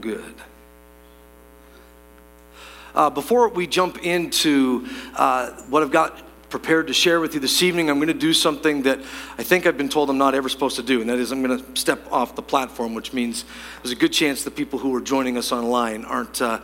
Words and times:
good. 0.00 0.34
Uh, 2.94 3.10
before 3.10 3.48
we 3.48 3.66
jump 3.66 4.04
into 4.04 4.88
uh, 5.14 5.50
what 5.68 5.82
I've 5.82 5.90
got 5.90 6.22
prepared 6.50 6.86
to 6.86 6.94
share 6.94 7.20
with 7.20 7.34
you 7.34 7.40
this 7.40 7.62
evening, 7.62 7.90
I'm 7.90 7.98
going 7.98 8.08
to 8.08 8.14
do 8.14 8.32
something 8.32 8.82
that 8.82 9.00
I 9.36 9.42
think 9.42 9.66
I've 9.66 9.76
been 9.76 9.90
told 9.90 10.08
I'm 10.08 10.18
not 10.18 10.34
ever 10.34 10.48
supposed 10.48 10.76
to 10.76 10.82
do, 10.82 11.00
and 11.00 11.10
that 11.10 11.18
is 11.18 11.30
I'm 11.30 11.42
going 11.42 11.62
to 11.62 11.76
step 11.80 12.00
off 12.10 12.34
the 12.34 12.42
platform, 12.42 12.94
which 12.94 13.12
means 13.12 13.44
there's 13.82 13.92
a 13.92 13.96
good 13.96 14.12
chance 14.12 14.42
the 14.42 14.50
people 14.50 14.78
who 14.78 14.94
are 14.94 15.00
joining 15.00 15.36
us 15.36 15.52
online 15.52 16.04
aren't. 16.04 16.40
Uh, 16.40 16.60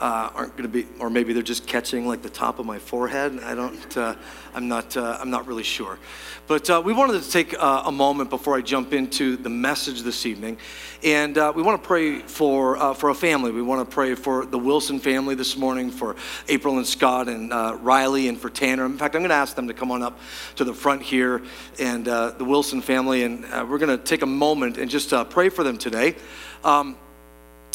uh, 0.00 0.30
aren't 0.34 0.52
going 0.52 0.62
to 0.62 0.68
be, 0.68 0.86
or 0.98 1.10
maybe 1.10 1.34
they're 1.34 1.42
just 1.42 1.59
catching 1.70 2.04
like 2.04 2.20
the 2.20 2.28
top 2.28 2.58
of 2.58 2.66
my 2.66 2.80
forehead. 2.80 3.38
I 3.44 3.54
don't, 3.54 3.96
uh, 3.96 4.16
I'm 4.54 4.66
not, 4.66 4.96
uh, 4.96 5.18
I'm 5.20 5.30
not 5.30 5.46
really 5.46 5.62
sure. 5.62 6.00
But 6.48 6.68
uh, 6.68 6.82
we 6.84 6.92
wanted 6.92 7.22
to 7.22 7.30
take 7.30 7.54
uh, 7.56 7.84
a 7.86 7.92
moment 7.92 8.28
before 8.28 8.56
I 8.56 8.60
jump 8.60 8.92
into 8.92 9.36
the 9.36 9.50
message 9.50 10.02
this 10.02 10.26
evening, 10.26 10.58
and 11.04 11.38
uh, 11.38 11.52
we 11.54 11.62
want 11.62 11.80
to 11.80 11.86
pray 11.86 12.18
for 12.18 12.94
for 12.94 13.10
a 13.10 13.14
family. 13.14 13.52
We 13.52 13.62
want 13.62 13.88
to 13.88 13.94
pray 13.94 14.16
for 14.16 14.44
the 14.44 14.58
Wilson 14.58 14.98
family 14.98 15.36
this 15.36 15.56
morning, 15.56 15.92
for 15.92 16.16
April 16.48 16.78
and 16.78 16.86
Scott 16.86 17.28
and 17.28 17.52
Riley, 17.84 18.26
and 18.26 18.36
for 18.36 18.50
Tanner. 18.50 18.84
In 18.84 18.98
fact, 18.98 19.14
I'm 19.14 19.20
going 19.20 19.30
to 19.30 19.36
ask 19.36 19.54
them 19.54 19.68
to 19.68 19.74
come 19.74 19.92
on 19.92 20.02
up 20.02 20.18
to 20.56 20.64
the 20.64 20.74
front 20.74 21.02
here, 21.02 21.40
and 21.78 22.04
the 22.04 22.44
Wilson 22.44 22.80
family, 22.82 23.22
and 23.22 23.44
we're 23.70 23.78
going 23.78 23.96
to 23.96 24.04
take 24.04 24.22
a 24.22 24.26
moment 24.26 24.76
and 24.76 24.90
just 24.90 25.14
pray 25.30 25.50
for 25.50 25.62
them 25.62 25.78
today. 25.78 26.16
Um, 26.64 26.96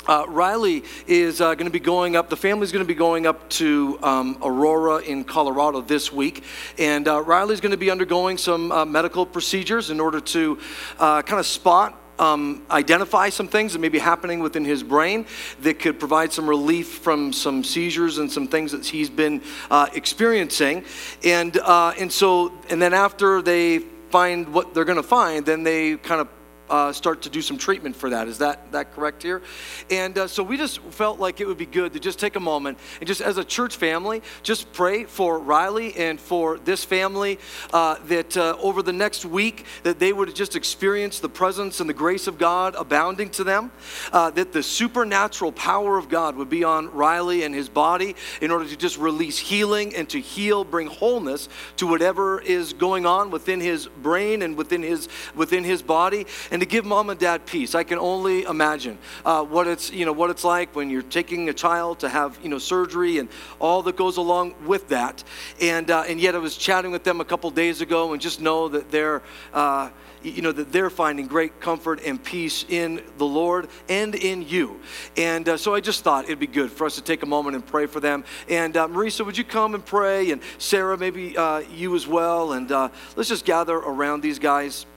uh, 0.08 0.26
Riley 0.28 0.84
is 1.08 1.42
uh, 1.42 1.56
going 1.56 1.66
to 1.66 1.72
be 1.72 1.80
going 1.80 2.16
up, 2.16 2.30
the 2.30 2.38
family's 2.38 2.72
going 2.72 2.84
to 2.84 2.88
be 2.88 2.94
going 2.94 3.26
up 3.26 3.50
to 3.52 4.00
um, 4.04 4.38
Aurora 4.44 4.98
in 4.98 5.24
Colorado 5.24 5.82
this 5.82 6.12
week. 6.12 6.44
And 6.78 7.08
uh, 7.08 7.22
Riley's 7.22 7.62
going 7.62 7.72
to 7.72 7.78
be 7.78 7.90
undergoing 7.90 8.38
some 8.38 8.72
uh, 8.72 8.86
medical 8.86 9.26
procedures 9.26 9.90
in 9.90 10.00
order 10.00 10.20
to 10.20 10.60
uh, 11.00 11.22
kind 11.22 11.40
of 11.40 11.46
spot 11.46 12.02
um, 12.20 12.66
identify 12.72 13.30
some 13.30 13.48
things 13.48 13.74
that 13.74 13.80
may 13.80 13.90
be 13.90 14.00
happening 14.00 14.40
within 14.40 14.64
his 14.64 14.84
brain 14.84 15.26
that 15.62 15.80
could 15.80 16.00
provide 16.00 16.32
some 16.32 16.48
relief 16.48 17.00
from 17.00 17.34
some 17.34 17.64
seizures 17.64 18.18
and 18.20 18.32
some 18.32 18.48
things 18.48 18.72
that 18.72 18.86
he's 18.86 19.10
been 19.10 19.42
uh, 19.70 19.88
experiencing. 19.94 20.86
And, 21.24 21.58
uh, 21.58 21.94
and 21.98 22.12
so, 22.12 22.54
and 22.70 22.82
then 22.82 22.94
after 22.94 23.42
they 23.42 23.80
find 23.80 24.54
what 24.54 24.74
they're 24.74 24.86
going 24.86 24.96
to 24.96 25.04
find, 25.04 25.46
then 25.46 25.64
they 25.64 25.98
kind 25.98 26.22
of 26.22 26.30
uh, 26.70 26.92
start 26.92 27.22
to 27.24 27.30
do 27.30 27.42
some 27.42 27.58
treatment 27.58 27.96
for 27.96 28.10
that. 28.10 28.28
Is 28.28 28.38
that, 28.40 28.72
that 28.72 28.94
correct 28.94 29.24
here? 29.24 29.42
And 29.90 30.18
uh, 30.18 30.28
so 30.28 30.44
we 30.44 30.58
just 30.58 30.80
felt 30.82 31.20
like 31.20 31.42
it 31.42 31.48
would 31.48 31.58
be 31.58 31.66
good 31.66 31.94
to 31.94 32.00
just 32.00 32.20
take 32.20 32.36
a 32.36 32.40
moment 32.40 32.78
and 33.00 33.08
just 33.08 33.22
as 33.22 33.38
a 33.38 33.44
church 33.44 33.76
family, 33.76 34.22
just 34.44 34.72
pray 34.74 35.06
for 35.06 35.40
Riley 35.40 35.96
and 35.96 36.20
for 36.20 36.58
this 36.60 36.84
family 36.84 37.40
uh, 37.74 37.96
that 38.06 38.36
uh, 38.38 38.58
over 38.60 38.82
the 38.82 38.94
next 38.94 39.26
week 39.26 39.66
that 39.84 40.00
they 40.00 40.14
would 40.14 40.36
just 40.36 40.56
experience 40.56 41.20
the 41.20 41.30
presence 41.30 41.80
and 41.80 41.90
the 41.90 41.94
grace 41.94 42.28
of 42.28 42.38
God 42.38 42.76
abounding 42.78 43.30
to 43.32 43.44
them, 43.44 43.72
uh, 44.12 44.30
that 44.32 44.52
the 44.52 44.64
supernatural 44.64 45.52
power 45.52 45.98
of 45.98 46.10
God 46.10 46.36
would 46.36 46.50
be 46.50 46.64
on 46.64 46.92
Riley 46.92 47.44
and 47.44 47.54
his 47.54 47.70
body 47.70 48.16
in 48.42 48.52
order 48.52 48.68
to 48.68 48.76
just 48.76 48.98
release 48.98 49.38
healing 49.38 49.96
and 49.96 50.10
to 50.10 50.20
heal, 50.20 50.64
bring 50.64 50.88
wholeness 50.88 51.50
to 51.78 51.88
whatever 51.88 52.42
is 52.42 52.74
going 52.74 53.06
on 53.06 53.32
within 53.32 53.60
his 53.60 53.88
brain 53.88 54.42
and 54.42 54.58
within 54.58 54.82
his 54.82 55.08
within 55.36 55.64
his 55.64 55.82
body 55.82 56.26
to 56.62 56.66
give 56.66 56.86
mom 56.86 57.10
and 57.10 57.20
dad 57.20 57.46
peace. 57.46 57.76
I 57.76 57.84
can 57.84 57.98
only 57.98 58.44
imagine 58.44 58.98
uh, 59.26 59.44
what 59.44 59.68
it's 59.68 59.92
you 59.92 60.06
know 60.06 60.14
what 60.14 60.30
it's 60.30 60.44
like 60.44 60.76
when 60.76 60.90
you're 60.90 61.02
taking 61.02 61.50
a 61.50 61.54
child 61.54 62.00
to 62.00 62.10
have 62.10 62.40
you 62.44 62.50
know 62.50 62.58
surgery 62.58 63.20
and 63.20 63.30
all 63.60 63.82
that 63.84 63.96
goes 63.96 64.18
along 64.18 64.56
with 64.66 64.88
that. 64.90 65.24
And 65.62 65.90
uh, 65.90 66.04
and 66.08 66.20
yet 66.20 66.36
I 66.36 66.40
was 66.40 66.58
chatting 66.58 66.92
with 66.92 67.04
them 67.04 67.22
a 67.22 67.26
couple 67.26 67.50
days 67.52 67.82
ago 67.82 68.14
and 68.14 68.22
just 68.22 68.42
know 68.42 68.68
that 68.70 68.92
they're. 68.92 69.22
Uh, 69.54 69.90
you 70.26 70.42
know 70.42 70.52
that 70.52 70.72
they're 70.72 70.90
finding 70.90 71.28
great 71.28 71.60
comfort 71.60 72.02
and 72.04 72.22
peace 72.22 72.66
in 72.68 73.04
the 73.18 73.26
Lord 73.26 73.68
and 73.88 74.16
in 74.16 74.48
you. 74.48 74.80
And 75.18 75.48
uh, 75.48 75.58
so 75.58 75.76
I 75.76 75.82
just 75.82 76.04
thought 76.04 76.26
it'd 76.26 76.40
be 76.40 76.48
good 76.48 76.72
for 76.72 76.86
us 76.86 76.96
to 76.96 77.02
take 77.02 77.22
a 77.24 77.28
moment 77.28 77.56
and 77.56 77.66
pray 77.66 77.86
for 77.86 78.00
them. 78.00 78.24
And 78.50 78.76
uh, 78.76 78.88
Marisa, 78.88 79.26
would 79.26 79.38
you 79.38 79.44
come 79.44 79.76
and 79.76 79.86
pray? 79.86 80.32
And 80.32 80.42
Sarah, 80.58 80.98
maybe 80.98 81.38
uh, 81.38 81.60
you 81.60 81.96
as 81.96 82.08
well. 82.08 82.54
And 82.54 82.72
uh, 82.72 82.90
let's 83.16 83.30
just 83.30 83.46
gather 83.46 83.76
around 83.76 84.22
these 84.22 84.40
guys. 84.40 84.88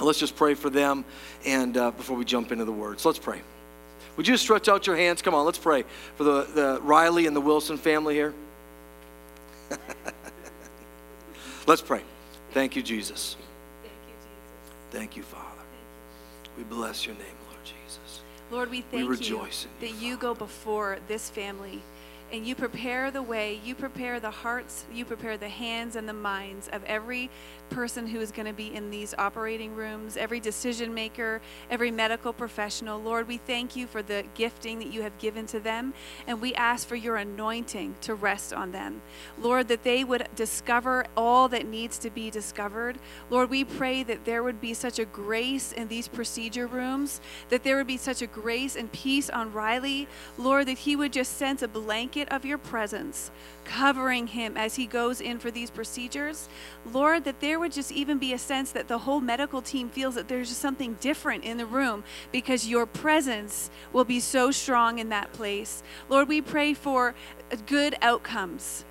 Let's 0.00 0.18
just 0.18 0.36
pray 0.36 0.54
for 0.54 0.70
them 0.70 1.04
and 1.44 1.76
uh, 1.76 1.90
before 1.90 2.16
we 2.16 2.24
jump 2.24 2.52
into 2.52 2.64
the 2.64 2.72
words. 2.72 3.04
Let's 3.04 3.18
pray. 3.18 3.42
Would 4.16 4.26
you 4.26 4.36
stretch 4.36 4.68
out 4.68 4.86
your 4.86 4.96
hands? 4.96 5.22
Come 5.22 5.34
on, 5.34 5.44
let's 5.44 5.58
pray 5.58 5.84
for 6.16 6.24
the, 6.24 6.42
the 6.54 6.80
Riley 6.82 7.26
and 7.26 7.36
the 7.36 7.40
Wilson 7.40 7.76
family 7.76 8.14
here. 8.14 8.34
let's 11.66 11.82
pray. 11.82 12.02
Thank 12.52 12.74
you, 12.76 12.82
Jesus. 12.82 13.36
Thank 13.82 13.92
you, 13.92 14.14
Jesus. 14.14 14.28
Thank 14.90 15.16
you, 15.16 15.22
Father. 15.22 15.44
We 16.56 16.64
bless 16.64 17.06
your 17.06 17.14
name, 17.14 17.26
Lord 17.48 17.64
Jesus. 17.64 18.22
Lord, 18.50 18.70
we 18.70 18.80
thank 18.80 19.02
we 19.02 19.08
rejoice 19.08 19.66
you 19.80 19.86
you, 19.86 19.94
that 19.94 20.02
you 20.02 20.16
go 20.16 20.34
before 20.34 20.98
this 21.06 21.30
family 21.30 21.80
and 22.32 22.46
you 22.46 22.54
prepare 22.54 23.10
the 23.10 23.22
way, 23.22 23.60
you 23.64 23.74
prepare 23.74 24.20
the 24.20 24.30
hearts, 24.30 24.84
you 24.92 25.04
prepare 25.04 25.36
the 25.36 25.48
hands 25.48 25.96
and 25.96 26.08
the 26.08 26.12
minds 26.12 26.68
of 26.72 26.84
every 26.84 27.30
person 27.70 28.06
who 28.06 28.20
is 28.20 28.32
going 28.32 28.46
to 28.46 28.52
be 28.52 28.74
in 28.74 28.90
these 28.90 29.14
operating 29.18 29.74
rooms, 29.74 30.16
every 30.16 30.40
decision 30.40 30.92
maker, 30.94 31.40
every 31.70 31.90
medical 31.90 32.32
professional. 32.32 33.00
Lord, 33.00 33.28
we 33.28 33.36
thank 33.36 33.76
you 33.76 33.86
for 33.86 34.02
the 34.02 34.24
gifting 34.34 34.78
that 34.78 34.92
you 34.92 35.02
have 35.02 35.16
given 35.18 35.46
to 35.46 35.60
them, 35.60 35.94
and 36.26 36.40
we 36.40 36.54
ask 36.54 36.86
for 36.88 36.96
your 36.96 37.16
anointing 37.16 37.96
to 38.02 38.14
rest 38.14 38.52
on 38.52 38.72
them. 38.72 39.02
Lord, 39.38 39.68
that 39.68 39.84
they 39.84 40.02
would 40.04 40.28
discover 40.34 41.06
all 41.16 41.48
that 41.48 41.66
needs 41.66 41.98
to 41.98 42.10
be 42.10 42.30
discovered. 42.30 42.98
Lord, 43.30 43.50
we 43.50 43.64
pray 43.64 44.02
that 44.02 44.24
there 44.24 44.42
would 44.42 44.60
be 44.60 44.74
such 44.74 44.98
a 44.98 45.04
grace 45.04 45.72
in 45.72 45.88
these 45.88 46.08
procedure 46.08 46.66
rooms, 46.66 47.20
that 47.50 47.64
there 47.64 47.76
would 47.76 47.86
be 47.86 47.96
such 47.96 48.22
a 48.22 48.26
grace 48.26 48.76
and 48.76 48.90
peace 48.92 49.28
on 49.30 49.52
Riley. 49.52 50.08
Lord, 50.36 50.66
that 50.66 50.78
he 50.78 50.96
would 50.96 51.12
just 51.12 51.36
sense 51.36 51.62
a 51.62 51.68
blanket 51.68 52.17
of 52.26 52.44
your 52.44 52.58
presence 52.58 53.30
covering 53.64 54.26
him 54.26 54.56
as 54.56 54.74
he 54.74 54.86
goes 54.86 55.20
in 55.20 55.38
for 55.38 55.52
these 55.52 55.70
procedures. 55.70 56.48
Lord, 56.90 57.22
that 57.24 57.38
there 57.38 57.60
would 57.60 57.70
just 57.70 57.92
even 57.92 58.18
be 58.18 58.32
a 58.32 58.38
sense 58.38 58.72
that 58.72 58.88
the 58.88 58.98
whole 58.98 59.20
medical 59.20 59.62
team 59.62 59.88
feels 59.88 60.16
that 60.16 60.26
there's 60.26 60.48
just 60.48 60.60
something 60.60 60.94
different 61.00 61.44
in 61.44 61.58
the 61.58 61.66
room 61.66 62.02
because 62.32 62.66
your 62.66 62.86
presence 62.86 63.70
will 63.92 64.04
be 64.04 64.18
so 64.18 64.50
strong 64.50 64.98
in 64.98 65.10
that 65.10 65.32
place. 65.32 65.82
Lord, 66.08 66.26
we 66.28 66.40
pray 66.40 66.74
for 66.74 67.14
good 67.66 67.94
outcomes. 68.02 68.84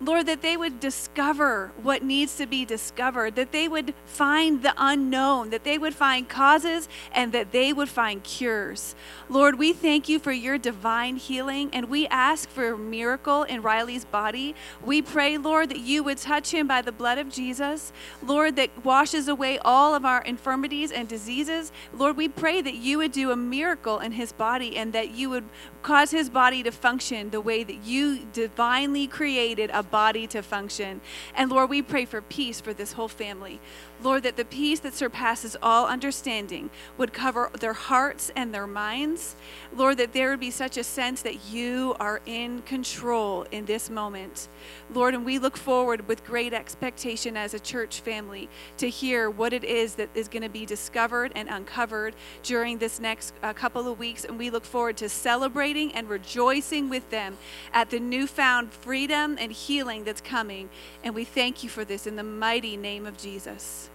Lord, 0.00 0.26
that 0.26 0.42
they 0.42 0.56
would 0.56 0.78
discover 0.78 1.72
what 1.82 2.04
needs 2.04 2.36
to 2.36 2.46
be 2.46 2.64
discovered, 2.64 3.34
that 3.34 3.50
they 3.50 3.66
would 3.66 3.94
find 4.04 4.62
the 4.62 4.72
unknown, 4.76 5.50
that 5.50 5.64
they 5.64 5.76
would 5.76 5.94
find 5.94 6.28
causes, 6.28 6.88
and 7.12 7.32
that 7.32 7.50
they 7.50 7.72
would 7.72 7.88
find 7.88 8.22
cures. 8.22 8.94
Lord, 9.28 9.58
we 9.58 9.72
thank 9.72 10.08
you 10.08 10.20
for 10.20 10.30
your 10.30 10.56
divine 10.56 11.16
healing, 11.16 11.70
and 11.72 11.88
we 11.88 12.06
ask 12.08 12.48
for 12.48 12.74
a 12.74 12.78
miracle 12.78 13.42
in 13.42 13.60
Riley's 13.60 14.04
body. 14.04 14.54
We 14.84 15.02
pray, 15.02 15.36
Lord, 15.36 15.70
that 15.70 15.80
you 15.80 16.04
would 16.04 16.18
touch 16.18 16.52
him 16.54 16.68
by 16.68 16.80
the 16.80 16.92
blood 16.92 17.18
of 17.18 17.28
Jesus. 17.28 17.92
Lord, 18.22 18.54
that 18.54 18.84
washes 18.84 19.26
away 19.26 19.58
all 19.58 19.96
of 19.96 20.04
our 20.04 20.22
infirmities 20.22 20.92
and 20.92 21.08
diseases. 21.08 21.72
Lord, 21.92 22.16
we 22.16 22.28
pray 22.28 22.62
that 22.62 22.76
you 22.76 22.98
would 22.98 23.12
do 23.12 23.32
a 23.32 23.36
miracle 23.36 23.98
in 23.98 24.12
his 24.12 24.30
body 24.30 24.76
and 24.76 24.92
that 24.92 25.10
you 25.10 25.28
would 25.30 25.44
cause 25.82 26.10
his 26.10 26.30
body 26.30 26.62
to 26.62 26.70
function 26.70 27.30
the 27.30 27.40
way 27.40 27.64
that 27.64 27.84
you 27.84 28.26
divinely 28.32 29.06
created 29.06 29.70
a 29.72 29.82
body 29.90 30.26
to 30.28 30.42
function. 30.42 31.00
And 31.34 31.50
Lord, 31.50 31.70
we 31.70 31.82
pray 31.82 32.04
for 32.04 32.20
peace 32.20 32.60
for 32.60 32.72
this 32.72 32.92
whole 32.92 33.08
family. 33.08 33.60
Lord, 34.02 34.22
that 34.22 34.36
the 34.36 34.44
peace 34.44 34.80
that 34.80 34.94
surpasses 34.94 35.56
all 35.60 35.86
understanding 35.86 36.70
would 36.96 37.12
cover 37.12 37.50
their 37.58 37.72
hearts 37.72 38.30
and 38.36 38.54
their 38.54 38.66
minds. 38.66 39.34
Lord, 39.74 39.98
that 39.98 40.12
there 40.12 40.30
would 40.30 40.40
be 40.40 40.50
such 40.50 40.76
a 40.76 40.84
sense 40.84 41.22
that 41.22 41.46
you 41.50 41.96
are 41.98 42.20
in 42.24 42.62
control 42.62 43.46
in 43.50 43.64
this 43.64 43.90
moment. 43.90 44.48
Lord, 44.92 45.14
and 45.14 45.24
we 45.24 45.38
look 45.38 45.56
forward 45.56 46.06
with 46.06 46.24
great 46.24 46.54
expectation 46.54 47.36
as 47.36 47.54
a 47.54 47.58
church 47.58 48.00
family 48.00 48.48
to 48.76 48.88
hear 48.88 49.28
what 49.28 49.52
it 49.52 49.64
is 49.64 49.96
that 49.96 50.10
is 50.14 50.28
going 50.28 50.42
to 50.42 50.48
be 50.48 50.64
discovered 50.64 51.32
and 51.34 51.48
uncovered 51.48 52.14
during 52.42 52.78
this 52.78 53.00
next 53.00 53.34
uh, 53.42 53.52
couple 53.52 53.90
of 53.90 53.98
weeks. 53.98 54.24
And 54.24 54.38
we 54.38 54.50
look 54.50 54.64
forward 54.64 54.96
to 54.98 55.08
celebrating 55.08 55.92
and 55.92 56.08
rejoicing 56.08 56.88
with 56.88 57.10
them 57.10 57.36
at 57.72 57.90
the 57.90 57.98
newfound 57.98 58.72
freedom 58.72 59.36
and 59.40 59.50
healing 59.50 60.04
that's 60.04 60.20
coming. 60.20 60.70
And 61.02 61.14
we 61.14 61.24
thank 61.24 61.62
you 61.62 61.68
for 61.68 61.84
this 61.84 62.06
in 62.06 62.16
the 62.16 62.22
mighty 62.22 62.76
name 62.76 63.06
of 63.06 63.16
Jesus. 63.16 63.87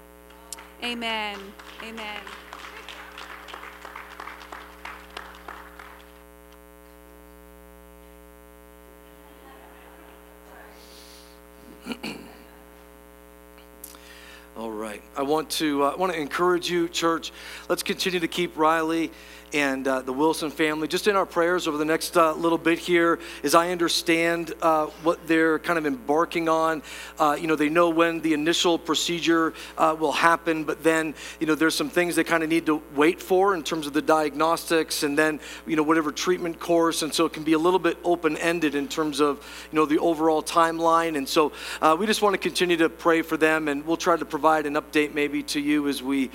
Amen. 0.83 1.39
Amen. 1.81 2.19
Right. 14.83 15.01
I 15.15 15.21
want 15.21 15.49
to, 15.51 15.83
uh, 15.83 15.91
I 15.91 15.95
want 15.95 16.11
to 16.11 16.19
encourage 16.19 16.69
you, 16.69 16.89
church. 16.89 17.31
Let's 17.69 17.83
continue 17.83 18.19
to 18.19 18.27
keep 18.27 18.57
Riley 18.57 19.11
and 19.53 19.87
uh, 19.87 20.01
the 20.01 20.11
Wilson 20.11 20.49
family 20.49 20.87
just 20.87 21.07
in 21.07 21.15
our 21.15 21.25
prayers 21.25 21.67
over 21.67 21.77
the 21.77 21.85
next 21.85 22.17
uh, 22.17 22.33
little 22.33 22.57
bit 22.57 22.79
here 22.79 23.19
as 23.43 23.53
I 23.53 23.69
understand 23.69 24.53
uh, 24.61 24.87
what 25.03 25.27
they're 25.27 25.59
kind 25.59 25.77
of 25.77 25.85
embarking 25.85 26.49
on. 26.49 26.81
Uh, 27.19 27.37
you 27.39 27.47
know, 27.47 27.55
they 27.55 27.69
know 27.69 27.89
when 27.89 28.19
the 28.21 28.33
initial 28.33 28.79
procedure 28.79 29.53
uh, 29.77 29.95
will 29.97 30.11
happen, 30.11 30.63
but 30.63 30.83
then, 30.83 31.13
you 31.39 31.45
know, 31.45 31.53
there's 31.55 31.75
some 31.75 31.89
things 31.89 32.15
they 32.15 32.23
kind 32.23 32.41
of 32.41 32.49
need 32.49 32.65
to 32.65 32.81
wait 32.95 33.21
for 33.21 33.53
in 33.53 33.63
terms 33.63 33.85
of 33.85 33.93
the 33.93 34.01
diagnostics 34.01 35.03
and 35.03 35.17
then, 35.17 35.39
you 35.67 35.75
know, 35.75 35.83
whatever 35.83 36.11
treatment 36.11 36.59
course. 36.59 37.03
And 37.03 37.13
so 37.13 37.25
it 37.25 37.33
can 37.33 37.43
be 37.43 37.53
a 37.53 37.59
little 37.59 37.79
bit 37.79 37.97
open 38.03 38.37
ended 38.37 38.73
in 38.73 38.87
terms 38.87 39.21
of, 39.21 39.37
you 39.71 39.75
know, 39.75 39.85
the 39.85 39.99
overall 39.99 40.41
timeline. 40.41 41.15
And 41.15 41.29
so 41.29 41.51
we 41.97 42.07
just 42.07 42.23
want 42.23 42.33
to 42.33 42.39
continue 42.39 42.77
to 42.77 42.89
pray 42.89 43.21
for 43.21 43.37
them 43.37 43.67
and 43.67 43.85
we'll 43.85 43.97
try 43.97 44.17
to 44.17 44.25
provide 44.25 44.65
an 44.65 44.72
update 44.75 45.13
maybe 45.13 45.43
to 45.43 45.59
you 45.59 45.87
as 45.87 46.01
we, 46.01 46.29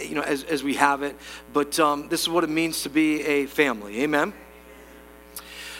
you 0.00 0.14
know, 0.14 0.22
as, 0.22 0.44
as 0.44 0.62
we 0.62 0.74
have 0.74 1.02
it. 1.02 1.16
But 1.52 1.78
um, 1.78 2.08
this 2.08 2.22
is 2.22 2.28
what 2.28 2.44
it 2.44 2.50
means 2.50 2.82
to 2.82 2.90
be 2.90 3.22
a 3.22 3.46
family. 3.46 4.02
Amen. 4.02 4.32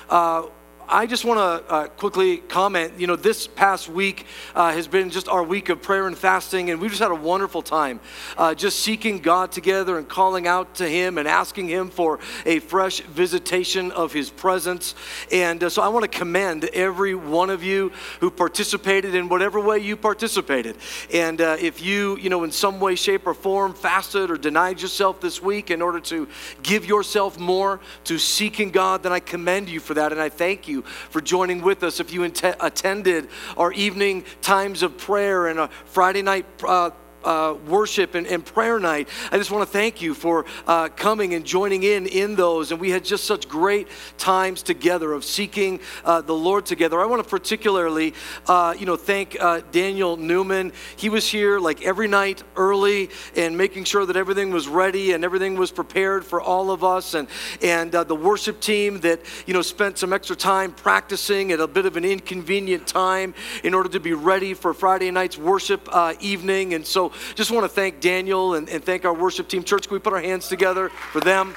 Uh, 0.08 0.46
I 0.88 1.06
just 1.06 1.24
want 1.24 1.38
to 1.38 1.72
uh, 1.72 1.86
quickly 1.88 2.38
comment. 2.38 2.94
You 2.98 3.06
know, 3.06 3.16
this 3.16 3.46
past 3.46 3.88
week 3.88 4.26
uh, 4.54 4.72
has 4.72 4.86
been 4.86 5.10
just 5.10 5.28
our 5.28 5.42
week 5.42 5.68
of 5.68 5.80
prayer 5.80 6.06
and 6.06 6.16
fasting, 6.16 6.70
and 6.70 6.80
we've 6.80 6.90
just 6.90 7.02
had 7.02 7.10
a 7.10 7.14
wonderful 7.14 7.62
time 7.62 8.00
uh, 8.36 8.54
just 8.54 8.80
seeking 8.80 9.20
God 9.20 9.50
together 9.50 9.96
and 9.98 10.08
calling 10.08 10.46
out 10.46 10.74
to 10.76 10.88
Him 10.88 11.16
and 11.16 11.26
asking 11.26 11.68
Him 11.68 11.90
for 11.90 12.18
a 12.44 12.58
fresh 12.58 13.00
visitation 13.00 13.92
of 13.92 14.12
His 14.12 14.30
presence. 14.30 14.94
And 15.32 15.62
uh, 15.64 15.70
so 15.70 15.80
I 15.80 15.88
want 15.88 16.10
to 16.10 16.18
commend 16.18 16.64
every 16.64 17.14
one 17.14 17.50
of 17.50 17.62
you 17.62 17.92
who 18.20 18.30
participated 18.30 19.14
in 19.14 19.28
whatever 19.28 19.60
way 19.60 19.78
you 19.78 19.96
participated. 19.96 20.76
And 21.12 21.40
uh, 21.40 21.56
if 21.60 21.82
you, 21.82 22.18
you 22.18 22.28
know, 22.28 22.44
in 22.44 22.50
some 22.50 22.78
way, 22.80 22.94
shape, 22.94 23.26
or 23.26 23.34
form 23.34 23.74
fasted 23.74 24.30
or 24.30 24.36
denied 24.36 24.82
yourself 24.82 25.20
this 25.20 25.40
week 25.40 25.70
in 25.70 25.80
order 25.80 26.00
to 26.00 26.28
give 26.62 26.84
yourself 26.84 27.38
more 27.38 27.80
to 28.04 28.18
seeking 28.18 28.70
God, 28.70 29.02
then 29.02 29.12
I 29.12 29.20
commend 29.20 29.68
you 29.68 29.80
for 29.80 29.94
that, 29.94 30.12
and 30.12 30.20
I 30.20 30.28
thank 30.28 30.68
you 30.68 30.73
you 30.74 30.82
for 30.82 31.20
joining 31.20 31.62
with 31.62 31.82
us. 31.82 32.00
If 32.00 32.12
you 32.12 32.24
attended 32.24 33.28
our 33.56 33.72
evening 33.72 34.24
times 34.42 34.82
of 34.82 34.98
prayer 34.98 35.46
and 35.46 35.58
a 35.58 35.68
Friday 35.86 36.22
night 36.22 36.44
uh, 36.66 36.90
uh, 37.24 37.54
worship 37.66 38.14
and, 38.14 38.26
and, 38.26 38.44
prayer 38.44 38.78
night. 38.78 39.08
I 39.32 39.38
just 39.38 39.50
want 39.50 39.66
to 39.66 39.72
thank 39.72 40.02
you 40.02 40.12
for 40.12 40.44
uh, 40.66 40.88
coming 40.90 41.32
and 41.34 41.44
joining 41.44 41.82
in 41.82 42.06
in 42.06 42.36
those. 42.36 42.70
And 42.70 42.80
we 42.80 42.90
had 42.90 43.04
just 43.04 43.24
such 43.24 43.48
great 43.48 43.88
times 44.18 44.62
together 44.62 45.12
of 45.12 45.24
seeking 45.24 45.80
uh, 46.04 46.20
the 46.20 46.34
Lord 46.34 46.66
together. 46.66 47.00
I 47.00 47.06
want 47.06 47.22
to 47.22 47.28
particularly, 47.28 48.12
uh, 48.46 48.74
you 48.78 48.84
know, 48.84 48.96
thank 48.96 49.36
uh, 49.40 49.62
Daniel 49.72 50.16
Newman. 50.18 50.72
He 50.96 51.08
was 51.08 51.26
here 51.26 51.58
like 51.58 51.82
every 51.82 52.06
night 52.06 52.42
early 52.56 53.08
and 53.34 53.56
making 53.56 53.84
sure 53.84 54.04
that 54.04 54.16
everything 54.16 54.50
was 54.50 54.68
ready 54.68 55.12
and 55.12 55.24
everything 55.24 55.56
was 55.56 55.70
prepared 55.70 56.24
for 56.24 56.40
all 56.40 56.70
of 56.70 56.84
us. 56.84 57.14
And 57.14 57.26
and 57.62 57.94
uh, 57.94 58.04
the 58.04 58.16
worship 58.16 58.60
team 58.60 59.00
that 59.00 59.20
you 59.46 59.54
know 59.54 59.62
spent 59.62 59.96
some 59.96 60.12
extra 60.12 60.36
time 60.36 60.72
practicing 60.72 61.50
at 61.52 61.60
a 61.60 61.66
bit 61.66 61.86
of 61.86 61.96
an 61.96 62.04
inconvenient 62.04 62.86
time 62.86 63.34
in 63.62 63.72
order 63.72 63.88
to 63.88 64.00
be 64.00 64.12
ready 64.12 64.52
for 64.52 64.74
Friday 64.74 65.10
night's 65.10 65.38
worship 65.38 65.88
evening. 66.20 66.74
And 66.74 66.86
so 66.86 67.12
just 67.34 67.50
want 67.50 67.64
to 67.64 67.68
thank 67.68 68.00
Daniel 68.00 68.54
and, 68.54 68.68
and 68.68 68.84
thank 68.84 69.04
our 69.04 69.14
worship 69.14 69.48
team. 69.48 69.62
Church, 69.62 69.88
can 69.88 69.94
we 69.94 70.00
put 70.00 70.12
our 70.12 70.20
hands 70.20 70.48
together 70.48 70.88
for 70.88 71.20
them? 71.20 71.54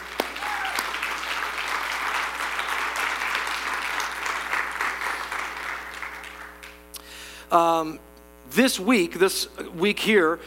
Um, 7.51 8.00
this 8.51 8.80
week, 8.80 9.19
this 9.19 9.48
week 9.74 10.00
here, 10.00 10.39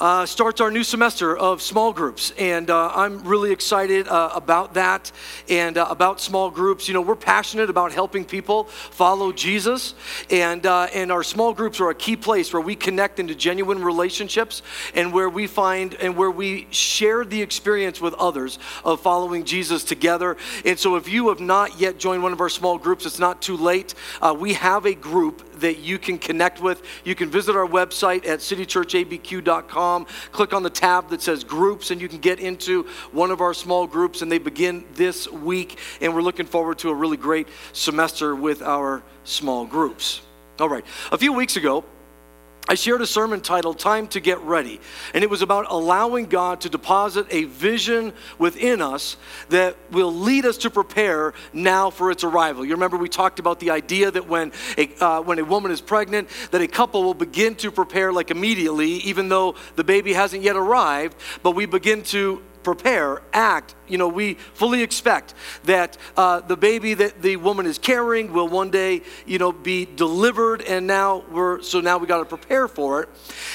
uh, 0.00 0.26
starts 0.26 0.60
our 0.60 0.70
new 0.70 0.84
semester 0.84 1.36
of 1.36 1.60
small 1.60 1.92
groups. 1.92 2.32
And 2.38 2.70
uh, 2.70 2.92
I'm 2.94 3.22
really 3.24 3.52
excited 3.52 4.08
uh, 4.08 4.30
about 4.34 4.74
that 4.74 5.10
and 5.48 5.76
uh, 5.76 5.86
about 5.90 6.20
small 6.20 6.50
groups. 6.50 6.88
You 6.88 6.94
know, 6.94 7.00
we're 7.00 7.16
passionate 7.16 7.70
about 7.70 7.92
helping 7.92 8.24
people 8.24 8.64
follow 8.64 9.32
Jesus. 9.32 9.94
And, 10.30 10.64
uh, 10.66 10.88
and 10.94 11.10
our 11.10 11.22
small 11.22 11.52
groups 11.52 11.80
are 11.80 11.90
a 11.90 11.94
key 11.94 12.16
place 12.16 12.52
where 12.52 12.62
we 12.62 12.76
connect 12.76 13.18
into 13.18 13.34
genuine 13.34 13.82
relationships 13.82 14.62
and 14.94 15.12
where 15.12 15.28
we 15.28 15.46
find 15.46 15.94
and 15.94 16.16
where 16.16 16.30
we 16.30 16.66
share 16.70 17.24
the 17.24 17.42
experience 17.42 18.00
with 18.00 18.14
others 18.14 18.58
of 18.84 19.00
following 19.00 19.44
Jesus 19.44 19.84
together. 19.84 20.36
And 20.64 20.78
so 20.78 20.96
if 20.96 21.08
you 21.08 21.28
have 21.28 21.40
not 21.40 21.80
yet 21.80 21.98
joined 21.98 22.22
one 22.22 22.32
of 22.32 22.40
our 22.40 22.48
small 22.48 22.78
groups, 22.78 23.06
it's 23.06 23.18
not 23.18 23.42
too 23.42 23.56
late. 23.56 23.94
Uh, 24.22 24.36
we 24.38 24.54
have 24.54 24.86
a 24.86 24.94
group 24.94 25.47
that 25.60 25.78
you 25.78 25.98
can 25.98 26.18
connect 26.18 26.60
with. 26.60 26.82
You 27.04 27.14
can 27.14 27.30
visit 27.30 27.56
our 27.56 27.66
website 27.66 28.26
at 28.26 28.40
citychurchabq.com, 28.40 30.06
click 30.32 30.52
on 30.52 30.62
the 30.62 30.70
tab 30.70 31.10
that 31.10 31.22
says 31.22 31.44
groups, 31.44 31.90
and 31.90 32.00
you 32.00 32.08
can 32.08 32.18
get 32.18 32.40
into 32.40 32.84
one 33.12 33.30
of 33.30 33.40
our 33.40 33.54
small 33.54 33.86
groups. 33.86 34.22
And 34.22 34.30
they 34.30 34.38
begin 34.38 34.84
this 34.94 35.30
week, 35.30 35.78
and 36.00 36.14
we're 36.14 36.22
looking 36.22 36.46
forward 36.46 36.78
to 36.78 36.90
a 36.90 36.94
really 36.94 37.16
great 37.16 37.48
semester 37.72 38.34
with 38.34 38.62
our 38.62 39.02
small 39.24 39.66
groups. 39.66 40.20
All 40.60 40.68
right, 40.68 40.84
a 41.12 41.18
few 41.18 41.32
weeks 41.32 41.56
ago, 41.56 41.84
I 42.70 42.74
shared 42.74 43.00
a 43.00 43.06
sermon 43.06 43.40
titled 43.40 43.78
Time 43.78 44.06
to 44.08 44.20
Get 44.20 44.38
Ready. 44.40 44.78
And 45.14 45.24
it 45.24 45.30
was 45.30 45.40
about 45.40 45.66
allowing 45.70 46.26
God 46.26 46.60
to 46.60 46.68
deposit 46.68 47.26
a 47.30 47.44
vision 47.44 48.12
within 48.38 48.82
us 48.82 49.16
that 49.48 49.74
will 49.90 50.12
lead 50.12 50.44
us 50.44 50.58
to 50.58 50.70
prepare 50.70 51.32
now 51.54 51.88
for 51.88 52.10
its 52.10 52.24
arrival. 52.24 52.66
You 52.66 52.72
remember 52.72 52.98
we 52.98 53.08
talked 53.08 53.38
about 53.38 53.58
the 53.58 53.70
idea 53.70 54.10
that 54.10 54.28
when 54.28 54.52
a, 54.76 54.90
uh, 55.02 55.22
when 55.22 55.38
a 55.38 55.44
woman 55.44 55.70
is 55.70 55.80
pregnant, 55.80 56.28
that 56.50 56.60
a 56.60 56.68
couple 56.68 57.02
will 57.04 57.14
begin 57.14 57.54
to 57.56 57.70
prepare 57.70 58.12
like 58.12 58.30
immediately, 58.30 58.90
even 58.98 59.30
though 59.30 59.54
the 59.76 59.84
baby 59.84 60.12
hasn't 60.12 60.42
yet 60.42 60.54
arrived, 60.54 61.16
but 61.42 61.52
we 61.52 61.64
begin 61.64 62.02
to 62.02 62.42
prepare, 62.74 63.22
act, 63.32 63.74
you 63.86 63.96
know, 63.96 64.08
we 64.08 64.34
fully 64.34 64.82
expect 64.82 65.32
that 65.64 65.96
uh, 66.18 66.40
the 66.40 66.56
baby 66.56 66.92
that 66.92 67.22
the 67.22 67.36
woman 67.36 67.64
is 67.64 67.78
carrying 67.78 68.30
will 68.30 68.46
one 68.46 68.70
day, 68.70 69.00
you 69.24 69.38
know, 69.38 69.52
be 69.52 69.86
delivered, 69.86 70.60
and 70.60 70.86
now 70.86 71.24
we're 71.30 71.62
so 71.62 71.80
now 71.80 71.96
we 71.96 72.06
got 72.06 72.18
to 72.18 72.26
prepare 72.26 72.68
for 72.68 73.02
it. 73.02 73.08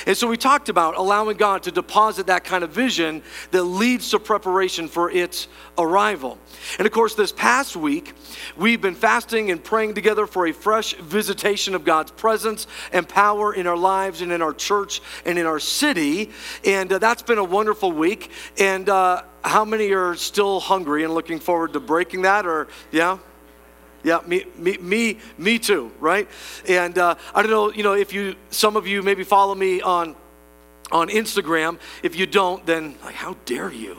And 0.07 0.18
so 0.18 0.27
we 0.27 0.36
talked 0.36 0.68
about 0.68 0.98
allowing 0.98 1.38
God 1.38 1.62
to 1.63 1.71
deposit 1.71 2.25
that 2.25 2.44
kind 2.44 2.63
of 2.63 2.71
vision 2.71 3.21
that 3.51 3.63
leads 3.63 4.10
to 4.10 4.19
preparation 4.19 4.88
for 4.88 5.12
its 5.12 5.48
arrival. 5.78 6.38
And 6.78 6.86
of 6.86 6.92
course, 6.92 7.16
this 7.16 7.31
past 7.31 7.75
week, 7.75 8.14
we've 8.58 8.81
been 8.81 8.96
fasting 8.96 9.52
and 9.52 9.64
praying 9.64 9.96
together 9.96 10.28
for 10.28 10.48
a 10.48 10.52
fresh 10.52 10.94
visitation 10.96 11.75
of 11.75 11.84
God's 11.84 12.12
presence 12.12 12.68
and 12.92 13.08
power 13.08 13.54
in 13.54 13.68
our 13.68 13.78
lives 13.78 14.22
and 14.22 14.31
in 14.31 14.42
our 14.42 14.54
church 14.54 15.02
and 15.25 15.38
in 15.38 15.46
our 15.46 15.60
city. 15.60 16.30
And 16.64 16.92
uh, 16.92 17.00
that's 17.00 17.22
been 17.22 17.38
a 17.38 17.44
wonderful 17.44 17.92
week. 17.92 18.31
And 18.60 18.88
uh, 18.90 19.24
how 19.44 19.66
many 19.66 19.92
are 19.92 20.16
still 20.16 20.60
hungry 20.60 21.04
and 21.04 21.14
looking 21.14 21.40
forward 21.40 21.74
to 21.74 21.80
breaking 21.80 22.24
that? 22.24 22.46
Or, 22.46 22.68
yeah? 22.92 23.18
Yeah, 24.04 24.19
me, 24.28 24.46
me, 24.58 24.78
me, 24.78 25.19
me 25.38 25.59
too, 25.59 25.92
right? 26.00 26.28
And 26.68 26.97
uh, 26.97 27.16
I 27.33 27.42
don't 27.42 27.52
know, 27.52 27.71
you 27.71 27.83
know, 27.83 27.94
if 27.94 28.12
you, 28.12 28.36
some 28.50 28.76
of 28.76 28.86
you 28.86 29.02
maybe 29.02 29.24
follow 29.24 29.56
me 29.56 29.81
on, 29.81 30.16
on 30.92 31.07
Instagram. 31.07 31.80
If 32.04 32.18
you 32.18 32.26
don't, 32.26 32.66
then 32.66 32.95
like, 33.04 33.16
how 33.16 33.38
dare 33.45 33.71
you? 33.71 33.97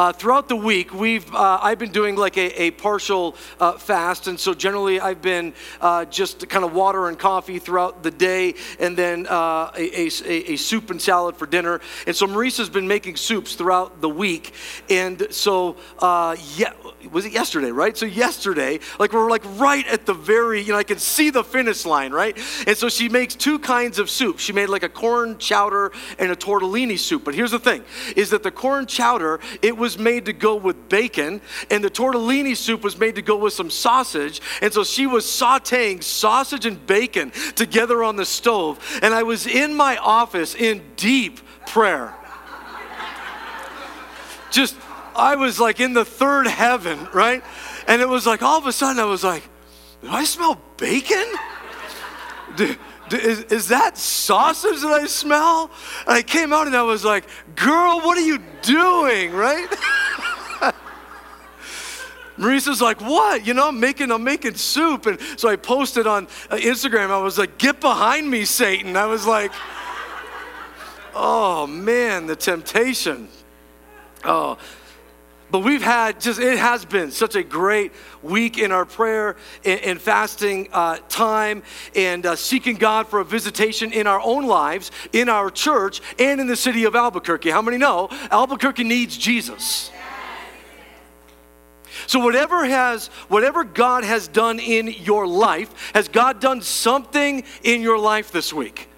Uh, 0.00 0.10
throughout 0.14 0.48
the 0.48 0.56
week, 0.56 0.94
we've 0.94 1.34
uh, 1.34 1.58
I've 1.60 1.78
been 1.78 1.92
doing 1.92 2.16
like 2.16 2.38
a, 2.38 2.62
a 2.62 2.70
partial 2.70 3.36
uh, 3.60 3.72
fast, 3.72 4.28
and 4.28 4.40
so 4.40 4.54
generally 4.54 4.98
I've 4.98 5.20
been 5.20 5.52
uh, 5.78 6.06
just 6.06 6.48
kind 6.48 6.64
of 6.64 6.72
water 6.72 7.08
and 7.08 7.18
coffee 7.18 7.58
throughout 7.58 8.02
the 8.02 8.10
day, 8.10 8.54
and 8.78 8.96
then 8.96 9.26
uh, 9.26 9.70
a, 9.76 10.06
a, 10.06 10.52
a, 10.52 10.56
soup 10.56 10.88
and 10.88 11.02
salad 11.02 11.36
for 11.36 11.44
dinner. 11.44 11.82
And 12.06 12.16
so 12.16 12.26
Marissa's 12.26 12.70
been 12.70 12.88
making 12.88 13.16
soups 13.16 13.56
throughout 13.56 14.00
the 14.00 14.08
week, 14.08 14.54
and 14.88 15.26
so 15.30 15.76
uh, 15.98 16.34
yeah, 16.56 16.72
was 17.12 17.26
it 17.26 17.32
yesterday, 17.32 17.70
right? 17.70 17.94
So 17.94 18.06
yesterday, 18.06 18.80
like 18.98 19.12
we're 19.12 19.28
like 19.28 19.44
right 19.60 19.86
at 19.86 20.06
the 20.06 20.14
very, 20.14 20.62
you 20.62 20.72
know, 20.72 20.78
I 20.78 20.82
can 20.82 20.98
see 20.98 21.28
the 21.28 21.44
finish 21.44 21.84
line, 21.84 22.12
right? 22.12 22.38
And 22.66 22.74
so 22.74 22.88
she 22.88 23.10
makes 23.10 23.34
two 23.34 23.58
kinds 23.58 23.98
of 23.98 24.08
soup. 24.08 24.38
She 24.38 24.54
made 24.54 24.70
like 24.70 24.82
a 24.82 24.88
corn 24.88 25.36
chowder 25.36 25.92
and 26.18 26.32
a 26.32 26.36
tortellini 26.36 26.98
soup. 26.98 27.22
But 27.22 27.34
here's 27.34 27.50
the 27.50 27.58
thing: 27.58 27.84
is 28.16 28.30
that 28.30 28.42
the 28.42 28.50
corn 28.50 28.86
chowder 28.86 29.40
it 29.60 29.76
was 29.76 29.89
made 29.98 30.26
to 30.26 30.32
go 30.32 30.54
with 30.56 30.88
bacon, 30.88 31.40
and 31.70 31.82
the 31.82 31.90
tortellini 31.90 32.56
soup 32.56 32.82
was 32.82 32.98
made 32.98 33.14
to 33.16 33.22
go 33.22 33.36
with 33.36 33.52
some 33.52 33.70
sausage. 33.70 34.40
And 34.62 34.72
so 34.72 34.84
she 34.84 35.06
was 35.06 35.24
sauteing 35.24 36.02
sausage 36.02 36.66
and 36.66 36.84
bacon 36.86 37.32
together 37.54 38.02
on 38.02 38.16
the 38.16 38.24
stove. 38.24 38.78
And 39.02 39.14
I 39.14 39.22
was 39.22 39.46
in 39.46 39.74
my 39.74 39.96
office 39.96 40.54
in 40.54 40.82
deep 40.96 41.40
prayer. 41.66 42.14
Just, 44.50 44.76
I 45.14 45.36
was 45.36 45.60
like 45.60 45.80
in 45.80 45.92
the 45.92 46.04
third 46.04 46.46
heaven, 46.46 47.08
right? 47.12 47.42
And 47.86 48.02
it 48.02 48.08
was 48.08 48.26
like 48.26 48.42
all 48.42 48.58
of 48.58 48.66
a 48.66 48.72
sudden 48.72 49.00
I 49.00 49.04
was 49.04 49.22
like, 49.22 49.42
do 50.02 50.08
I 50.08 50.24
smell 50.24 50.60
bacon? 50.76 51.26
Do, 52.56 52.74
is, 53.12 53.40
is 53.44 53.68
that 53.68 53.98
sausage 53.98 54.80
that 54.80 54.92
I 54.92 55.06
smell? 55.06 55.70
And 56.06 56.16
I 56.16 56.22
came 56.22 56.52
out 56.52 56.66
and 56.66 56.76
I 56.76 56.82
was 56.82 57.04
like, 57.04 57.24
girl, 57.56 58.00
what 58.00 58.16
are 58.18 58.22
you 58.22 58.38
doing, 58.62 59.32
right? 59.32 59.68
Marissa's 62.38 62.80
like, 62.80 63.00
what? 63.00 63.46
You 63.46 63.54
know, 63.54 63.68
I'm 63.68 63.78
making, 63.78 64.10
I'm 64.10 64.24
making 64.24 64.54
soup. 64.54 65.06
And 65.06 65.18
so 65.36 65.48
I 65.48 65.56
posted 65.56 66.06
on 66.06 66.24
uh, 66.50 66.56
Instagram, 66.56 67.10
I 67.10 67.18
was 67.18 67.38
like, 67.38 67.58
get 67.58 67.80
behind 67.80 68.30
me, 68.30 68.44
Satan. 68.44 68.96
I 68.96 69.06
was 69.06 69.26
like, 69.26 69.52
oh 71.14 71.66
man, 71.66 72.26
the 72.26 72.36
temptation. 72.36 73.28
Oh, 74.24 74.58
but 75.50 75.60
we've 75.60 75.82
had 75.82 76.20
just, 76.20 76.38
it 76.38 76.58
has 76.58 76.84
been 76.84 77.10
such 77.10 77.34
a 77.34 77.42
great 77.42 77.92
week 78.22 78.58
in 78.58 78.72
our 78.72 78.84
prayer 78.84 79.36
and, 79.64 79.80
and 79.80 80.00
fasting 80.00 80.68
uh, 80.72 80.98
time 81.08 81.62
and 81.94 82.26
uh, 82.26 82.36
seeking 82.36 82.76
God 82.76 83.08
for 83.08 83.20
a 83.20 83.24
visitation 83.24 83.92
in 83.92 84.06
our 84.06 84.20
own 84.20 84.46
lives, 84.46 84.90
in 85.12 85.28
our 85.28 85.50
church, 85.50 86.00
and 86.18 86.40
in 86.40 86.46
the 86.46 86.56
city 86.56 86.84
of 86.84 86.94
Albuquerque. 86.94 87.50
How 87.50 87.62
many 87.62 87.78
know 87.78 88.08
Albuquerque 88.30 88.84
needs 88.84 89.16
Jesus? 89.16 89.90
So 92.06 92.18
whatever 92.20 92.64
has 92.64 93.08
whatever 93.28 93.64
God 93.64 94.04
has 94.04 94.28
done 94.28 94.58
in 94.58 94.88
your 94.88 95.26
life, 95.26 95.92
has 95.94 96.08
God 96.08 96.40
done 96.40 96.62
something 96.62 97.44
in 97.62 97.82
your 97.82 97.98
life 97.98 98.32
this 98.32 98.52
week? 98.52 98.89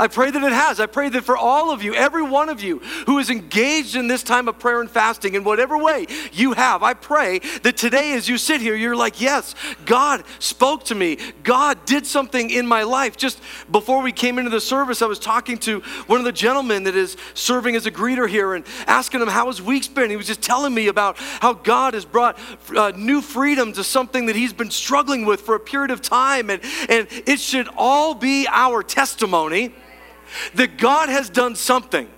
I 0.00 0.08
pray 0.08 0.30
that 0.30 0.42
it 0.42 0.52
has. 0.52 0.80
I 0.80 0.86
pray 0.86 1.10
that 1.10 1.24
for 1.24 1.36
all 1.36 1.70
of 1.70 1.82
you, 1.82 1.94
every 1.94 2.22
one 2.22 2.48
of 2.48 2.62
you 2.62 2.78
who 3.04 3.18
is 3.18 3.28
engaged 3.28 3.96
in 3.96 4.08
this 4.08 4.22
time 4.22 4.48
of 4.48 4.58
prayer 4.58 4.80
and 4.80 4.90
fasting 4.90 5.34
in 5.34 5.44
whatever 5.44 5.76
way 5.76 6.06
you 6.32 6.54
have, 6.54 6.82
I 6.82 6.94
pray 6.94 7.40
that 7.64 7.76
today 7.76 8.14
as 8.14 8.26
you 8.26 8.38
sit 8.38 8.62
here, 8.62 8.74
you're 8.74 8.96
like, 8.96 9.20
yes, 9.20 9.54
God 9.84 10.24
spoke 10.38 10.84
to 10.84 10.94
me. 10.94 11.18
God 11.42 11.84
did 11.84 12.06
something 12.06 12.48
in 12.48 12.66
my 12.66 12.82
life. 12.82 13.18
Just 13.18 13.42
before 13.70 14.00
we 14.00 14.10
came 14.10 14.38
into 14.38 14.50
the 14.50 14.60
service, 14.60 15.02
I 15.02 15.06
was 15.06 15.18
talking 15.18 15.58
to 15.58 15.80
one 16.06 16.18
of 16.18 16.24
the 16.24 16.32
gentlemen 16.32 16.84
that 16.84 16.96
is 16.96 17.18
serving 17.34 17.76
as 17.76 17.84
a 17.84 17.90
greeter 17.90 18.26
here 18.26 18.54
and 18.54 18.64
asking 18.86 19.20
him 19.20 19.28
how 19.28 19.48
his 19.48 19.60
week's 19.60 19.88
been. 19.88 20.08
He 20.08 20.16
was 20.16 20.26
just 20.26 20.40
telling 20.40 20.72
me 20.72 20.88
about 20.88 21.18
how 21.18 21.52
God 21.52 21.92
has 21.92 22.06
brought 22.06 22.38
uh, 22.74 22.92
new 22.96 23.20
freedom 23.20 23.74
to 23.74 23.84
something 23.84 24.24
that 24.26 24.36
he's 24.36 24.54
been 24.54 24.70
struggling 24.70 25.26
with 25.26 25.42
for 25.42 25.56
a 25.56 25.60
period 25.60 25.90
of 25.90 26.00
time. 26.00 26.48
And, 26.48 26.62
and 26.88 27.06
it 27.26 27.38
should 27.38 27.68
all 27.76 28.14
be 28.14 28.46
our 28.48 28.82
testimony 28.82 29.74
that 30.54 30.78
God 30.78 31.08
has 31.08 31.30
done 31.30 31.56
something. 31.56 32.08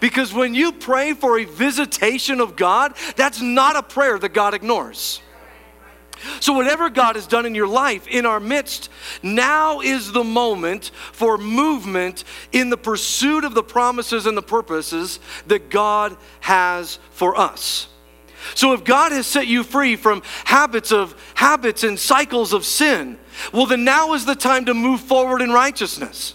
Because 0.00 0.32
when 0.32 0.54
you 0.54 0.72
pray 0.72 1.14
for 1.14 1.38
a 1.38 1.44
visitation 1.44 2.40
of 2.40 2.56
God, 2.56 2.94
that's 3.16 3.40
not 3.40 3.76
a 3.76 3.82
prayer 3.82 4.18
that 4.18 4.34
God 4.34 4.54
ignores. 4.54 5.20
So, 6.40 6.54
whatever 6.54 6.88
God 6.88 7.16
has 7.16 7.26
done 7.26 7.44
in 7.44 7.54
your 7.54 7.66
life, 7.68 8.06
in 8.06 8.24
our 8.24 8.40
midst, 8.40 8.88
now 9.22 9.80
is 9.80 10.12
the 10.12 10.24
moment 10.24 10.90
for 11.12 11.36
movement 11.36 12.24
in 12.52 12.70
the 12.70 12.76
pursuit 12.78 13.44
of 13.44 13.54
the 13.54 13.62
promises 13.62 14.24
and 14.24 14.36
the 14.36 14.42
purposes 14.42 15.20
that 15.46 15.68
God 15.68 16.16
has 16.40 16.98
for 17.10 17.38
us. 17.38 17.88
So, 18.54 18.72
if 18.72 18.82
God 18.82 19.12
has 19.12 19.26
set 19.26 19.46
you 19.46 19.62
free 19.62 19.94
from 19.94 20.22
habits 20.44 20.90
of 20.90 21.14
habits 21.34 21.84
and 21.84 21.98
cycles 21.98 22.54
of 22.54 22.64
sin, 22.64 23.18
well, 23.52 23.66
then 23.66 23.84
now 23.84 24.14
is 24.14 24.24
the 24.24 24.34
time 24.34 24.64
to 24.66 24.74
move 24.74 25.02
forward 25.02 25.42
in 25.42 25.50
righteousness. 25.50 26.34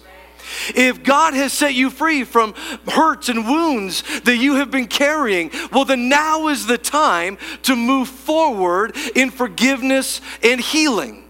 If 0.75 1.03
God 1.03 1.33
has 1.33 1.53
set 1.53 1.73
you 1.73 1.89
free 1.89 2.23
from 2.23 2.53
hurts 2.87 3.29
and 3.29 3.47
wounds 3.47 4.03
that 4.21 4.37
you 4.37 4.55
have 4.55 4.71
been 4.71 4.87
carrying, 4.87 5.51
well, 5.71 5.85
then 5.85 6.09
now 6.09 6.47
is 6.47 6.65
the 6.65 6.77
time 6.77 7.37
to 7.63 7.75
move 7.75 8.07
forward 8.07 8.95
in 9.15 9.31
forgiveness 9.31 10.21
and 10.43 10.59
healing. 10.59 11.20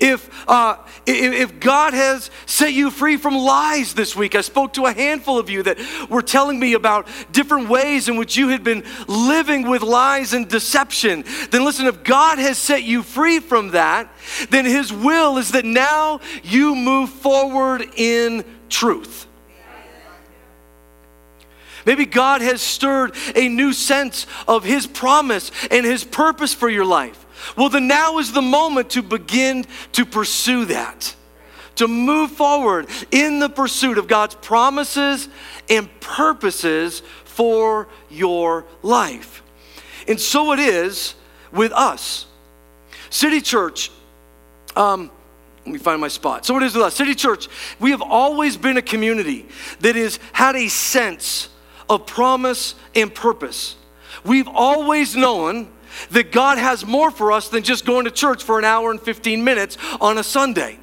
If, 0.00 0.48
uh, 0.48 0.76
if 1.06 1.60
God 1.60 1.94
has 1.94 2.30
set 2.46 2.72
you 2.72 2.90
free 2.90 3.16
from 3.16 3.36
lies 3.36 3.94
this 3.94 4.14
week, 4.16 4.34
I 4.34 4.40
spoke 4.40 4.74
to 4.74 4.86
a 4.86 4.92
handful 4.92 5.38
of 5.38 5.50
you 5.50 5.62
that 5.64 5.78
were 6.10 6.22
telling 6.22 6.58
me 6.58 6.74
about 6.74 7.08
different 7.32 7.68
ways 7.68 8.08
in 8.08 8.16
which 8.16 8.36
you 8.36 8.48
had 8.48 8.64
been 8.64 8.84
living 9.06 9.68
with 9.68 9.82
lies 9.82 10.32
and 10.32 10.48
deception. 10.48 11.24
Then 11.50 11.64
listen, 11.64 11.86
if 11.86 12.04
God 12.04 12.38
has 12.38 12.58
set 12.58 12.82
you 12.82 13.02
free 13.02 13.40
from 13.40 13.70
that, 13.70 14.12
then 14.50 14.64
His 14.64 14.92
will 14.92 15.38
is 15.38 15.52
that 15.52 15.64
now 15.64 16.20
you 16.42 16.74
move 16.74 17.10
forward 17.10 17.82
in 17.96 18.44
truth. 18.68 19.26
Maybe 21.84 22.06
God 22.06 22.40
has 22.40 22.62
stirred 22.62 23.14
a 23.34 23.48
new 23.48 23.72
sense 23.72 24.26
of 24.48 24.64
His 24.64 24.86
promise 24.86 25.50
and 25.70 25.84
His 25.84 26.04
purpose 26.04 26.54
for 26.54 26.68
your 26.68 26.84
life. 26.84 27.24
Well, 27.56 27.68
then 27.68 27.86
now 27.86 28.18
is 28.18 28.32
the 28.32 28.42
moment 28.42 28.90
to 28.90 29.02
begin 29.02 29.66
to 29.92 30.06
pursue 30.06 30.64
that, 30.66 31.14
to 31.76 31.88
move 31.88 32.30
forward 32.30 32.88
in 33.10 33.38
the 33.38 33.48
pursuit 33.48 33.98
of 33.98 34.08
God's 34.08 34.34
promises 34.36 35.28
and 35.68 35.88
purposes 36.00 37.02
for 37.24 37.88
your 38.08 38.64
life. 38.82 39.42
And 40.08 40.20
so 40.20 40.52
it 40.52 40.58
is 40.58 41.14
with 41.52 41.72
us. 41.72 42.26
City 43.10 43.40
Church, 43.40 43.90
um, 44.76 45.10
let 45.64 45.72
me 45.72 45.78
find 45.78 46.00
my 46.00 46.08
spot. 46.08 46.44
So 46.44 46.56
it 46.56 46.62
is 46.62 46.74
with 46.74 46.84
us. 46.84 46.94
City 46.94 47.14
Church, 47.14 47.48
we 47.78 47.90
have 47.90 48.02
always 48.02 48.56
been 48.56 48.76
a 48.76 48.82
community 48.82 49.46
that 49.80 49.96
has 49.96 50.18
had 50.32 50.56
a 50.56 50.68
sense 50.68 51.48
of 51.88 52.06
promise 52.06 52.74
and 52.94 53.14
purpose. 53.14 53.76
We've 54.24 54.48
always 54.48 55.16
known 55.16 55.68
that 56.10 56.32
God 56.32 56.58
has 56.58 56.84
more 56.84 57.10
for 57.10 57.32
us 57.32 57.48
than 57.48 57.62
just 57.62 57.84
going 57.84 58.04
to 58.04 58.10
church 58.10 58.42
for 58.42 58.58
an 58.58 58.64
hour 58.64 58.90
and 58.90 59.00
15 59.00 59.44
minutes 59.44 59.76
on 60.00 60.18
a 60.18 60.24
Sunday. 60.24 60.78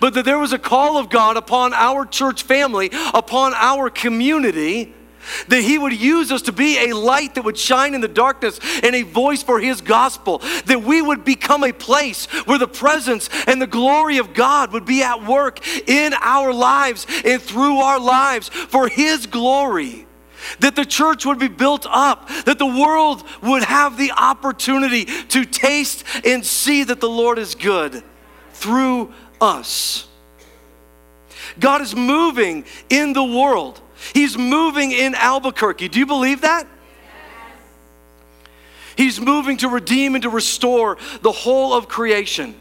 But 0.00 0.14
that 0.14 0.24
there 0.24 0.38
was 0.38 0.52
a 0.52 0.58
call 0.58 0.96
of 0.96 1.10
God 1.10 1.36
upon 1.36 1.74
our 1.74 2.06
church 2.06 2.44
family, 2.44 2.90
upon 3.12 3.54
our 3.54 3.90
community, 3.90 4.94
that 5.48 5.62
He 5.62 5.78
would 5.78 5.92
use 5.92 6.32
us 6.32 6.42
to 6.42 6.52
be 6.52 6.90
a 6.90 6.96
light 6.96 7.34
that 7.34 7.44
would 7.44 7.58
shine 7.58 7.94
in 7.94 8.00
the 8.00 8.08
darkness 8.08 8.58
and 8.82 8.94
a 8.94 9.02
voice 9.02 9.42
for 9.42 9.60
His 9.60 9.80
gospel. 9.80 10.38
That 10.66 10.82
we 10.82 11.02
would 11.02 11.24
become 11.24 11.64
a 11.64 11.72
place 11.72 12.26
where 12.46 12.58
the 12.58 12.68
presence 12.68 13.28
and 13.46 13.60
the 13.60 13.66
glory 13.66 14.18
of 14.18 14.34
God 14.34 14.72
would 14.72 14.84
be 14.84 15.02
at 15.02 15.24
work 15.24 15.66
in 15.88 16.14
our 16.20 16.52
lives 16.52 17.06
and 17.24 17.40
through 17.40 17.78
our 17.78 18.00
lives 18.00 18.48
for 18.48 18.88
His 18.88 19.26
glory 19.26 20.06
that 20.60 20.76
the 20.76 20.84
church 20.84 21.24
would 21.24 21.38
be 21.38 21.48
built 21.48 21.86
up, 21.88 22.28
that 22.44 22.58
the 22.58 22.66
world 22.66 23.24
would 23.42 23.62
have 23.62 23.96
the 23.96 24.12
opportunity 24.12 25.04
to 25.04 25.44
taste 25.44 26.04
and 26.24 26.44
see 26.44 26.84
that 26.84 27.00
the 27.00 27.08
Lord 27.08 27.38
is 27.38 27.54
good 27.54 28.02
through 28.52 29.12
us. 29.40 30.06
God 31.58 31.80
is 31.80 31.94
moving 31.94 32.64
in 32.88 33.12
the 33.12 33.24
world. 33.24 33.80
He's 34.12 34.36
moving 34.36 34.92
in 34.92 35.14
Albuquerque. 35.14 35.88
Do 35.88 35.98
you 35.98 36.06
believe 36.06 36.42
that? 36.42 36.66
He's 38.96 39.20
moving 39.20 39.56
to 39.58 39.68
redeem 39.68 40.14
and 40.14 40.22
to 40.22 40.30
restore 40.30 40.98
the 41.22 41.32
whole 41.32 41.72
of 41.72 41.88
creation. 41.88 42.54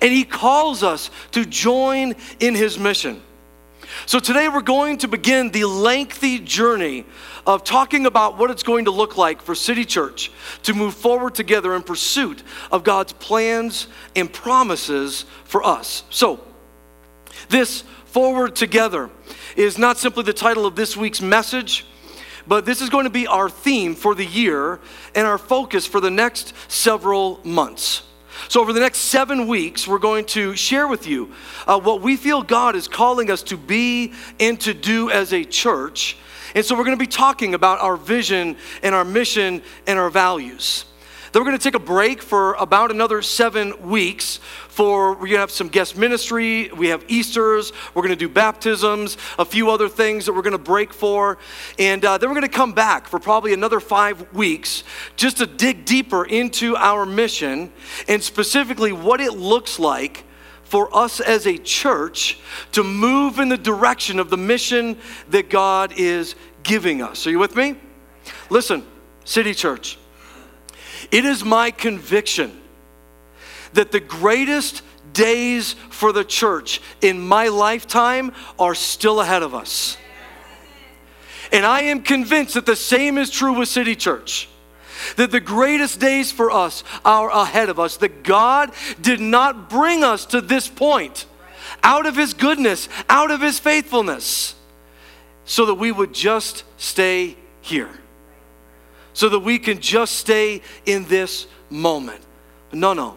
And 0.00 0.12
He 0.12 0.24
calls 0.24 0.82
us 0.82 1.10
to 1.32 1.44
join 1.44 2.14
in 2.40 2.54
His 2.54 2.78
mission. 2.78 3.22
So 4.06 4.18
today 4.18 4.48
we're 4.48 4.62
going 4.62 4.98
to 4.98 5.08
begin 5.08 5.50
the 5.50 5.64
lengthy 5.64 6.38
journey 6.38 7.04
of 7.46 7.62
talking 7.62 8.06
about 8.06 8.36
what 8.36 8.50
it's 8.50 8.62
going 8.62 8.86
to 8.86 8.90
look 8.90 9.16
like 9.16 9.40
for 9.40 9.54
City 9.54 9.84
Church 9.84 10.32
to 10.64 10.74
move 10.74 10.94
forward 10.94 11.34
together 11.34 11.74
in 11.74 11.82
pursuit 11.82 12.42
of 12.72 12.82
God's 12.82 13.12
plans 13.12 13.86
and 14.14 14.32
promises 14.32 15.24
for 15.44 15.64
us. 15.64 16.02
So, 16.10 16.40
this 17.48 17.84
Forward 18.16 18.56
Together 18.56 19.10
is 19.56 19.76
not 19.76 19.98
simply 19.98 20.22
the 20.22 20.32
title 20.32 20.64
of 20.64 20.74
this 20.74 20.96
week's 20.96 21.20
message, 21.20 21.84
but 22.46 22.64
this 22.64 22.80
is 22.80 22.88
going 22.88 23.04
to 23.04 23.10
be 23.10 23.26
our 23.26 23.50
theme 23.50 23.94
for 23.94 24.14
the 24.14 24.24
year 24.24 24.80
and 25.14 25.26
our 25.26 25.36
focus 25.36 25.84
for 25.84 26.00
the 26.00 26.10
next 26.10 26.54
several 26.66 27.40
months. 27.44 28.04
So, 28.48 28.62
over 28.62 28.72
the 28.72 28.80
next 28.80 29.00
seven 29.00 29.46
weeks, 29.46 29.86
we're 29.86 29.98
going 29.98 30.24
to 30.28 30.56
share 30.56 30.88
with 30.88 31.06
you 31.06 31.30
uh, 31.66 31.78
what 31.78 32.00
we 32.00 32.16
feel 32.16 32.42
God 32.42 32.74
is 32.74 32.88
calling 32.88 33.30
us 33.30 33.42
to 33.42 33.58
be 33.58 34.14
and 34.40 34.58
to 34.62 34.72
do 34.72 35.10
as 35.10 35.34
a 35.34 35.44
church. 35.44 36.16
And 36.54 36.64
so, 36.64 36.74
we're 36.74 36.84
going 36.84 36.96
to 36.96 37.02
be 37.02 37.06
talking 37.06 37.52
about 37.52 37.80
our 37.80 37.98
vision 37.98 38.56
and 38.82 38.94
our 38.94 39.04
mission 39.04 39.60
and 39.86 39.98
our 39.98 40.08
values. 40.08 40.86
Then 41.36 41.42
we're 41.42 41.50
going 41.50 41.58
to 41.58 41.64
take 41.64 41.74
a 41.74 41.84
break 41.84 42.22
for 42.22 42.54
about 42.54 42.90
another 42.90 43.20
seven 43.20 43.90
weeks. 43.90 44.38
For 44.68 45.10
we're 45.10 45.16
going 45.18 45.32
to 45.32 45.40
have 45.40 45.50
some 45.50 45.68
guest 45.68 45.94
ministry. 45.94 46.70
We 46.70 46.88
have 46.88 47.04
Easter's. 47.08 47.74
We're 47.92 48.00
going 48.00 48.14
to 48.14 48.16
do 48.16 48.30
baptisms, 48.30 49.18
a 49.38 49.44
few 49.44 49.68
other 49.70 49.86
things 49.86 50.24
that 50.24 50.32
we're 50.32 50.40
going 50.40 50.52
to 50.52 50.58
break 50.58 50.94
for, 50.94 51.36
and 51.78 52.02
uh, 52.02 52.16
then 52.16 52.30
we're 52.30 52.36
going 52.36 52.48
to 52.50 52.56
come 52.56 52.72
back 52.72 53.06
for 53.06 53.18
probably 53.18 53.52
another 53.52 53.80
five 53.80 54.32
weeks 54.32 54.82
just 55.16 55.36
to 55.36 55.46
dig 55.46 55.84
deeper 55.84 56.24
into 56.24 56.74
our 56.74 57.04
mission 57.04 57.70
and 58.08 58.22
specifically 58.22 58.92
what 58.92 59.20
it 59.20 59.34
looks 59.34 59.78
like 59.78 60.24
for 60.64 60.88
us 60.96 61.20
as 61.20 61.46
a 61.46 61.58
church 61.58 62.38
to 62.72 62.82
move 62.82 63.40
in 63.40 63.50
the 63.50 63.58
direction 63.58 64.18
of 64.18 64.30
the 64.30 64.38
mission 64.38 64.96
that 65.28 65.50
God 65.50 65.92
is 65.98 66.34
giving 66.62 67.02
us. 67.02 67.26
Are 67.26 67.30
you 67.30 67.38
with 67.38 67.54
me? 67.54 67.76
Listen, 68.48 68.86
City 69.26 69.52
Church. 69.52 69.98
It 71.16 71.24
is 71.24 71.42
my 71.42 71.70
conviction 71.70 72.60
that 73.72 73.90
the 73.90 74.00
greatest 74.00 74.82
days 75.14 75.74
for 75.88 76.12
the 76.12 76.24
church 76.24 76.82
in 77.00 77.26
my 77.26 77.48
lifetime 77.48 78.32
are 78.58 78.74
still 78.74 79.22
ahead 79.22 79.42
of 79.42 79.54
us. 79.54 79.96
And 81.50 81.64
I 81.64 81.84
am 81.84 82.02
convinced 82.02 82.52
that 82.52 82.66
the 82.66 82.76
same 82.76 83.16
is 83.16 83.30
true 83.30 83.54
with 83.54 83.70
City 83.70 83.96
Church. 83.96 84.46
that 85.16 85.30
the 85.30 85.40
greatest 85.40 86.00
days 86.00 86.32
for 86.32 86.50
us 86.50 86.84
are 87.04 87.30
ahead 87.30 87.68
of 87.68 87.78
us, 87.78 87.96
that 87.98 88.22
God 88.22 88.72
did 89.00 89.20
not 89.20 89.70
bring 89.70 90.02
us 90.02 90.26
to 90.26 90.40
this 90.40 90.68
point 90.68 91.26
out 91.82 92.06
of 92.06 92.16
His 92.16 92.34
goodness, 92.34 92.88
out 93.08 93.30
of 93.30 93.40
His 93.40 93.58
faithfulness, 93.58 94.54
so 95.44 95.66
that 95.66 95.74
we 95.74 95.92
would 95.92 96.12
just 96.12 96.64
stay 96.76 97.36
here, 97.60 97.90
so 99.16 99.30
that 99.30 99.40
we 99.40 99.58
can 99.58 99.80
just 99.80 100.16
stay 100.16 100.60
in 100.84 101.02
this 101.06 101.46
moment. 101.70 102.20
No, 102.70 102.92
no. 102.92 103.16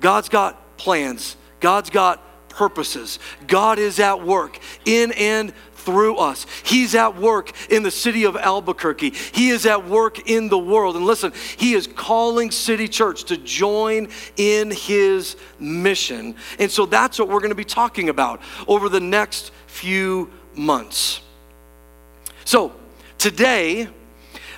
God's 0.00 0.28
got 0.28 0.76
plans, 0.76 1.36
God's 1.58 1.90
got 1.90 2.48
purposes. 2.48 3.18
God 3.48 3.80
is 3.80 3.98
at 3.98 4.24
work 4.24 4.60
in 4.84 5.10
and 5.10 5.52
through 5.74 6.18
us. 6.18 6.46
He's 6.64 6.94
at 6.94 7.16
work 7.16 7.50
in 7.72 7.82
the 7.82 7.90
city 7.90 8.22
of 8.22 8.36
Albuquerque. 8.36 9.10
He 9.10 9.48
is 9.48 9.66
at 9.66 9.88
work 9.88 10.30
in 10.30 10.48
the 10.48 10.58
world. 10.58 10.94
And 10.94 11.04
listen, 11.04 11.32
He 11.56 11.74
is 11.74 11.88
calling 11.88 12.52
City 12.52 12.86
Church 12.86 13.24
to 13.24 13.36
join 13.36 14.08
in 14.36 14.70
His 14.70 15.36
mission. 15.58 16.36
And 16.60 16.70
so 16.70 16.86
that's 16.86 17.18
what 17.18 17.26
we're 17.26 17.40
going 17.40 17.50
to 17.50 17.56
be 17.56 17.64
talking 17.64 18.10
about 18.10 18.40
over 18.68 18.88
the 18.88 19.00
next 19.00 19.50
few 19.66 20.30
months. 20.54 21.20
So, 22.44 22.76
today, 23.18 23.88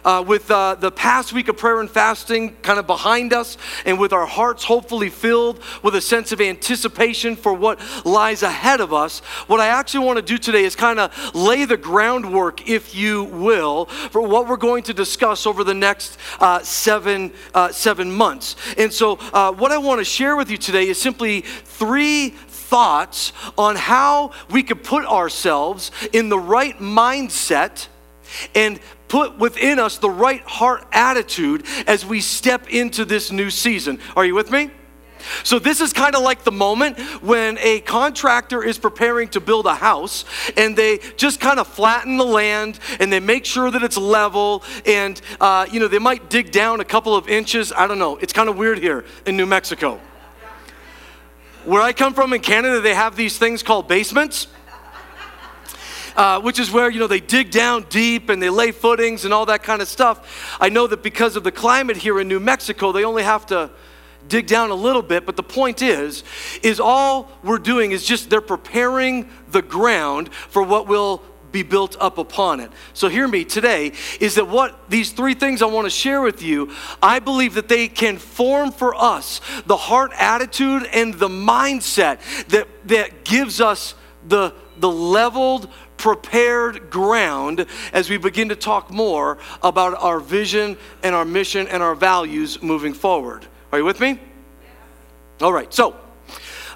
uh, 0.08 0.22
with 0.22 0.50
uh, 0.50 0.74
the 0.74 0.90
past 0.90 1.34
week 1.34 1.48
of 1.48 1.58
prayer 1.58 1.80
and 1.80 1.90
fasting 1.90 2.56
kind 2.62 2.78
of 2.78 2.86
behind 2.86 3.34
us, 3.34 3.58
and 3.84 4.00
with 4.00 4.14
our 4.14 4.24
hearts 4.24 4.64
hopefully 4.64 5.10
filled 5.10 5.62
with 5.82 5.94
a 5.94 6.00
sense 6.00 6.32
of 6.32 6.40
anticipation 6.40 7.36
for 7.36 7.52
what 7.52 7.78
lies 8.06 8.42
ahead 8.42 8.80
of 8.80 8.94
us, 8.94 9.18
what 9.48 9.60
I 9.60 9.66
actually 9.66 10.06
want 10.06 10.16
to 10.16 10.22
do 10.22 10.38
today 10.38 10.64
is 10.64 10.74
kind 10.74 10.98
of 10.98 11.34
lay 11.34 11.66
the 11.66 11.76
groundwork, 11.76 12.66
if 12.66 12.94
you 12.94 13.24
will, 13.24 13.84
for 13.84 14.22
what 14.22 14.48
we're 14.48 14.56
going 14.56 14.82
to 14.84 14.94
discuss 14.94 15.46
over 15.46 15.62
the 15.62 15.74
next 15.74 16.16
uh, 16.40 16.60
seven, 16.60 17.30
uh, 17.52 17.70
seven 17.70 18.10
months. 18.10 18.56
And 18.78 18.90
so, 18.90 19.18
uh, 19.34 19.52
what 19.52 19.72
I 19.72 19.78
want 19.78 19.98
to 19.98 20.06
share 20.06 20.36
with 20.36 20.50
you 20.50 20.56
today 20.56 20.88
is 20.88 20.98
simply 20.98 21.42
three 21.42 22.30
thoughts 22.30 23.34
on 23.58 23.76
how 23.76 24.32
we 24.50 24.62
could 24.62 24.82
put 24.82 25.04
ourselves 25.04 25.90
in 26.14 26.30
the 26.30 26.38
right 26.38 26.78
mindset 26.78 27.88
and 28.54 28.78
put 29.08 29.38
within 29.38 29.78
us 29.78 29.98
the 29.98 30.10
right 30.10 30.42
heart 30.42 30.86
attitude 30.92 31.64
as 31.86 32.04
we 32.04 32.20
step 32.20 32.68
into 32.68 33.04
this 33.04 33.32
new 33.32 33.50
season. 33.50 33.98
Are 34.16 34.24
you 34.24 34.34
with 34.34 34.50
me? 34.50 34.70
So, 35.42 35.58
this 35.58 35.80
is 35.80 35.92
kind 35.92 36.14
of 36.14 36.22
like 36.22 36.44
the 36.44 36.52
moment 36.52 36.98
when 37.22 37.58
a 37.58 37.80
contractor 37.80 38.62
is 38.62 38.78
preparing 38.78 39.28
to 39.30 39.40
build 39.40 39.66
a 39.66 39.74
house 39.74 40.24
and 40.56 40.76
they 40.76 40.98
just 41.16 41.40
kind 41.40 41.58
of 41.58 41.66
flatten 41.66 42.16
the 42.16 42.24
land 42.24 42.78
and 43.00 43.12
they 43.12 43.20
make 43.20 43.44
sure 43.44 43.70
that 43.70 43.82
it's 43.82 43.96
level 43.96 44.62
and, 44.86 45.20
uh, 45.40 45.66
you 45.70 45.80
know, 45.80 45.88
they 45.88 45.98
might 45.98 46.30
dig 46.30 46.50
down 46.50 46.80
a 46.80 46.84
couple 46.84 47.14
of 47.14 47.28
inches. 47.28 47.72
I 47.72 47.86
don't 47.86 47.98
know. 47.98 48.16
It's 48.18 48.32
kind 48.32 48.48
of 48.48 48.56
weird 48.56 48.78
here 48.78 49.04
in 49.26 49.36
New 49.36 49.46
Mexico. 49.46 50.00
Where 51.64 51.82
I 51.82 51.92
come 51.92 52.14
from 52.14 52.32
in 52.32 52.40
Canada, 52.40 52.80
they 52.80 52.94
have 52.94 53.16
these 53.16 53.38
things 53.38 53.62
called 53.62 53.88
basements 53.88 54.46
uh, 56.18 56.40
which 56.40 56.58
is 56.58 56.68
where, 56.72 56.90
you 56.90 56.98
know, 56.98 57.06
they 57.06 57.20
dig 57.20 57.48
down 57.52 57.86
deep 57.88 58.28
and 58.28 58.42
they 58.42 58.50
lay 58.50 58.72
footings 58.72 59.24
and 59.24 59.32
all 59.32 59.46
that 59.46 59.62
kind 59.62 59.80
of 59.80 59.86
stuff. 59.86 60.58
I 60.60 60.68
know 60.68 60.88
that 60.88 61.00
because 61.00 61.36
of 61.36 61.44
the 61.44 61.52
climate 61.52 61.96
here 61.96 62.20
in 62.20 62.26
New 62.26 62.40
Mexico, 62.40 62.90
they 62.90 63.04
only 63.04 63.22
have 63.22 63.46
to 63.46 63.70
dig 64.26 64.48
down 64.48 64.70
a 64.70 64.74
little 64.74 65.00
bit, 65.00 65.24
but 65.24 65.36
the 65.36 65.44
point 65.44 65.80
is, 65.80 66.24
is 66.60 66.80
all 66.80 67.30
we're 67.44 67.58
doing 67.58 67.92
is 67.92 68.04
just 68.04 68.28
they're 68.30 68.40
preparing 68.40 69.30
the 69.52 69.62
ground 69.62 70.34
for 70.34 70.60
what 70.64 70.88
will 70.88 71.22
be 71.52 71.62
built 71.62 71.96
up 72.00 72.18
upon 72.18 72.58
it. 72.58 72.72
So 72.94 73.08
hear 73.08 73.28
me 73.28 73.44
today 73.44 73.92
is 74.20 74.34
that 74.34 74.48
what 74.48 74.90
these 74.90 75.12
three 75.12 75.34
things 75.34 75.62
I 75.62 75.66
want 75.66 75.86
to 75.86 75.90
share 75.90 76.20
with 76.20 76.42
you, 76.42 76.74
I 77.00 77.20
believe 77.20 77.54
that 77.54 77.68
they 77.68 77.86
can 77.86 78.18
form 78.18 78.72
for 78.72 78.92
us 78.94 79.40
the 79.66 79.76
heart 79.76 80.10
attitude 80.18 80.82
and 80.92 81.14
the 81.14 81.28
mindset 81.28 82.18
that 82.48 82.66
that 82.88 83.24
gives 83.24 83.60
us 83.60 83.94
the 84.26 84.52
the 84.80 84.90
leveled 84.90 85.68
prepared 85.98 86.90
ground 86.90 87.66
as 87.92 88.08
we 88.08 88.16
begin 88.16 88.48
to 88.48 88.56
talk 88.56 88.90
more 88.90 89.38
about 89.62 89.94
our 90.02 90.20
vision 90.20 90.78
and 91.02 91.14
our 91.14 91.24
mission 91.24 91.68
and 91.68 91.82
our 91.82 91.94
values 91.94 92.62
moving 92.62 92.94
forward. 92.94 93.46
Are 93.72 93.78
you 93.78 93.84
with 93.84 94.00
me? 94.00 94.18
All 95.40 95.52
right, 95.52 95.72
so 95.72 95.94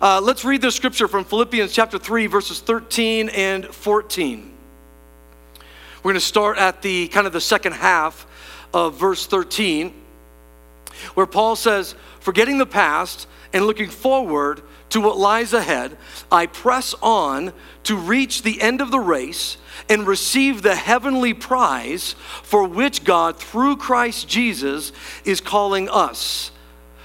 uh, 0.01 0.21
let's 0.21 0.45
read 0.45 0.61
the 0.61 0.71
scripture 0.71 1.09
from 1.09 1.25
Philippians 1.25 1.73
chapter 1.73 1.99
3, 1.99 2.27
verses 2.27 2.61
13 2.61 3.29
and 3.31 3.67
14. 3.67 4.53
We're 6.03 6.03
going 6.03 6.15
to 6.15 6.21
start 6.21 6.59
at 6.59 6.83
the 6.83 7.09
kind 7.09 7.27
of 7.27 7.33
the 7.33 7.41
second 7.41 7.75
half 7.75 8.27
of 8.75 8.99
verse 8.99 9.27
13, 9.27 9.95
where 11.15 11.27
Paul 11.27 11.55
says, 11.55 11.95
Forgetting 12.21 12.59
the 12.59 12.67
past 12.67 13.29
and 13.53 13.67
looking 13.67 13.89
forward 13.89 14.63
to 14.93 15.01
what 15.01 15.17
lies 15.17 15.55
ahead, 15.55 15.97
I 16.31 16.45
press 16.45 16.95
on 17.01 17.55
to 17.85 17.97
reach 17.97 18.43
the 18.43 18.61
end 18.61 18.83
of 18.83 18.91
the 18.91 19.01
race 19.01 19.57
and 19.89 20.07
receive 20.07 20.61
the 20.61 20.75
heavenly 20.75 21.33
prize 21.33 22.15
for 22.43 22.65
which 22.65 23.03
God, 23.03 23.39
through 23.39 23.77
Christ 23.77 24.29
Jesus, 24.29 24.93
is 25.25 25.41
calling 25.41 25.89
us. 25.89 26.51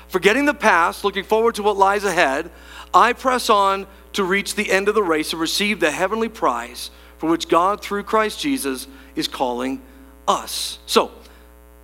Forgetting 0.09 0.45
the 0.45 0.53
past, 0.53 1.05
looking 1.05 1.23
forward 1.23 1.55
to 1.55 1.63
what 1.63 1.77
lies 1.77 2.03
ahead, 2.03 2.51
I 2.93 3.13
press 3.13 3.49
on 3.49 3.87
to 4.13 4.23
reach 4.25 4.55
the 4.55 4.69
end 4.69 4.89
of 4.89 4.95
the 4.95 5.03
race 5.03 5.31
and 5.31 5.39
receive 5.39 5.79
the 5.79 5.91
heavenly 5.91 6.29
prize 6.29 6.91
for 7.19 7.29
which 7.29 7.47
God, 7.47 7.81
through 7.81 8.03
Christ 8.03 8.41
Jesus, 8.41 8.85
is 9.15 9.29
calling 9.29 9.81
us. 10.27 10.79
So, 10.87 11.11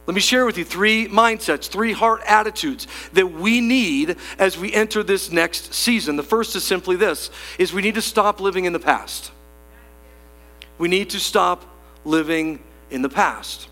let 0.06 0.16
me 0.16 0.22
share 0.22 0.46
with 0.46 0.58
you 0.58 0.66
three 0.66 1.08
mindsets, 1.08 1.70
three 1.70 1.94
heart 1.94 2.22
attitudes 2.28 2.88
that 3.13 3.28
we 3.28 3.62
need 3.62 4.18
as 4.38 4.58
we 4.58 4.74
enter 4.74 5.02
this 5.02 5.32
next 5.32 5.74
season. 5.74 6.18
The 6.18 6.24
first 6.24 6.56
is 6.58 6.63
simply 6.63 6.98
this 6.98 7.30
is 7.58 7.74
we 7.74 7.82
need 7.82 7.96
to 7.96 8.02
stop 8.02 8.42
living 8.42 8.66
in 8.66 8.74
the 8.74 8.80
past. 8.80 9.32
We 10.78 10.89
need 10.89 11.12
to 11.12 11.20
stop 11.20 11.63
living 12.04 12.62
in 12.92 13.02
the 13.02 13.10
past. 13.10 13.70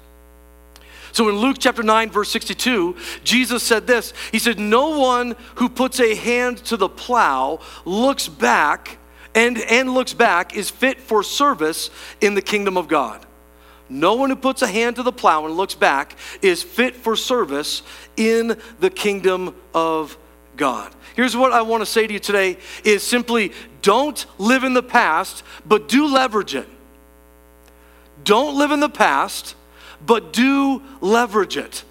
So 1.12 1.28
in 1.28 1.36
Luke 1.36 1.58
chapter 1.60 1.84
9 1.84 2.10
verse 2.10 2.32
62, 2.32 2.96
Jesus 3.26 3.62
said 3.62 3.86
this. 3.86 4.14
He 4.32 4.40
said, 4.40 4.58
"No 4.58 5.00
one 5.00 5.36
who 5.56 5.68
puts 5.68 6.00
a 6.00 6.16
hand 6.16 6.60
to 6.66 6.78
the 6.78 6.88
plow 6.88 7.60
looks 7.84 8.30
back 8.30 8.98
and 9.36 9.58
and 9.58 9.94
looks 9.94 10.14
back 10.14 10.56
is 10.56 10.70
fit 10.70 11.02
for 11.02 11.24
service 11.24 11.90
in 12.22 12.36
the 12.36 12.42
kingdom 12.42 12.78
of 12.78 12.88
God." 12.88 13.26
No 13.92 14.16
one 14.16 14.30
who 14.30 14.38
puts 14.38 14.62
a 14.62 14.68
hand 14.68 14.96
to 14.96 15.04
the 15.04 15.12
plow 15.12 15.46
and 15.46 15.58
looks 15.58 15.76
back 15.76 16.16
is 16.42 16.64
fit 16.64 16.96
for 16.96 17.18
service 17.18 17.84
in 18.16 18.58
the 18.80 18.90
kingdom 18.90 19.54
of 19.74 20.18
God. 20.56 20.96
Here's 21.14 21.36
what 21.36 21.52
I 21.52 21.62
want 21.64 21.82
to 21.82 21.86
say 21.86 22.08
to 22.08 22.14
you 22.14 22.20
today 22.20 22.58
is 22.86 23.04
simply 23.04 23.52
don't 23.82 24.26
live 24.38 24.64
in 24.64 24.74
the 24.74 24.82
past, 24.82 25.44
but 25.66 25.90
do 25.90 26.08
leverage 26.08 26.56
it. 26.56 26.70
Don't 28.24 28.58
live 28.58 28.72
in 28.72 28.80
the 28.80 28.88
past, 28.88 29.56
but 30.06 30.32
do 30.32 30.82
leverage 31.02 31.58
it. 31.58 31.84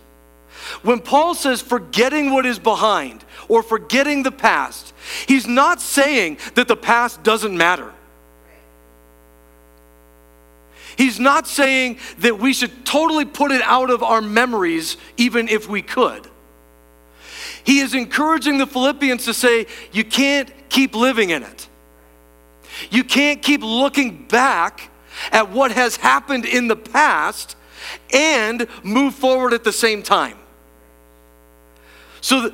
When 0.83 1.01
Paul 1.01 1.35
says 1.35 1.61
forgetting 1.61 2.33
what 2.33 2.47
is 2.47 2.59
behind 2.59 3.27
or 3.47 3.63
forgetting 3.63 4.23
the 4.23 4.33
past, 4.33 4.95
he's 5.29 5.47
not 5.47 5.83
saying 5.83 6.39
that 6.55 6.67
the 6.67 6.77
past 6.77 7.23
doesn't 7.23 7.55
matter. 7.55 7.93
He's 10.97 11.21
not 11.21 11.47
saying 11.47 11.99
that 12.19 12.39
we 12.39 12.53
should 12.53 12.85
totally 12.85 13.25
put 13.25 13.53
it 13.53 13.63
out 13.63 13.91
of 13.91 14.03
our 14.03 14.21
memories, 14.21 14.97
even 15.17 15.49
if 15.49 15.69
we 15.69 15.83
could. 15.83 16.29
He 17.65 17.81
is 17.81 17.95
encouraging 17.95 18.59
the 18.59 18.67
Philippians 18.67 19.25
to 19.27 19.35
say, 19.35 19.67
You 19.93 20.05
can't 20.05 20.51
keep 20.69 20.95
living 20.95 21.31
in 21.31 21.43
it. 21.43 21.69
You 22.91 23.05
can't 23.05 23.43
keep 23.43 23.63
looking 23.63 24.27
back 24.27 24.91
at 25.33 25.51
what 25.51 25.73
has 25.73 25.97
happened 25.97 26.47
in 26.47 26.69
the 26.69 26.77
past 26.77 27.57
and 28.13 28.67
move 28.83 29.15
forward 29.15 29.53
at 29.53 29.65
the 29.65 29.73
same 29.73 30.03
time. 30.03 30.37
So, 32.21 32.53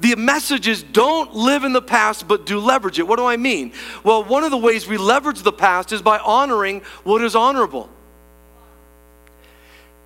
the 0.00 0.14
message 0.16 0.68
is 0.68 0.82
don't 0.82 1.34
live 1.34 1.64
in 1.64 1.72
the 1.72 1.82
past, 1.82 2.28
but 2.28 2.44
do 2.44 2.58
leverage 2.58 2.98
it. 2.98 3.08
What 3.08 3.16
do 3.16 3.24
I 3.24 3.36
mean? 3.36 3.72
Well, 4.04 4.24
one 4.24 4.44
of 4.44 4.50
the 4.50 4.56
ways 4.56 4.86
we 4.86 4.98
leverage 4.98 5.40
the 5.40 5.52
past 5.52 5.92
is 5.92 6.02
by 6.02 6.18
honoring 6.18 6.82
what 7.02 7.22
is 7.22 7.34
honorable. 7.34 7.88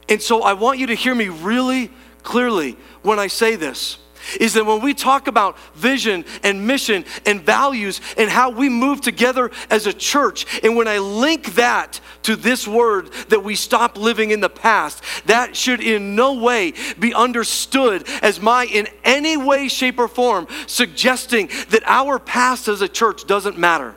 And 0.08 0.22
so 0.22 0.42
I 0.42 0.52
want 0.52 0.78
you 0.78 0.88
to 0.88 0.94
hear 0.94 1.14
me 1.14 1.28
really 1.28 1.90
clearly 2.22 2.76
when 3.02 3.18
I 3.18 3.26
say 3.26 3.56
this 3.56 3.98
is 4.38 4.54
that 4.54 4.66
when 4.66 4.80
we 4.80 4.94
talk 4.94 5.26
about 5.26 5.58
vision 5.74 6.24
and 6.42 6.66
mission 6.66 7.04
and 7.26 7.40
values 7.40 8.00
and 8.16 8.30
how 8.30 8.50
we 8.50 8.68
move 8.68 9.00
together 9.00 9.50
as 9.70 9.86
a 9.86 9.92
church, 9.92 10.46
and 10.62 10.76
when 10.76 10.88
I 10.88 10.98
link 10.98 11.54
that 11.54 12.00
to 12.24 12.36
this 12.36 12.68
word 12.68 13.12
that 13.28 13.42
we 13.42 13.54
stop 13.54 13.96
living 13.96 14.30
in 14.30 14.40
the 14.40 14.50
past, 14.50 15.02
that 15.26 15.56
should 15.56 15.80
in 15.80 16.14
no 16.14 16.34
way 16.34 16.74
be 16.98 17.14
understood 17.14 18.08
as 18.22 18.40
my, 18.40 18.66
in 18.66 18.86
any 19.04 19.36
way, 19.36 19.68
shape, 19.68 19.98
or 19.98 20.08
form, 20.08 20.46
suggesting 20.66 21.48
that 21.70 21.82
our 21.86 22.18
past 22.18 22.68
as 22.68 22.82
a 22.82 22.88
church 22.88 23.26
doesn't 23.26 23.58
matter. 23.58 23.94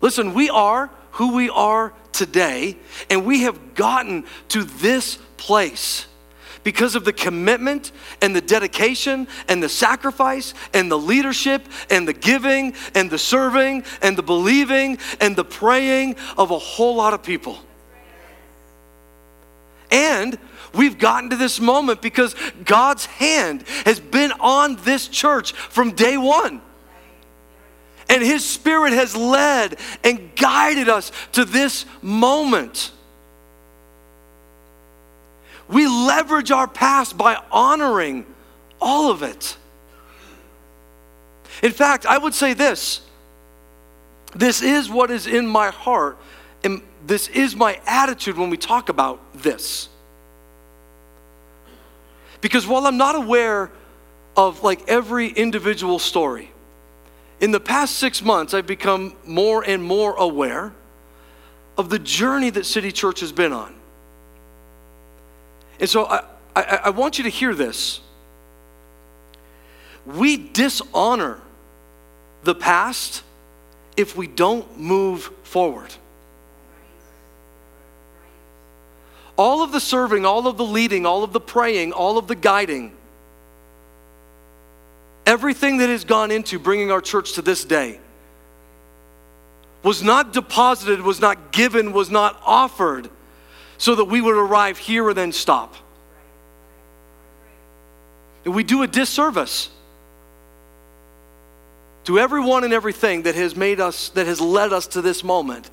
Listen, 0.00 0.34
we 0.34 0.50
are 0.50 0.90
who 1.12 1.34
we 1.34 1.48
are 1.48 1.94
today, 2.12 2.76
and 3.08 3.24
we 3.24 3.42
have 3.42 3.74
gotten 3.74 4.24
to 4.48 4.64
this 4.64 5.18
place 5.36 6.06
because 6.66 6.96
of 6.96 7.04
the 7.04 7.12
commitment 7.12 7.92
and 8.20 8.34
the 8.34 8.40
dedication 8.40 9.28
and 9.46 9.62
the 9.62 9.68
sacrifice 9.68 10.52
and 10.74 10.90
the 10.90 10.98
leadership 10.98 11.62
and 11.90 12.08
the 12.08 12.12
giving 12.12 12.74
and 12.96 13.08
the 13.08 13.18
serving 13.18 13.84
and 14.02 14.18
the 14.18 14.22
believing 14.22 14.98
and 15.20 15.36
the 15.36 15.44
praying 15.44 16.16
of 16.36 16.50
a 16.50 16.58
whole 16.58 16.96
lot 16.96 17.14
of 17.14 17.22
people. 17.22 17.56
And 19.92 20.36
we've 20.74 20.98
gotten 20.98 21.30
to 21.30 21.36
this 21.36 21.60
moment 21.60 22.02
because 22.02 22.34
God's 22.64 23.06
hand 23.06 23.62
has 23.84 24.00
been 24.00 24.32
on 24.40 24.74
this 24.82 25.06
church 25.06 25.52
from 25.52 25.92
day 25.92 26.16
one. 26.16 26.60
And 28.08 28.22
His 28.22 28.44
Spirit 28.44 28.92
has 28.92 29.14
led 29.14 29.78
and 30.02 30.34
guided 30.34 30.88
us 30.88 31.12
to 31.32 31.44
this 31.44 31.86
moment. 32.02 32.90
We 35.68 35.86
leverage 35.86 36.50
our 36.50 36.68
past 36.68 37.16
by 37.18 37.40
honoring 37.50 38.26
all 38.80 39.10
of 39.10 39.22
it. 39.22 39.56
In 41.62 41.72
fact, 41.72 42.06
I 42.06 42.18
would 42.18 42.34
say 42.34 42.54
this 42.54 43.00
this 44.34 44.62
is 44.62 44.90
what 44.90 45.10
is 45.10 45.26
in 45.26 45.46
my 45.46 45.70
heart, 45.70 46.18
and 46.62 46.82
this 47.06 47.28
is 47.28 47.56
my 47.56 47.80
attitude 47.86 48.36
when 48.36 48.50
we 48.50 48.56
talk 48.56 48.88
about 48.88 49.20
this. 49.34 49.88
Because 52.40 52.66
while 52.66 52.86
I'm 52.86 52.98
not 52.98 53.14
aware 53.14 53.70
of 54.36 54.62
like 54.62 54.88
every 54.88 55.28
individual 55.28 55.98
story, 55.98 56.50
in 57.40 57.50
the 57.50 57.60
past 57.60 57.96
six 57.96 58.22
months, 58.22 58.54
I've 58.54 58.66
become 58.66 59.16
more 59.24 59.64
and 59.64 59.82
more 59.82 60.14
aware 60.16 60.72
of 61.78 61.90
the 61.90 61.98
journey 61.98 62.50
that 62.50 62.64
City 62.66 62.92
Church 62.92 63.20
has 63.20 63.32
been 63.32 63.52
on. 63.52 63.74
And 65.80 65.88
so 65.88 66.06
I, 66.06 66.24
I, 66.54 66.80
I 66.84 66.90
want 66.90 67.18
you 67.18 67.24
to 67.24 67.30
hear 67.30 67.54
this. 67.54 68.00
We 70.06 70.36
dishonor 70.36 71.40
the 72.44 72.54
past 72.54 73.22
if 73.96 74.16
we 74.16 74.26
don't 74.26 74.78
move 74.78 75.30
forward. 75.42 75.92
All 79.36 79.62
of 79.62 79.72
the 79.72 79.80
serving, 79.80 80.24
all 80.24 80.46
of 80.46 80.56
the 80.56 80.64
leading, 80.64 81.04
all 81.04 81.22
of 81.22 81.32
the 81.32 81.40
praying, 81.40 81.92
all 81.92 82.16
of 82.16 82.26
the 82.26 82.34
guiding, 82.34 82.94
everything 85.26 85.78
that 85.78 85.90
has 85.90 86.04
gone 86.04 86.30
into 86.30 86.58
bringing 86.58 86.90
our 86.90 87.02
church 87.02 87.34
to 87.34 87.42
this 87.42 87.64
day 87.64 88.00
was 89.82 90.02
not 90.02 90.32
deposited, 90.32 91.02
was 91.02 91.20
not 91.20 91.52
given, 91.52 91.92
was 91.92 92.10
not 92.10 92.40
offered 92.44 93.10
so 93.78 93.94
that 93.94 94.04
we 94.04 94.20
would 94.20 94.36
arrive 94.36 94.78
here 94.78 95.08
and 95.08 95.16
then 95.16 95.32
stop. 95.32 95.74
And 98.44 98.54
we 98.54 98.62
do 98.62 98.82
a 98.82 98.86
disservice 98.86 99.70
to 102.04 102.18
everyone 102.18 102.62
and 102.62 102.72
everything 102.72 103.22
that 103.22 103.34
has 103.34 103.56
made 103.56 103.80
us, 103.80 104.10
that 104.10 104.26
has 104.26 104.40
led 104.40 104.72
us 104.72 104.86
to 104.88 105.02
this 105.02 105.24
moment, 105.24 105.70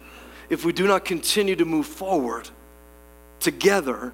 if 0.49 0.65
we 0.65 0.73
do 0.73 0.87
not 0.87 1.05
continue 1.05 1.55
to 1.55 1.65
move 1.65 1.85
forward 1.85 2.49
together 3.39 4.11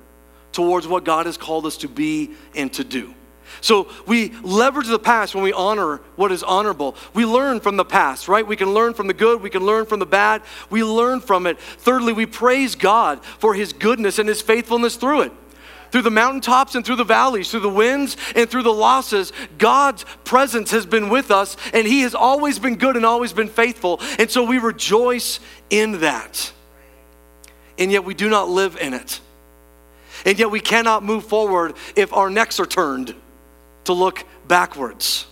towards 0.51 0.87
what 0.87 1.05
God 1.05 1.25
has 1.25 1.37
called 1.37 1.65
us 1.65 1.77
to 1.77 1.87
be 1.87 2.31
and 2.55 2.71
to 2.73 2.83
do. 2.83 3.13
So 3.61 3.89
we 4.05 4.29
leverage 4.41 4.87
the 4.87 4.99
past 4.99 5.35
when 5.35 5.43
we 5.43 5.53
honor 5.53 5.97
what 6.15 6.31
is 6.31 6.43
honorable. 6.43 6.95
We 7.13 7.25
learn 7.25 7.59
from 7.59 7.77
the 7.77 7.85
past, 7.85 8.27
right? 8.27 8.45
We 8.45 8.55
can 8.55 8.73
learn 8.73 8.93
from 8.93 9.07
the 9.07 9.13
good, 9.13 9.41
we 9.41 9.49
can 9.49 9.65
learn 9.65 9.85
from 9.85 9.99
the 9.99 10.05
bad. 10.05 10.41
We 10.69 10.83
learn 10.83 11.19
from 11.19 11.47
it. 11.47 11.59
Thirdly, 11.59 12.13
we 12.13 12.25
praise 12.25 12.75
God 12.75 13.23
for 13.23 13.53
his 13.53 13.73
goodness 13.73 14.19
and 14.19 14.29
his 14.29 14.41
faithfulness 14.41 14.95
through 14.95 15.21
it. 15.21 15.31
Through 15.91 16.03
the 16.03 16.11
mountaintops 16.11 16.75
and 16.75 16.85
through 16.85 16.97
the 16.97 17.03
valleys, 17.03 17.49
through 17.49 17.61
the 17.61 17.69
winds 17.69 18.15
and 18.35 18.47
through 18.47 18.63
the 18.63 18.73
losses, 18.73 19.33
God's 19.57 20.05
presence 20.23 20.69
has 20.71 20.85
been 20.85 21.09
with 21.09 21.31
us 21.31 21.57
and 21.73 21.87
he 21.87 22.01
has 22.01 22.13
always 22.13 22.59
been 22.59 22.75
good 22.75 22.95
and 22.95 23.05
always 23.05 23.33
been 23.33 23.49
faithful. 23.49 23.99
And 24.19 24.29
so 24.29 24.43
we 24.43 24.59
rejoice 24.59 25.39
in 25.71 26.01
that. 26.01 26.51
And 27.79 27.91
yet 27.91 28.03
we 28.03 28.13
do 28.13 28.29
not 28.29 28.49
live 28.49 28.77
in 28.79 28.93
it. 28.93 29.19
And 30.25 30.37
yet 30.37 30.51
we 30.51 30.59
cannot 30.59 31.03
move 31.03 31.25
forward 31.25 31.75
if 31.95 32.13
our 32.13 32.29
necks 32.29 32.59
are 32.59 32.65
turned 32.65 33.15
to 33.89 33.93
look 33.93 34.23
backwards. 34.47 35.25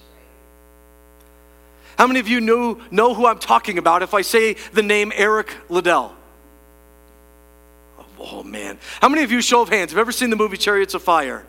How 1.95 2.07
many 2.07 2.19
of 2.19 2.27
you 2.27 2.41
know, 2.41 2.79
know 2.89 3.13
who 3.13 3.27
I'm 3.27 3.37
talking 3.37 3.77
about 3.77 4.01
if 4.01 4.15
I 4.15 4.23
say 4.23 4.53
the 4.73 4.81
name 4.81 5.11
Eric 5.15 5.55
Liddell? 5.69 6.15
Oh, 7.99 8.05
oh, 8.19 8.43
man. 8.43 8.79
How 8.99 9.09
many 9.09 9.21
of 9.23 9.31
you, 9.31 9.41
show 9.41 9.61
of 9.61 9.69
hands, 9.69 9.91
have 9.91 9.99
ever 9.99 10.11
seen 10.11 10.31
the 10.31 10.35
movie 10.35 10.57
Chariots 10.57 10.95
of 10.95 11.03
Fire? 11.03 11.45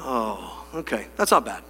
Oh, 0.00 0.66
okay. 0.74 1.06
That's 1.16 1.30
not 1.30 1.44
bad. 1.44 1.62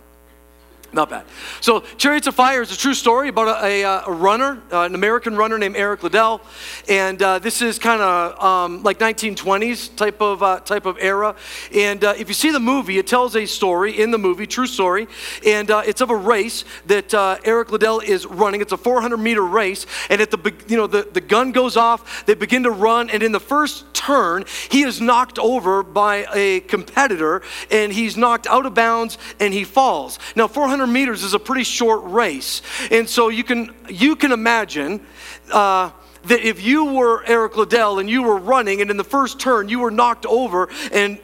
Not 0.95 1.09
bad. 1.09 1.25
So, 1.63 1.81
Chariots 1.97 2.27
of 2.27 2.35
Fire 2.35 2.61
is 2.61 2.71
a 2.71 2.77
true 2.77 2.93
story 2.93 3.29
about 3.29 3.65
a, 3.65 3.83
a, 3.83 4.03
a 4.09 4.13
runner, 4.13 4.61
uh, 4.71 4.83
an 4.83 4.95
American 4.95 5.37
runner 5.37 5.57
named 5.57 5.75
Eric 5.75 6.03
Liddell, 6.03 6.43
and 6.87 7.23
uh, 7.23 7.39
this 7.39 7.63
is 7.63 7.79
kind 7.79 8.03
of 8.03 8.39
um, 8.43 8.83
like 8.83 8.99
1920s 8.99 9.97
type 9.97 10.21
of 10.21 10.43
uh, 10.43 10.61
type 10.61 10.85
of 10.85 10.99
era. 11.01 11.35
And 11.75 12.05
uh, 12.05 12.13
if 12.19 12.29
you 12.29 12.35
see 12.35 12.51
the 12.51 12.61
movie, 12.61 12.99
it 12.99 13.07
tells 13.07 13.37
a 13.37 13.47
story 13.47 14.03
in 14.03 14.11
the 14.11 14.19
movie, 14.19 14.47
true 14.47 14.67
story, 14.67 15.09
and 15.47 15.71
uh, 15.71 15.83
it's 15.87 16.03
of 16.03 16.11
a 16.11 16.17
race 16.17 16.67
that 16.87 17.15
uh, 17.15 17.39
Eric 17.43 17.73
Liddell 17.73 18.01
is 18.01 18.27
running. 18.27 18.61
It's 18.61 18.73
a 18.73 18.77
400 18.77 19.17
meter 19.17 19.47
race, 19.47 19.87
and 20.11 20.21
at 20.21 20.31
the 20.31 20.53
you 20.69 20.77
know 20.77 20.87
the, 20.87 21.09
the 21.11 21.23
gun 21.23 21.53
goes 21.53 21.79
off, 21.79 22.27
they 22.27 22.35
begin 22.35 22.65
to 22.65 22.71
run, 22.71 23.09
and 23.09 23.23
in 23.23 23.33
the 23.33 23.41
first 23.41 23.87
turn, 23.95 24.45
he 24.71 24.83
is 24.83 25.01
knocked 25.01 25.39
over 25.39 25.83
by 25.83 26.27
a 26.35 26.61
competitor, 26.61 27.41
and 27.71 27.93
he's 27.93 28.17
knocked 28.17 28.47
out 28.47 28.67
of 28.67 28.75
bounds, 28.75 29.17
and 29.41 29.55
he 29.55 29.65
falls. 29.65 30.19
Now, 30.37 30.49
400 30.49 30.82
meters 30.87 31.23
is 31.23 31.35
a 31.35 31.39
pretty 31.39 31.65
short 31.65 32.03
race. 32.05 32.63
And 32.91 33.09
so 33.09 33.29
you 33.29 33.45
can, 33.45 33.75
you 33.89 34.17
can 34.17 34.33
imagine 34.33 35.05
uh, 35.53 35.91
that 36.25 36.41
if 36.41 36.63
you 36.63 36.85
were 36.85 37.25
Eric 37.25 37.57
Liddell 37.57 37.99
and 37.99 38.09
you 38.09 38.23
were 38.23 38.39
running, 38.39 38.81
and 38.81 38.91
in 38.91 38.97
the 38.97 39.05
first 39.05 39.41
turn 39.41 39.69
you 39.69 39.81
were 39.81 39.91
knocked 39.91 40.27
over 40.27 40.69
and 40.93 41.19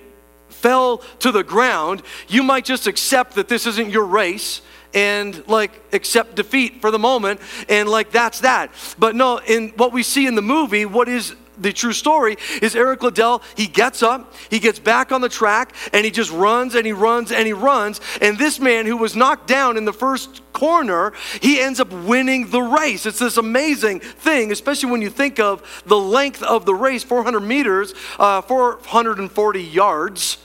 fell 0.49 0.99
to 1.21 1.31
the 1.31 1.45
ground, 1.45 2.03
you 2.29 2.43
might 2.43 2.65
just 2.65 2.87
accept 2.87 3.35
that 3.35 3.49
this 3.49 3.67
isn't 3.67 3.91
your 3.91 4.05
race 4.05 4.63
and 4.95 5.47
like 5.47 5.71
accept 5.93 6.35
defeat 6.35 6.81
for 6.81 6.91
the 6.91 6.99
moment 6.99 7.41
and 7.69 7.89
like 7.89 8.11
that's 8.11 8.41
that. 8.41 8.73
But 8.99 9.15
no, 9.15 9.39
in 9.39 9.69
what 9.71 9.93
we 9.93 10.03
see 10.03 10.27
in 10.27 10.35
the 10.35 10.43
movie, 10.43 10.87
what 10.87 11.09
is 11.09 11.35
the 11.59 11.73
true 11.73 11.93
story 11.93 12.37
is 12.63 12.75
Eric 12.75 13.03
Liddell, 13.03 13.43
he 13.57 13.67
gets 13.67 14.03
up, 14.03 14.35
he 14.51 14.59
gets 14.59 14.79
back 14.79 15.13
on 15.13 15.21
the 15.21 15.29
track, 15.29 15.75
and 15.93 16.05
he 16.05 16.11
just 16.11 16.31
runs 16.31 16.75
and 16.75 16.87
he 16.87 16.93
runs 16.93 17.33
and 17.33 17.47
he 17.47 17.53
runs. 17.53 18.01
And 18.21 18.39
this 18.39 18.61
man 18.61 18.87
who 18.87 18.97
was 18.97 19.17
knocked 19.17 19.47
down 19.47 19.77
in 19.77 19.85
the 19.85 19.93
first 19.93 20.43
corner, 20.53 21.13
he 21.41 21.61
ends 21.61 21.81
up 21.81 21.93
winning 21.93 22.51
the 22.51 22.63
race. 22.63 23.07
It's 23.07 23.19
this 23.19 23.37
amazing 23.37 24.01
thing, 24.01 24.53
especially 24.53 24.91
when 24.91 25.03
you 25.03 25.11
think 25.11 25.39
of 25.39 25.83
the 25.87 25.99
length 25.99 26.43
of 26.43 26.65
the 26.65 26.75
race 26.75 27.05
400 27.05 27.41
meters, 27.41 27.95
uh, 28.19 28.41
440 28.43 29.63
yards 29.63 30.39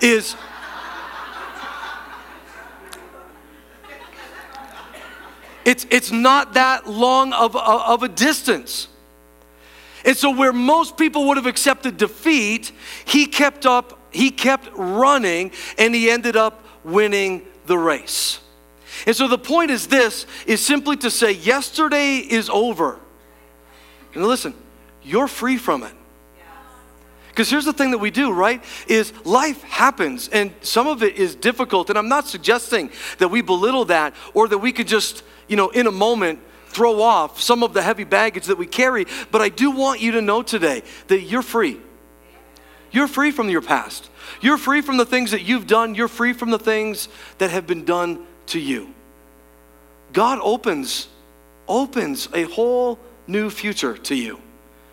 is. 0.00 0.36
It's, 5.64 5.86
it's 5.90 6.10
not 6.10 6.54
that 6.54 6.86
long 6.86 7.32
of, 7.32 7.56
of 7.56 8.02
a 8.02 8.08
distance. 8.08 8.88
And 10.04 10.16
so 10.16 10.30
where 10.30 10.52
most 10.52 10.96
people 10.96 11.28
would 11.28 11.36
have 11.36 11.46
accepted 11.46 11.96
defeat, 11.96 12.72
he 13.04 13.26
kept 13.26 13.64
up, 13.64 13.98
he 14.10 14.30
kept 14.30 14.68
running, 14.74 15.52
and 15.78 15.94
he 15.94 16.10
ended 16.10 16.36
up 16.36 16.64
winning 16.84 17.42
the 17.66 17.78
race. 17.78 18.40
And 19.06 19.16
so 19.16 19.28
the 19.28 19.38
point 19.38 19.70
is 19.70 19.86
this 19.86 20.26
is 20.46 20.64
simply 20.64 20.96
to 20.98 21.10
say 21.10 21.32
yesterday 21.32 22.18
is 22.18 22.48
over. 22.50 22.98
And 24.14 24.24
listen, 24.24 24.54
you're 25.02 25.28
free 25.28 25.56
from 25.56 25.82
it. 25.82 25.92
Because 27.28 27.50
here's 27.50 27.64
the 27.64 27.72
thing 27.72 27.90
that 27.90 27.98
we 27.98 28.12
do, 28.12 28.32
right? 28.32 28.62
Is 28.86 29.12
life 29.24 29.60
happens 29.64 30.28
and 30.28 30.54
some 30.60 30.86
of 30.86 31.02
it 31.02 31.16
is 31.16 31.34
difficult. 31.34 31.90
And 31.90 31.98
I'm 31.98 32.08
not 32.08 32.28
suggesting 32.28 32.90
that 33.18 33.28
we 33.28 33.42
belittle 33.42 33.86
that 33.86 34.14
or 34.34 34.46
that 34.46 34.58
we 34.58 34.70
could 34.70 34.86
just, 34.86 35.24
you 35.48 35.56
know, 35.56 35.70
in 35.70 35.88
a 35.88 35.90
moment 35.90 36.38
throw 36.74 37.00
off 37.00 37.40
some 37.40 37.62
of 37.62 37.72
the 37.72 37.82
heavy 37.82 38.04
baggage 38.04 38.46
that 38.46 38.58
we 38.58 38.66
carry, 38.66 39.06
but 39.30 39.40
I 39.40 39.48
do 39.48 39.70
want 39.70 40.00
you 40.00 40.12
to 40.12 40.20
know 40.20 40.42
today 40.42 40.82
that 41.06 41.20
you're 41.22 41.42
free. 41.42 41.80
You're 42.90 43.08
free 43.08 43.30
from 43.30 43.48
your 43.48 43.62
past. 43.62 44.10
You're 44.40 44.58
free 44.58 44.80
from 44.80 44.98
the 44.98 45.06
things 45.06 45.30
that 45.30 45.42
you've 45.42 45.66
done. 45.66 45.94
You're 45.94 46.08
free 46.08 46.32
from 46.32 46.50
the 46.50 46.58
things 46.58 47.08
that 47.38 47.50
have 47.50 47.66
been 47.66 47.84
done 47.84 48.26
to 48.46 48.60
you. 48.60 48.92
God 50.12 50.38
opens 50.42 51.08
opens 51.66 52.28
a 52.34 52.42
whole 52.42 52.98
new 53.26 53.48
future 53.48 53.96
to 53.96 54.14
you. 54.14 54.38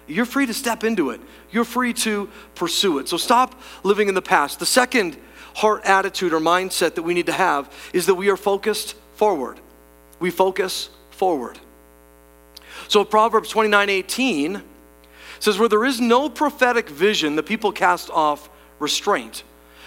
You're 0.08 0.26
free 0.26 0.46
to 0.46 0.54
step 0.54 0.84
into 0.84 1.10
it. 1.10 1.22
You're 1.52 1.66
free 1.66 1.94
to 1.94 2.30
pursue 2.56 3.00
it. 3.00 3.10
So 3.10 3.18
stop 3.18 3.60
living 3.84 4.08
in 4.08 4.16
the 4.16 4.22
past. 4.22 4.60
The 4.60 4.66
second 4.66 5.18
heart 5.54 5.84
attitude 5.86 6.34
or 6.34 6.40
mindset 6.40 6.96
that 6.96 7.04
we 7.04 7.14
need 7.14 7.26
to 7.26 7.34
have 7.34 7.72
is 7.94 8.06
that 8.06 8.16
we 8.16 8.30
are 8.30 8.38
focused 8.38 8.96
forward. 9.16 9.60
We 10.20 10.32
focus 10.32 10.90
forward. 11.12 11.60
So 12.92 13.06
Proverbs 13.06 13.48
29 13.48 13.90
18 13.90 14.62
says, 15.40 15.58
Where 15.58 15.70
there 15.70 15.86
is 15.86 16.02
no 16.02 16.30
prophetic 16.30 16.90
vision, 16.90 17.38
the 17.38 17.42
people 17.42 17.72
cast 17.72 18.10
off 18.10 18.50
restraint. 18.80 19.46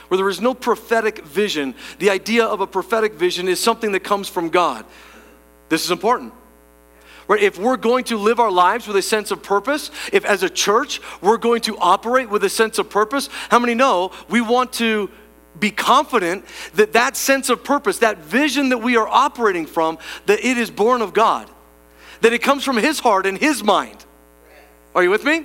Where 0.09 0.17
there 0.17 0.31
is 0.31 0.41
no 0.41 0.55
prophetic 0.55 1.23
vision, 1.23 1.75
the 1.99 2.09
idea 2.09 2.47
of 2.47 2.63
a 2.63 2.67
prophetic 2.67 3.13
vision 3.13 3.47
is 3.47 3.61
something 3.61 3.93
that 3.93 4.01
comes 4.01 4.31
from 4.31 4.49
God. 4.49 4.87
This 5.69 5.85
is 5.85 5.91
important. 5.91 6.33
Right? 7.29 7.43
If 7.43 7.59
we're 7.59 7.77
going 7.77 8.05
to 8.05 8.17
live 8.17 8.41
our 8.41 8.51
lives 8.51 8.87
with 8.87 8.97
a 8.97 9.03
sense 9.03 9.31
of 9.31 9.43
purpose, 9.43 9.91
if 10.11 10.25
as 10.25 10.43
a 10.43 10.49
church 10.49 11.03
we're 11.21 11.37
going 11.37 11.61
to 11.63 11.77
operate 11.77 12.31
with 12.31 12.43
a 12.43 12.49
sense 12.49 12.79
of 12.79 12.89
purpose, 12.89 13.29
how 13.51 13.59
many 13.59 13.75
know 13.75 14.13
we 14.31 14.41
want 14.41 14.73
to 14.75 15.11
be 15.61 15.71
confident 15.71 16.47
that 16.73 16.95
that 16.95 17.19
sense 17.19 17.51
of 17.51 17.63
purpose, 17.65 17.99
that 17.99 18.21
vision 18.21 18.71
that 18.71 18.79
we 18.79 18.97
are 18.97 19.07
operating 19.07 19.67
from, 19.67 19.99
that 20.25 20.43
it 20.43 20.57
is 20.57 20.71
born 20.71 21.03
of 21.03 21.13
God, 21.13 21.51
that 22.25 22.33
it 22.33 22.41
comes 22.41 22.65
from 22.65 22.79
His 22.79 23.01
heart 23.01 23.27
and 23.27 23.37
His 23.37 23.63
mind. 23.63 24.03
Are 24.95 25.03
you 25.03 25.11
with 25.11 25.25
me? 25.25 25.45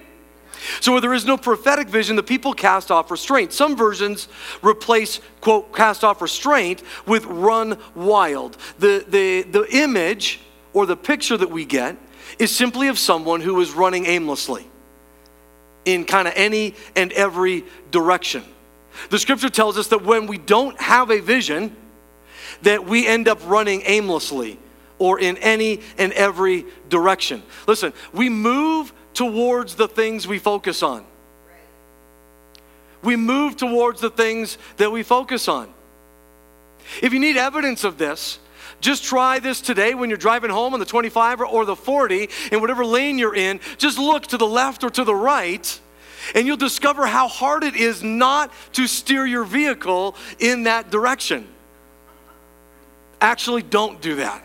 So, 0.80 0.94
where 0.94 1.02
there 1.02 1.14
is 1.14 1.26
no 1.26 1.36
prophetic 1.36 1.90
vision, 1.90 2.16
the 2.16 2.24
people 2.24 2.54
cast 2.54 2.90
off 2.90 3.12
restraint. 3.12 3.52
Some 3.52 3.76
versions 3.76 4.30
replace, 4.62 5.20
quote, 5.42 5.76
cast 5.76 6.06
off 6.06 6.22
restraint 6.22 6.82
with 7.06 7.26
run 7.26 7.78
wild. 7.96 8.56
The, 8.80 9.04
the, 9.10 9.42
the 9.42 9.68
image 9.76 10.40
or 10.72 10.86
the 10.86 10.96
picture 10.96 11.36
that 11.36 11.52
we 11.52 11.66
get 11.66 11.98
is 12.38 12.56
simply 12.56 12.88
of 12.88 12.98
someone 12.98 13.42
who 13.42 13.60
is 13.60 13.74
running 13.74 14.06
aimlessly 14.06 14.66
in 15.84 16.06
kind 16.06 16.30
of 16.30 16.34
any 16.38 16.76
and 16.96 17.12
every 17.12 17.66
direction. 17.92 18.46
The 19.10 19.20
scripture 19.20 19.50
tells 19.50 19.78
us 19.78 19.88
that 19.88 20.06
when 20.06 20.28
we 20.28 20.38
don't 20.38 20.80
have 20.80 21.12
a 21.12 21.20
vision, 21.20 21.76
that 22.62 22.86
we 22.86 23.06
end 23.06 23.28
up 23.28 23.40
running 23.46 23.82
aimlessly 23.86 24.58
or 25.00 25.20
in 25.20 25.38
any 25.38 25.82
and 25.98 26.14
every 26.14 26.66
direction. 26.90 27.42
Listen, 27.68 27.94
we 28.14 28.30
move 28.30 28.94
towards 29.14 29.76
the 29.76 29.88
things 29.88 30.28
we 30.28 30.40
focus 30.40 30.84
on. 30.84 31.06
We 33.02 33.16
move 33.16 33.56
towards 33.56 34.02
the 34.02 34.10
things 34.10 34.58
that 34.78 34.92
we 34.92 35.04
focus 35.04 35.48
on. 35.48 35.74
If 37.02 37.14
you 37.14 37.20
need 37.20 37.38
evidence 37.38 37.84
of 37.84 37.98
this, 37.98 38.40
just 38.82 39.04
try 39.04 39.40
this 39.40 39.62
today 39.62 39.94
when 39.94 40.10
you're 40.10 40.18
driving 40.18 40.50
home 40.50 40.74
on 40.74 40.80
the 40.80 40.86
25 40.86 41.42
or 41.42 41.66
the 41.66 41.76
40 41.76 42.30
in 42.52 42.62
whatever 42.62 42.86
lane 42.86 43.18
you're 43.18 43.36
in. 43.36 43.60
Just 43.78 43.98
look 43.98 44.28
to 44.28 44.38
the 44.38 44.48
left 44.48 44.84
or 44.84 44.90
to 44.90 45.04
the 45.04 45.16
right, 45.16 45.80
and 46.34 46.48
you'll 46.48 46.58
discover 46.58 47.06
how 47.06 47.28
hard 47.28 47.64
it 47.64 47.76
is 47.76 48.04
not 48.04 48.52
to 48.74 48.88
steer 48.88 49.26
your 49.26 49.44
vehicle 49.44 50.16
in 50.40 50.64
that 50.64 50.92
direction. 50.92 51.48
Actually, 53.22 53.64
don't 53.64 54.02
do 54.02 54.16
that. 54.16 54.44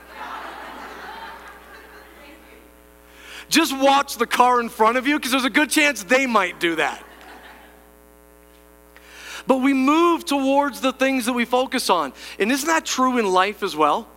Just 3.55 3.79
watch 3.79 4.17
the 4.17 4.27
car 4.27 4.61
in 4.61 4.69
front 4.69 4.97
of 4.97 5.07
you 5.07 5.17
because 5.17 5.31
there's 5.31 5.45
a 5.45 5.49
good 5.49 5.71
chance 5.71 6.03
they 6.03 6.27
might 6.27 6.59
do 6.59 6.75
that. 6.75 7.07
But 9.47 9.59
we 9.59 9.73
move 9.73 10.25
towards 10.25 10.81
the 10.81 10.93
things 10.93 11.27
that 11.27 11.35
we 11.35 11.45
focus 11.45 11.89
on. 11.89 12.15
And 12.41 12.51
isn't 12.51 12.67
that 12.67 12.85
true 12.85 13.17
in 13.17 13.33
life 13.33 13.63
as 13.63 13.77
well? 13.77 14.09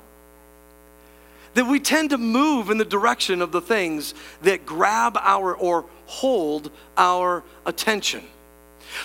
that 1.53 1.65
we 1.65 1.79
tend 1.79 2.11
to 2.11 2.17
move 2.17 2.69
in 2.69 2.77
the 2.77 2.85
direction 2.85 3.41
of 3.41 3.51
the 3.51 3.61
things 3.61 4.15
that 4.41 4.63
grab 4.63 5.17
our 5.19 5.55
or 5.55 5.85
hold 6.05 6.71
our 6.97 7.43
attention. 7.65 8.23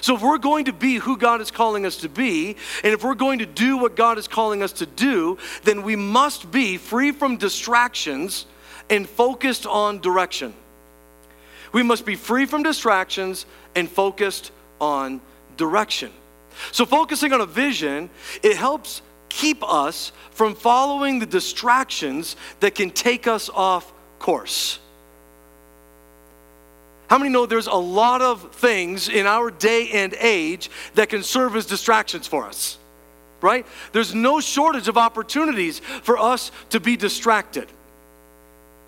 So, 0.03 0.17
if 0.17 0.23
we're 0.23 0.39
going 0.39 0.67
to 0.67 0.73
be 0.73 0.97
who 0.97 1.17
God 1.17 1.41
is 1.41 1.51
calling 1.51 1.87
us 1.87 1.99
to 1.99 2.11
be, 2.11 2.57
and 2.85 2.93
if 2.93 3.05
we're 3.05 3.15
going 3.15 3.39
to 3.41 3.47
do 3.47 3.79
what 3.79 3.97
God 3.97 4.19
is 4.19 4.29
calling 4.29 4.63
us 4.63 4.73
to 4.75 4.87
do, 4.87 5.39
then 5.65 5.83
we 5.83 5.97
must 5.97 6.51
be 6.51 6.77
free 6.77 7.11
from 7.11 7.39
distractions 7.39 8.45
and 8.91 9.09
focused 9.09 9.67
on 9.67 10.01
direction. 10.01 10.55
We 11.73 11.83
must 11.83 12.05
be 12.05 12.17
free 12.17 12.47
from 12.47 12.63
distractions 12.63 13.47
and 13.75 13.89
focused 13.89 14.53
on 14.81 15.21
direction. 15.57 16.13
So, 16.71 16.85
focusing 16.85 17.33
on 17.33 17.41
a 17.41 17.47
vision, 17.47 18.11
it 18.43 18.57
helps 18.57 19.01
keep 19.29 19.65
us 19.65 20.13
from 20.33 20.55
following 20.55 21.19
the 21.19 21.27
distractions 21.27 22.37
that 22.61 22.75
can 22.75 22.91
take 22.91 23.27
us 23.27 23.49
off 23.49 23.91
course. 24.19 24.79
How 27.09 27.19
many 27.19 27.31
know 27.31 27.45
there's 27.45 27.67
a 27.67 27.75
lot 27.75 28.23
of 28.23 28.55
things 28.55 29.09
in 29.09 29.27
our 29.27 29.51
day 29.51 29.91
and 29.91 30.15
age 30.19 30.71
that 30.95 31.11
can 31.11 31.23
serve 31.23 31.57
as 31.57 31.67
distractions 31.67 32.27
for 32.27 32.47
us? 32.47 32.79
Right? 33.41 33.67
There's 33.93 34.15
no 34.15 34.41
shortage 34.41 34.89
of 34.89 34.97
opportunities 34.97 35.81
for 35.81 36.17
us 36.17 36.53
to 36.71 36.81
be 36.81 36.97
distracted. 36.97 37.69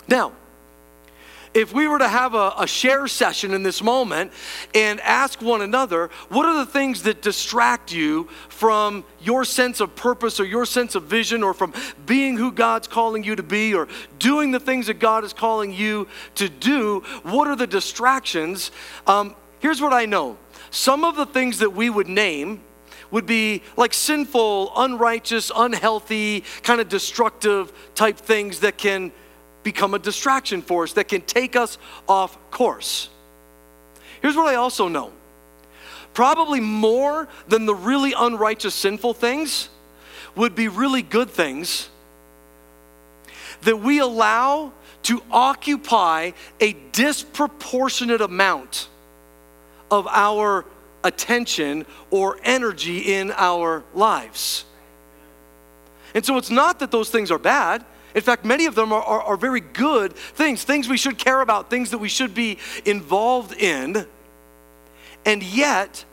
Now, 0.09 0.33
if 1.55 1.73
we 1.73 1.87
were 1.87 2.01
to 2.01 2.09
have 2.09 2.35
a, 2.35 2.53
a, 2.59 2.67
share 2.67 3.07
session 3.07 3.55
in 3.55 3.63
this 3.63 3.81
moment 3.81 4.33
and 4.75 5.01
ask 5.01 5.41
one 5.41 5.63
another, 5.63 6.11
what 6.29 6.47
are 6.47 6.57
the 6.57 6.67
things 6.67 7.05
that 7.05 7.23
distract 7.23 7.93
you 7.93 8.25
from 8.49 9.05
your 9.21 9.45
sense 9.45 9.81
of 9.81 9.95
purpose 9.95 10.41
or 10.41 10.45
your 10.45 10.67
sense 10.67 10.97
of 10.97 11.05
vision 11.05 11.45
or 11.45 11.55
from 11.55 11.73
being 12.07 12.37
who 12.37 12.51
God's 12.51 12.89
calling 12.89 13.23
you 13.23 13.37
to 13.37 13.43
be 13.45 13.73
or 13.73 13.87
doing 14.19 14.51
the 14.51 14.59
things 14.59 14.89
that 14.89 14.99
God 14.99 15.23
is 15.23 15.33
calling 15.33 15.73
you 15.73 16.09
to 16.35 16.49
do? 16.49 17.01
What 17.23 17.47
are 17.47 17.57
the 17.57 17.69
distractions? 17.69 18.73
Um, 19.07 19.37
here's 19.61 19.81
what 19.81 19.93
I 19.93 20.07
know 20.07 20.37
some 20.71 21.05
of 21.05 21.15
the 21.15 21.27
things 21.27 21.61
that 21.61 21.71
we 21.71 21.89
would 21.89 22.09
name 22.09 22.63
would 23.13 23.27
be 23.27 23.63
like 23.77 23.95
sinful, 23.95 24.73
unrighteous, 24.77 25.53
unhealthy, 25.55 26.43
kind 26.65 26.81
of 26.81 26.89
destructive 26.89 27.73
type 27.95 28.17
things 28.17 28.59
that 28.61 28.77
can 28.77 29.13
become 29.65 29.95
a 29.95 29.99
distraction 29.99 30.63
for 30.63 30.85
us 30.85 30.93
that 30.93 31.09
can 31.09 31.23
take 31.23 31.57
us 31.57 31.79
off 32.09 32.39
course. 32.51 33.09
Here's 34.23 34.37
what 34.37 34.47
I 34.47 34.55
also 34.55 34.89
know 34.89 35.13
probably 36.13 36.61
more 36.61 37.29
than 37.49 37.67
the 37.67 37.75
really 37.75 38.15
unrighteous, 38.17 38.73
sinful 38.73 39.15
things 39.15 39.69
would 40.37 40.55
be 40.55 40.69
really 40.69 41.03
good 41.03 41.29
things 41.29 41.89
that 43.63 43.81
we 43.81 43.99
allow 43.99 44.73
to 45.03 45.23
occupy 45.31 46.31
a 46.61 46.73
disproportionate 46.93 48.21
amount 48.21 48.89
of 49.91 50.07
our 50.07 50.65
attention 51.03 51.85
or 52.11 52.39
energy 52.43 53.15
in 53.15 53.33
our 53.33 53.85
lives. 53.95 54.65
And 56.15 56.25
so 56.25 56.39
it's 56.39 56.51
not 56.51 56.79
that 56.79 56.91
those 56.91 57.11
things 57.11 57.31
are 57.31 57.39
bad. 57.39 57.85
In 58.15 58.23
fact, 58.23 58.45
many 58.45 58.67
of 58.67 58.75
them 58.75 58.93
are, 58.93 59.03
are, 59.03 59.23
are, 59.23 59.37
very 59.37 59.61
good 59.61 60.13
things, 60.15 60.63
things 60.63 60.89
we 60.89 60.97
should 60.97 61.19
care 61.19 61.41
about, 61.41 61.69
things 61.69 61.91
that 61.91 61.99
we 61.99 62.09
should 62.09 62.35
be 62.35 62.59
involved 62.85 63.53
in. 63.55 64.07
And 65.27 65.43
yet, 65.43 66.05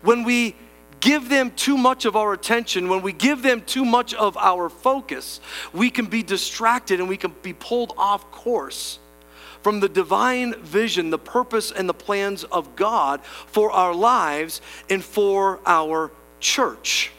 when 0.00 0.24
we 0.24 0.56
give 1.00 1.28
them 1.28 1.50
too 1.50 1.76
much 1.76 2.04
of 2.04 2.16
our 2.16 2.32
attention, 2.32 2.88
when 2.88 3.02
we 3.02 3.12
give 3.12 3.42
them 3.42 3.60
too 3.60 3.84
much 3.84 4.14
of 4.14 4.36
our 4.38 4.70
focus, 4.70 5.40
we 5.72 5.90
can 5.90 6.06
be 6.06 6.22
distracted 6.22 7.00
and 7.00 7.08
we 7.08 7.16
can 7.16 7.34
be 7.42 7.52
pulled 7.52 7.92
off 7.98 8.30
course 8.30 8.98
from 9.62 9.80
the 9.80 9.88
divine 9.88 10.54
vision, 10.62 11.10
the 11.10 11.18
purpose, 11.18 11.70
and 11.70 11.88
the 11.88 11.94
plans 11.94 12.44
of 12.44 12.74
God 12.76 13.24
for 13.24 13.70
our 13.70 13.94
lives 13.94 14.60
and 14.88 15.04
for 15.04 15.60
our 15.66 16.10
church. 16.40 17.10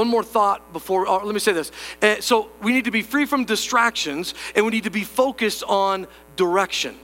One 0.00 0.08
more 0.08 0.24
thought 0.24 0.72
before, 0.72 1.06
uh, 1.06 1.22
let 1.22 1.34
me 1.34 1.40
say 1.40 1.52
this. 1.52 1.70
Uh, 2.00 2.22
so, 2.22 2.48
we 2.62 2.72
need 2.72 2.86
to 2.86 2.90
be 2.90 3.02
free 3.02 3.26
from 3.26 3.44
distractions 3.44 4.32
and 4.54 4.64
we 4.64 4.70
need 4.70 4.84
to 4.84 4.90
be 4.90 5.04
focused 5.04 5.62
on 5.64 6.06
direction. 6.36 6.96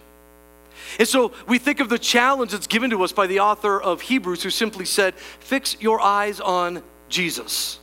And 0.99 1.07
so, 1.07 1.33
we 1.47 1.59
think 1.59 1.81
of 1.81 1.91
the 1.91 1.99
challenge 1.99 2.53
that's 2.53 2.67
given 2.67 2.89
to 2.89 3.03
us 3.03 3.13
by 3.13 3.27
the 3.27 3.41
author 3.41 3.79
of 3.79 4.01
Hebrews, 4.01 4.43
who 4.43 4.49
simply 4.49 4.87
said, 4.87 5.15
Fix 5.15 5.77
your 5.79 6.01
eyes 6.01 6.41
on 6.41 6.83
Jesus, 7.11 7.81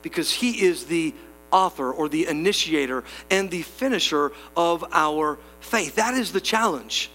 because 0.00 0.32
he 0.32 0.64
is 0.64 0.86
the 0.86 1.12
author 1.52 1.92
or 1.92 2.08
the 2.08 2.26
initiator 2.26 3.04
and 3.30 3.50
the 3.50 3.60
finisher 3.60 4.32
of 4.56 4.82
our 4.92 5.38
faith. 5.60 5.96
That 5.96 6.14
is 6.14 6.32
the 6.32 6.40
challenge. 6.40 7.10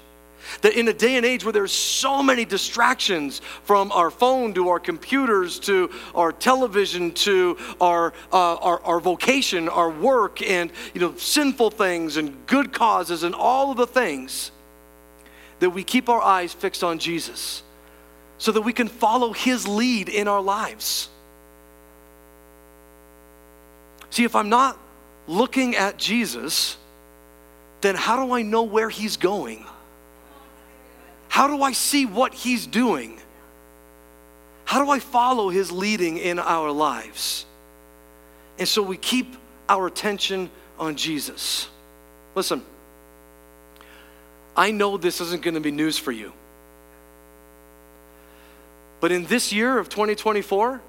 That 0.62 0.74
in 0.74 0.88
a 0.88 0.94
day 0.94 1.16
and 1.16 1.26
age 1.26 1.44
where 1.44 1.54
there's 1.54 1.72
so 1.72 2.22
many 2.22 2.46
distractions 2.46 3.42
from 3.64 3.92
our 3.92 4.12
phone 4.12 4.54
to 4.56 4.70
our 4.70 4.80
computers 4.80 5.60
to 5.60 5.90
our 6.16 6.32
television 6.32 7.12
to 7.12 7.58
our, 7.80 8.14
uh, 8.32 8.56
our, 8.56 8.82
our 8.82 9.00
vocation, 9.00 9.70
our 9.70 9.90
work, 9.90 10.42
and 10.42 10.72
you 10.94 11.02
know, 11.02 11.16
sinful 11.16 11.72
things 11.72 12.18
and 12.18 12.46
good 12.48 12.74
causes 12.74 13.24
and 13.24 13.36
all 13.36 13.72
of 13.72 13.78
the 13.78 13.88
things, 13.88 14.52
that 15.60 15.70
we 15.70 15.84
keep 15.84 16.10
our 16.10 16.22
eyes 16.22 16.54
fixed 16.54 16.84
on 16.84 17.00
Jesus 17.00 17.64
so 18.38 18.52
that 18.52 18.62
we 18.62 18.74
can 18.74 18.88
follow 18.88 19.34
his 19.34 19.68
lead 19.68 20.10
in 20.10 20.28
our 20.28 20.42
lives. 20.42 21.10
See, 24.10 24.24
if 24.24 24.36
I'm 24.36 24.50
not 24.50 24.80
looking 25.28 25.76
at 25.76 25.98
Jesus, 25.98 26.78
then 27.82 27.96
how 27.96 28.26
do 28.26 28.34
I 28.34 28.42
know 28.42 28.64
where 28.64 28.90
he's 28.90 29.16
going? 29.16 29.66
How 31.32 31.48
do 31.48 31.64
I 31.64 31.72
see 31.72 32.06
what 32.06 32.34
He's 32.34 32.68
doing? 32.68 33.18
How 34.66 34.84
do 34.84 34.92
I 34.92 35.00
follow 35.00 35.48
His 35.48 35.72
leading 35.72 36.18
in 36.18 36.40
our 36.40 36.72
lives? 36.72 37.46
And 38.60 38.68
so 38.68 38.82
we 38.82 38.98
keep 38.98 39.38
our 39.70 39.88
attention 39.88 40.50
on 40.78 40.98
Jesus. 40.98 41.70
Listen, 42.36 42.62
I 44.58 44.72
know 44.72 44.98
this 44.98 45.22
isn't 45.22 45.42
going 45.42 45.54
to 45.54 45.62
be 45.62 45.72
news 45.72 45.98
for 45.98 46.12
you. 46.12 46.34
But 49.00 49.14
in 49.14 49.24
this 49.24 49.54
year 49.54 49.80
of 49.80 49.88
2024, 49.88 50.82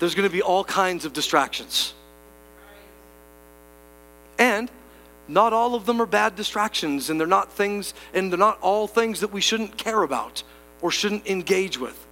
there's 0.00 0.16
going 0.16 0.28
to 0.28 0.32
be 0.32 0.42
all 0.42 0.64
kinds 0.64 1.04
of 1.04 1.12
distractions. 1.12 1.94
And 4.36 4.68
not 5.32 5.52
all 5.52 5.74
of 5.74 5.86
them 5.86 6.00
are 6.00 6.06
bad 6.06 6.36
distractions, 6.36 7.08
and 7.08 7.18
they're 7.18 7.26
not 7.26 7.52
things, 7.52 7.94
and 8.12 8.30
they're 8.30 8.38
not 8.38 8.60
all 8.60 8.86
things 8.86 9.20
that 9.20 9.32
we 9.32 9.40
shouldn't 9.40 9.78
care 9.78 10.02
about 10.02 10.42
or 10.82 10.90
shouldn't 10.90 11.26
engage 11.26 11.78
with. 11.78 12.06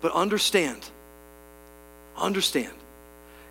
But 0.00 0.12
understand, 0.12 0.88
understand, 2.16 2.72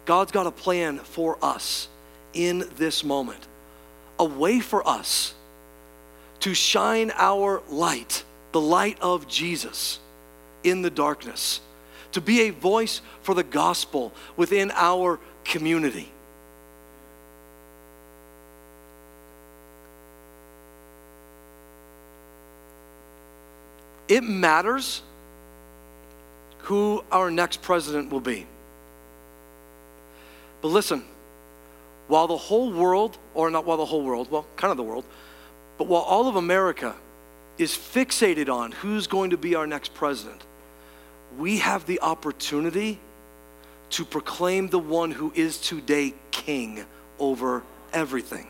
God's 0.05 0.31
got 0.31 0.47
a 0.47 0.51
plan 0.51 0.99
for 0.99 1.37
us 1.41 1.87
in 2.33 2.69
this 2.77 3.03
moment, 3.03 3.47
a 4.19 4.25
way 4.25 4.59
for 4.59 4.87
us 4.87 5.33
to 6.41 6.53
shine 6.53 7.11
our 7.15 7.61
light, 7.69 8.23
the 8.51 8.61
light 8.61 8.97
of 9.01 9.27
Jesus 9.27 9.99
in 10.63 10.81
the 10.81 10.89
darkness, 10.89 11.61
to 12.11 12.21
be 12.21 12.41
a 12.41 12.49
voice 12.51 13.01
for 13.21 13.33
the 13.33 13.43
gospel 13.43 14.13
within 14.37 14.71
our 14.75 15.19
community. 15.43 16.11
It 24.07 24.23
matters 24.23 25.01
who 26.59 27.03
our 27.11 27.29
next 27.29 27.61
president 27.61 28.11
will 28.11 28.21
be. 28.21 28.45
But 30.61 30.69
listen, 30.69 31.03
while 32.07 32.27
the 32.27 32.37
whole 32.37 32.71
world, 32.71 33.17
or 33.33 33.49
not 33.49 33.65
while 33.65 33.77
the 33.77 33.85
whole 33.85 34.03
world, 34.03 34.31
well, 34.31 34.45
kind 34.55 34.71
of 34.71 34.77
the 34.77 34.83
world, 34.83 35.05
but 35.77 35.87
while 35.87 36.01
all 36.01 36.27
of 36.27 36.35
America 36.35 36.95
is 37.57 37.71
fixated 37.71 38.53
on 38.53 38.71
who's 38.71 39.07
going 39.07 39.31
to 39.31 39.37
be 39.37 39.55
our 39.55 39.67
next 39.67 39.93
president, 39.93 40.41
we 41.37 41.57
have 41.57 41.85
the 41.85 41.99
opportunity 42.01 42.99
to 43.89 44.05
proclaim 44.05 44.69
the 44.69 44.79
one 44.79 45.11
who 45.11 45.31
is 45.35 45.57
today 45.59 46.13
king 46.31 46.85
over 47.19 47.63
everything. 47.91 48.47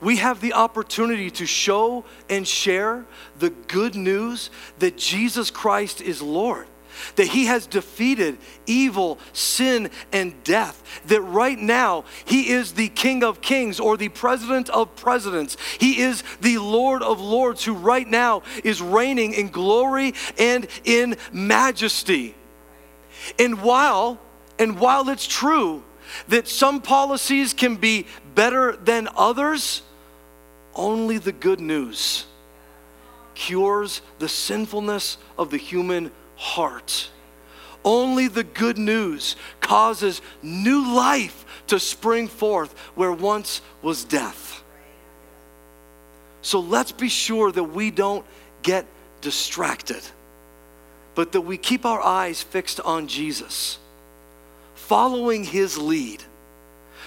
We 0.00 0.16
have 0.16 0.40
the 0.40 0.52
opportunity 0.52 1.30
to 1.32 1.46
show 1.46 2.04
and 2.28 2.46
share 2.46 3.04
the 3.38 3.50
good 3.50 3.94
news 3.94 4.50
that 4.78 4.96
Jesus 4.96 5.50
Christ 5.50 6.00
is 6.00 6.20
Lord 6.20 6.66
that 7.16 7.28
he 7.28 7.46
has 7.46 7.66
defeated 7.66 8.38
evil, 8.66 9.18
sin, 9.32 9.90
and 10.12 10.42
death. 10.44 10.82
That 11.06 11.22
right 11.22 11.58
now 11.58 12.04
he 12.24 12.50
is 12.50 12.72
the 12.72 12.88
King 12.88 13.24
of 13.24 13.40
Kings 13.40 13.80
or 13.80 13.96
the 13.96 14.08
President 14.08 14.68
of 14.70 14.94
Presidents. 14.96 15.56
He 15.78 16.00
is 16.00 16.22
the 16.40 16.58
Lord 16.58 17.02
of 17.02 17.20
Lords 17.20 17.64
who 17.64 17.74
right 17.74 18.06
now 18.06 18.42
is 18.62 18.80
reigning 18.80 19.32
in 19.32 19.48
glory 19.48 20.14
and 20.38 20.66
in 20.84 21.16
majesty. 21.32 22.34
And 23.38 23.62
while 23.62 24.18
and 24.58 24.78
while 24.78 25.08
it's 25.08 25.26
true 25.26 25.82
that 26.28 26.48
some 26.48 26.80
policies 26.80 27.52
can 27.52 27.76
be 27.76 28.06
better 28.34 28.76
than 28.76 29.08
others, 29.16 29.82
only 30.74 31.18
the 31.18 31.32
good 31.32 31.60
news 31.60 32.26
cures 33.34 34.00
the 34.18 34.28
sinfulness 34.28 35.18
of 35.36 35.50
the 35.50 35.56
human 35.56 36.10
heart. 36.36 37.10
Only 37.84 38.28
the 38.28 38.44
good 38.44 38.78
news 38.78 39.36
causes 39.60 40.22
new 40.42 40.94
life 40.94 41.44
to 41.66 41.78
spring 41.78 42.28
forth 42.28 42.72
where 42.94 43.12
once 43.12 43.60
was 43.82 44.04
death. 44.04 44.62
So 46.40 46.60
let's 46.60 46.92
be 46.92 47.08
sure 47.08 47.52
that 47.52 47.64
we 47.64 47.90
don't 47.90 48.24
get 48.62 48.86
distracted, 49.20 50.02
but 51.14 51.32
that 51.32 51.42
we 51.42 51.56
keep 51.56 51.84
our 51.84 52.00
eyes 52.00 52.42
fixed 52.42 52.80
on 52.80 53.06
Jesus, 53.06 53.78
following 54.86 55.44
his 55.44 55.78
lead, 55.78 56.22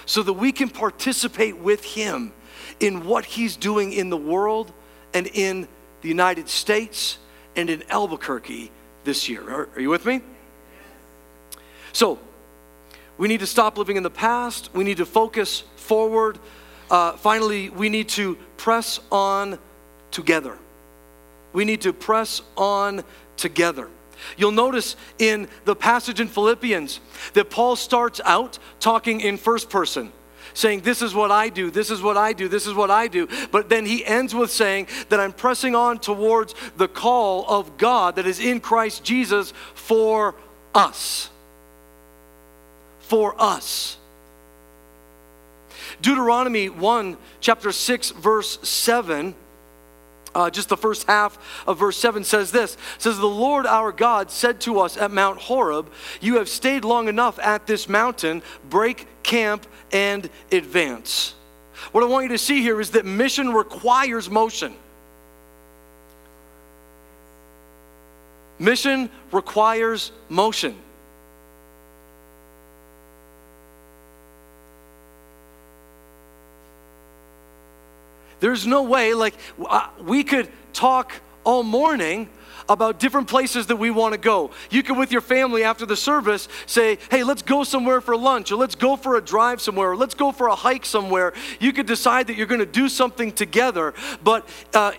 so 0.04 0.22
that 0.22 0.32
we 0.32 0.52
can 0.52 0.68
participate 0.68 1.56
with 1.56 1.84
him 1.84 2.32
in 2.80 3.04
what 3.04 3.24
he's 3.24 3.56
doing 3.56 3.92
in 3.92 4.10
the 4.10 4.16
world 4.16 4.72
and 5.14 5.26
in 5.28 5.68
the 6.02 6.08
United 6.08 6.48
States 6.48 7.18
and 7.56 7.70
in 7.70 7.82
Albuquerque 7.90 8.70
this 9.04 9.28
year. 9.28 9.68
Are, 9.74 9.80
you 9.80 9.90
with 9.90 10.04
me? 10.04 10.20
So, 11.92 12.18
we 13.16 13.28
need 13.28 13.40
to 13.40 13.46
stop 13.46 13.78
living 13.78 13.96
in 13.96 14.02
the 14.02 14.10
past. 14.10 14.70
We 14.74 14.84
need 14.84 14.98
to 14.98 15.06
focus 15.06 15.64
forward. 15.76 16.38
Uh, 16.90 17.12
finally, 17.12 17.70
we 17.70 17.88
need 17.88 18.08
to 18.10 18.36
press 18.56 19.00
on 19.10 19.58
together. 20.10 20.56
We 21.52 21.64
need 21.64 21.82
to 21.82 21.92
press 21.92 22.42
on 22.56 23.04
together. 23.36 23.88
You'll 24.36 24.52
notice 24.52 24.96
in 25.18 25.48
the 25.64 25.76
passage 25.76 26.20
in 26.20 26.28
Philippians 26.28 27.00
that 27.34 27.50
Paul 27.50 27.76
starts 27.76 28.20
out 28.24 28.58
talking 28.80 29.20
in 29.20 29.36
first 29.36 29.70
person 29.70 30.12
saying, 30.54 30.80
This 30.80 31.02
is 31.02 31.14
what 31.14 31.30
I 31.30 31.48
do, 31.48 31.70
this 31.70 31.90
is 31.90 32.02
what 32.02 32.16
I 32.16 32.32
do, 32.32 32.48
this 32.48 32.66
is 32.66 32.74
what 32.74 32.90
I 32.90 33.08
do. 33.08 33.28
But 33.50 33.68
then 33.68 33.86
he 33.86 34.04
ends 34.04 34.34
with 34.34 34.50
saying 34.50 34.88
that 35.08 35.20
I'm 35.20 35.32
pressing 35.32 35.74
on 35.74 35.98
towards 35.98 36.54
the 36.76 36.88
call 36.88 37.46
of 37.48 37.78
God 37.78 38.16
that 38.16 38.26
is 38.26 38.40
in 38.40 38.60
Christ 38.60 39.04
Jesus 39.04 39.52
for 39.74 40.34
us. 40.74 41.30
For 43.00 43.34
us. 43.40 43.96
Deuteronomy 46.00 46.68
1, 46.68 47.16
chapter 47.40 47.72
6, 47.72 48.10
verse 48.10 48.58
7 48.62 49.34
uh, 50.34 50.50
just 50.50 50.68
the 50.68 50.76
first 50.76 51.06
half 51.06 51.38
of 51.66 51.78
verse 51.78 51.96
7 51.96 52.24
says 52.24 52.52
this. 52.52 52.76
Says 52.98 53.18
the 53.18 53.26
lord 53.26 53.66
our 53.66 53.92
god 53.92 54.30
said 54.30 54.60
to 54.62 54.80
us 54.80 54.96
at 54.96 55.10
mount 55.10 55.38
horeb 55.38 55.90
you 56.20 56.36
have 56.36 56.48
stayed 56.48 56.84
long 56.84 57.08
enough 57.08 57.38
at 57.38 57.66
this 57.66 57.88
mountain 57.88 58.42
break 58.68 59.06
camp 59.22 59.66
and 59.92 60.28
advance. 60.52 61.34
What 61.92 62.02
i 62.02 62.06
want 62.06 62.24
you 62.24 62.30
to 62.30 62.38
see 62.38 62.62
here 62.62 62.80
is 62.80 62.90
that 62.90 63.04
mission 63.04 63.52
requires 63.52 64.30
motion. 64.30 64.74
Mission 68.58 69.08
requires 69.30 70.10
motion 70.28 70.76
There's 78.40 78.66
no 78.66 78.82
way, 78.82 79.14
like, 79.14 79.34
uh, 79.64 79.88
we 80.00 80.24
could 80.24 80.48
talk 80.72 81.12
all 81.44 81.62
morning 81.62 82.28
about 82.68 83.00
different 83.00 83.28
places 83.28 83.66
that 83.68 83.76
we 83.76 83.90
want 83.90 84.12
to 84.12 84.18
go. 84.18 84.50
You 84.70 84.82
could, 84.82 84.98
with 84.98 85.10
your 85.10 85.22
family 85.22 85.64
after 85.64 85.86
the 85.86 85.96
service, 85.96 86.48
say, 86.66 86.98
hey, 87.10 87.24
let's 87.24 87.42
go 87.42 87.64
somewhere 87.64 88.00
for 88.00 88.16
lunch, 88.16 88.52
or 88.52 88.56
let's 88.56 88.74
go 88.74 88.96
for 88.96 89.16
a 89.16 89.22
drive 89.22 89.60
somewhere, 89.60 89.92
or 89.92 89.96
let's 89.96 90.14
go 90.14 90.32
for 90.32 90.48
a 90.48 90.54
hike 90.54 90.84
somewhere. 90.84 91.32
You 91.60 91.72
could 91.72 91.86
decide 91.86 92.26
that 92.26 92.36
you're 92.36 92.46
going 92.46 92.60
to 92.60 92.66
do 92.66 92.88
something 92.88 93.32
together, 93.32 93.94
but 94.22 94.46
uh, 94.74 94.92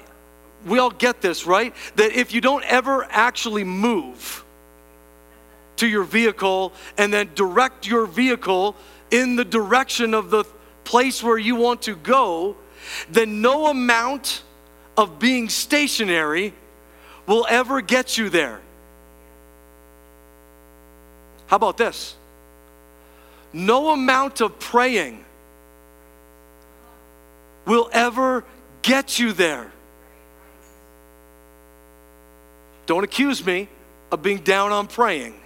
we 0.66 0.80
all 0.80 0.90
get 0.90 1.22
this, 1.22 1.46
right? 1.46 1.76
That 1.96 2.12
if 2.14 2.34
you 2.34 2.42
don't 2.42 2.64
ever 2.66 3.06
actually 3.10 3.64
move 3.64 4.44
to 5.78 5.88
your 5.88 6.04
vehicle 6.04 6.74
and 6.98 7.14
then 7.14 7.30
direct 7.36 7.88
your 7.88 8.06
vehicle 8.06 8.76
in 9.12 9.36
the 9.36 9.46
direction 9.46 10.14
of 10.14 10.30
the 10.30 10.44
place 10.84 11.24
where 11.24 11.38
you 11.38 11.56
want 11.56 11.84
to 11.84 11.96
go, 11.96 12.58
then 13.10 13.42
no 13.42 13.68
amount 13.68 14.44
of 14.98 15.20
being 15.20 15.50
stationary 15.50 16.54
will 17.26 17.46
ever 17.50 17.82
get 17.82 18.18
you 18.18 18.30
there. 18.30 18.60
How 21.48 21.56
about 21.56 21.78
this? 21.78 22.16
No 23.54 23.92
amount 23.92 24.42
of 24.42 24.60
praying 24.60 25.24
will 27.66 27.90
ever 27.92 28.44
get 28.82 29.20
you 29.20 29.34
there. 29.34 29.72
Don't 32.86 33.04
accuse 33.04 33.46
me 33.46 33.70
of 34.12 34.22
being 34.22 34.40
down 34.40 34.72
on 34.72 34.88
praying. 34.88 35.40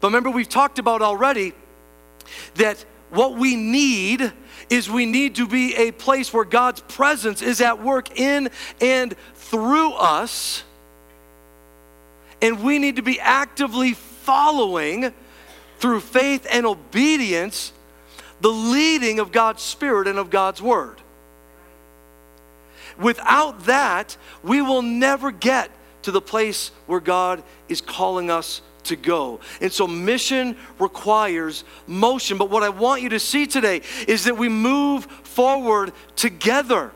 But 0.00 0.08
remember, 0.08 0.30
we've 0.30 0.48
talked 0.48 0.78
about 0.78 1.02
already 1.02 1.52
that 2.54 2.84
what 3.10 3.36
we 3.36 3.56
need 3.56 4.32
is 4.70 4.90
we 4.90 5.06
need 5.06 5.36
to 5.36 5.46
be 5.46 5.74
a 5.76 5.92
place 5.92 6.32
where 6.32 6.44
God's 6.44 6.80
presence 6.82 7.40
is 7.40 7.60
at 7.60 7.82
work 7.82 8.18
in 8.18 8.50
and 8.80 9.14
through 9.34 9.92
us. 9.92 10.62
And 12.42 12.62
we 12.62 12.78
need 12.78 12.96
to 12.96 13.02
be 13.02 13.18
actively 13.18 13.94
following 13.94 15.12
through 15.78 16.00
faith 16.00 16.46
and 16.50 16.66
obedience 16.66 17.72
the 18.40 18.50
leading 18.50 19.18
of 19.18 19.32
God's 19.32 19.62
Spirit 19.62 20.06
and 20.06 20.18
of 20.18 20.30
God's 20.30 20.60
Word. 20.60 21.00
Without 22.98 23.64
that, 23.66 24.16
we 24.42 24.60
will 24.60 24.82
never 24.82 25.30
get 25.30 25.70
to 26.02 26.10
the 26.10 26.20
place 26.20 26.70
where 26.86 27.00
God 27.00 27.42
is 27.68 27.80
calling 27.80 28.30
us 28.30 28.60
to 28.88 28.96
go. 28.96 29.40
And 29.60 29.72
so 29.72 29.86
mission 29.86 30.56
requires 30.78 31.64
motion. 31.86 32.38
But 32.38 32.50
what 32.50 32.62
I 32.62 32.68
want 32.68 33.02
you 33.02 33.08
to 33.10 33.20
see 33.20 33.46
today 33.46 33.82
is 34.06 34.24
that 34.24 34.36
we 34.36 34.48
move 34.48 35.04
forward 35.04 35.92
together. 36.16 36.92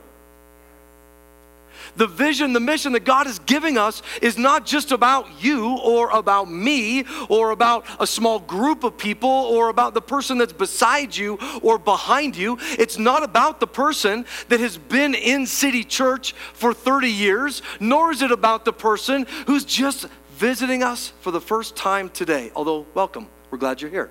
The 1.96 2.06
vision, 2.06 2.54
the 2.54 2.60
mission 2.60 2.92
that 2.92 3.04
God 3.04 3.26
is 3.26 3.38
giving 3.40 3.76
us 3.76 4.02
is 4.22 4.38
not 4.38 4.64
just 4.64 4.92
about 4.92 5.42
you 5.42 5.76
or 5.78 6.10
about 6.10 6.50
me 6.50 7.04
or 7.28 7.50
about 7.50 7.84
a 8.00 8.06
small 8.06 8.38
group 8.38 8.82
of 8.82 8.96
people 8.96 9.28
or 9.28 9.68
about 9.68 9.92
the 9.92 10.00
person 10.00 10.38
that's 10.38 10.54
beside 10.54 11.14
you 11.14 11.38
or 11.60 11.78
behind 11.78 12.34
you. 12.34 12.56
It's 12.78 12.98
not 12.98 13.22
about 13.22 13.60
the 13.60 13.66
person 13.66 14.24
that 14.48 14.60
has 14.60 14.78
been 14.78 15.14
in 15.14 15.46
City 15.46 15.84
Church 15.84 16.32
for 16.54 16.72
30 16.72 17.10
years, 17.10 17.60
nor 17.78 18.10
is 18.10 18.22
it 18.22 18.32
about 18.32 18.64
the 18.64 18.72
person 18.72 19.26
who's 19.46 19.64
just 19.64 20.06
visiting 20.42 20.82
us 20.82 21.12
for 21.20 21.30
the 21.30 21.40
first 21.40 21.76
time 21.76 22.08
today. 22.08 22.50
Although, 22.56 22.84
welcome, 22.94 23.28
we're 23.48 23.58
glad 23.58 23.80
you're 23.80 23.92
here. 23.92 24.10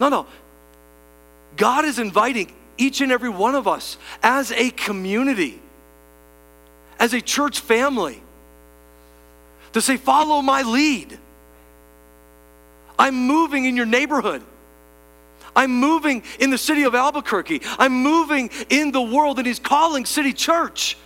No, 0.00 0.08
no. 0.08 0.26
God 1.56 1.84
is 1.84 2.00
inviting 2.00 2.52
each 2.78 3.00
and 3.00 3.12
every 3.12 3.28
one 3.28 3.54
of 3.54 3.68
us 3.68 3.96
as 4.24 4.50
a 4.50 4.70
community, 4.70 5.62
as 6.98 7.14
a 7.14 7.20
church 7.20 7.60
family, 7.60 8.20
to 9.72 9.80
say, 9.80 9.96
Follow 9.96 10.42
my 10.42 10.62
lead. 10.62 11.16
I'm 12.98 13.14
moving 13.14 13.66
in 13.66 13.76
your 13.76 13.86
neighborhood. 13.86 14.42
I'm 15.54 15.70
moving 15.78 16.24
in 16.40 16.50
the 16.50 16.58
city 16.58 16.82
of 16.82 16.96
Albuquerque. 16.96 17.60
I'm 17.78 18.02
moving 18.02 18.50
in 18.68 18.90
the 18.90 19.00
world, 19.00 19.38
and 19.38 19.46
He's 19.46 19.60
calling 19.60 20.06
City 20.06 20.32
Church 20.32 20.96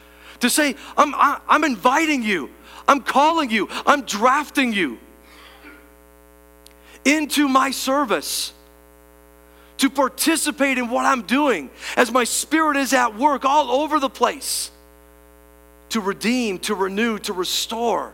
to 0.42 0.50
say, 0.50 0.74
I'm, 0.96 1.14
I, 1.14 1.34
am 1.34 1.40
i 1.48 1.54
am 1.54 1.64
inviting 1.64 2.22
you, 2.22 2.50
I'm 2.86 3.00
calling 3.00 3.48
you, 3.48 3.68
I'm 3.86 4.02
drafting 4.02 4.72
you 4.72 4.98
into 7.04 7.48
my 7.48 7.70
service 7.70 8.52
to 9.78 9.88
participate 9.88 10.78
in 10.78 10.90
what 10.90 11.04
I'm 11.04 11.22
doing 11.22 11.70
as 11.96 12.10
my 12.10 12.24
spirit 12.24 12.76
is 12.76 12.92
at 12.92 13.16
work 13.16 13.44
all 13.44 13.70
over 13.70 14.00
the 14.00 14.10
place 14.10 14.70
to 15.90 16.00
redeem, 16.00 16.58
to 16.60 16.74
renew, 16.74 17.18
to 17.20 17.32
restore. 17.32 18.12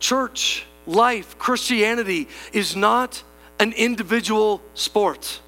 Church, 0.00 0.64
life, 0.86 1.38
Christianity 1.38 2.26
is 2.52 2.74
not 2.74 3.22
an 3.60 3.72
individual 3.72 4.60
sport, 4.74 5.40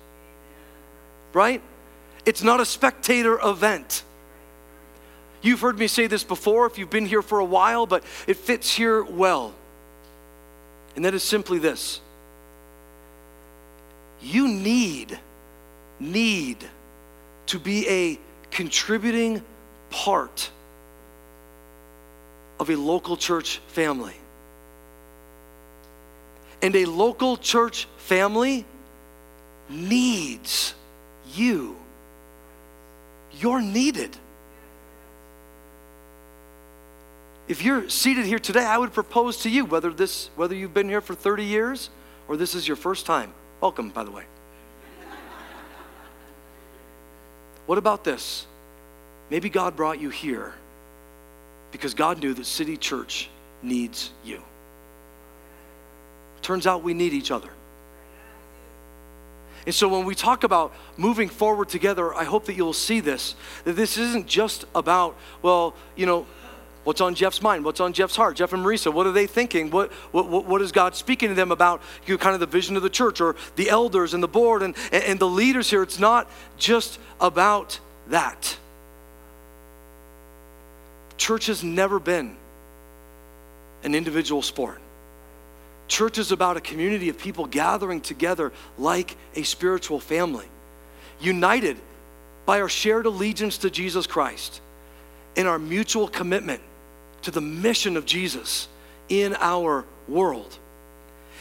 right? 1.33 1.61
It's 2.27 2.43
not 2.43 2.61
a 2.61 2.65
spectator 2.65 3.39
event. 3.43 4.03
You've 5.43 5.61
heard 5.61 5.79
me 5.79 5.89
say 5.89 6.07
this 6.07 6.25
before 6.25 6.67
if 6.67 6.79
you've 6.79 6.91
been 6.91 7.07
here 7.07 7.21
for 7.21 7.39
a 7.39 7.45
while, 7.45 7.87
but 7.87 8.03
it 8.27 8.37
fits 8.39 8.75
here 8.75 9.05
well. 9.05 9.55
And 10.97 11.05
that 11.05 11.15
is 11.15 11.23
simply 11.23 11.59
this 11.59 12.01
you 14.23 14.49
need, 14.49 15.19
need 16.01 16.57
to 17.47 17.59
be 17.59 17.87
a 17.89 18.19
contributing 18.51 19.43
part 19.91 20.51
of 22.59 22.71
a 22.71 22.77
local 22.77 23.17
church 23.17 23.59
family. 23.69 24.15
And 26.63 26.75
a 26.75 26.87
local 26.87 27.37
church 27.37 27.87
family 27.99 28.65
needs 29.69 30.75
you. 31.35 31.77
You're 33.41 33.61
needed. 33.61 34.17
If 37.47 37.63
you're 37.63 37.89
seated 37.91 38.25
here 38.25 38.39
today, 38.39 38.65
I 38.65 38.79
would 38.79 38.93
propose 38.93 39.39
to 39.43 39.51
you 39.51 39.65
whether 39.65 39.91
this 39.91 40.31
whether 40.37 40.55
you've 40.55 40.75
been 40.75 40.89
here 40.89 41.01
for 41.01 41.15
30 41.15 41.45
years 41.45 41.91
or 42.27 42.37
this 42.37 42.55
is 42.55 42.67
your 42.67 42.77
first 42.77 43.05
time 43.05 43.33
Welcome, 43.65 43.89
by 43.89 44.05
the 44.05 44.11
way. 44.11 44.25
what 47.67 47.79
about 47.79 48.05
this? 48.05 48.47
Maybe 49.31 49.49
God 49.49 49.75
brought 49.75 49.99
you 49.99 50.11
here 50.11 50.53
because 51.73 51.95
God 51.95 52.21
knew 52.21 52.35
that 52.35 52.45
City 52.45 52.77
Church 52.77 53.31
needs 53.63 54.11
you. 54.23 54.43
Turns 56.43 56.67
out 56.67 56.83
we 56.83 56.93
need 56.93 57.15
each 57.15 57.31
other. 57.31 57.49
And 59.67 59.75
so 59.75 59.89
when 59.89 60.05
we 60.05 60.15
talk 60.15 60.45
about 60.45 60.73
moving 60.97 61.29
forward 61.29 61.69
together, 61.69 62.15
I 62.15 62.25
hope 62.25 62.45
that 62.47 62.55
you'll 62.55 62.73
see 62.73 63.01
this 63.01 63.35
that 63.65 63.75
this 63.75 63.97
isn't 63.97 64.27
just 64.27 64.65
about, 64.75 65.17
well, 65.43 65.75
you 65.97 66.07
know, 66.07 66.27
What's 66.85 67.01
on 67.01 67.15
Jeff's 67.15 67.41
mind? 67.41 67.65
What's 67.65 67.81
on 67.81 67.95
Jeff's 67.95 68.15
heart? 68.15 68.37
Jeff 68.37 68.53
and 68.53 68.65
Marisa, 68.65 68.93
what 68.93 69.07
are 69.07 69.13
they 69.13 69.27
thinking? 69.27 69.71
What, 69.71 69.91
what, 70.13 70.45
what 70.45 70.61
is 70.61 70.71
God 70.71 70.95
speaking 70.95 71.31
to 71.31 71.35
them 71.35 71.51
about 71.51 71.81
you 72.07 72.15
know, 72.15 72.19
kind 72.19 72.35
of 72.35 72.41
the 72.41 72.47
vision 72.47 72.77
of 72.77 72.83
the 72.83 72.91
church 72.91 73.23
or 73.23 73.37
the 73.57 73.71
elders 73.71 74.13
and 74.13 74.23
the 74.23 74.29
board 74.29 74.63
and, 74.63 74.77
and 74.93 75.19
the 75.19 75.29
leaders 75.29 75.71
here? 75.71 75.83
It's 75.83 75.99
not 75.99 76.31
just 76.59 77.01
about 77.21 77.81
that. 78.09 78.59
Church 81.17 81.47
has 81.47 81.65
never 81.65 81.99
been 81.99 82.37
an 83.83 83.95
individual 83.95 84.43
sport. 84.43 84.81
Church 85.87 86.19
is 86.19 86.33
about 86.33 86.57
a 86.57 86.61
community 86.61 87.09
of 87.09 87.19
people 87.19 87.47
gathering 87.47 88.01
together 88.01 88.53
like 88.79 89.17
a 89.35 89.43
spiritual 89.43 90.01
family, 90.01 90.47
united 91.21 91.77
by 92.47 92.61
our 92.61 92.69
shared 92.69 93.07
allegiance 93.07 93.59
to 93.59 93.71
Jesus 93.71 94.07
Christ 94.07 94.61
and 95.37 95.49
our 95.49 95.59
mutual 95.59 96.09
commitment 96.09 96.61
to 97.23 97.31
the 97.31 97.41
mission 97.41 97.97
of 97.97 98.07
Jesus 98.07 98.69
in 99.09 99.37
our 99.41 99.85
world. 100.09 100.59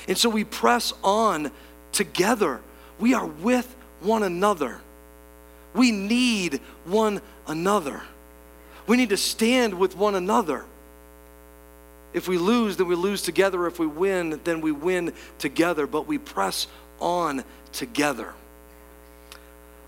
And 0.07 0.17
so 0.17 0.29
we 0.29 0.43
press 0.43 0.93
on 1.03 1.51
together. 1.91 2.61
We 2.99 3.13
are 3.13 3.25
with 3.25 3.73
one 4.01 4.23
another. 4.23 4.81
We 5.73 5.91
need 5.91 6.59
one 6.85 7.21
another. 7.47 8.01
We 8.87 8.97
need 8.97 9.09
to 9.09 9.17
stand 9.17 9.73
with 9.73 9.95
one 9.95 10.15
another. 10.15 10.65
If 12.13 12.27
we 12.27 12.37
lose, 12.37 12.77
then 12.77 12.87
we 12.87 12.95
lose 12.95 13.21
together. 13.21 13.65
If 13.67 13.79
we 13.79 13.87
win, 13.87 14.39
then 14.43 14.61
we 14.61 14.71
win 14.71 15.13
together. 15.39 15.87
But 15.87 16.07
we 16.07 16.17
press 16.17 16.67
on 16.99 17.43
together. 17.71 18.33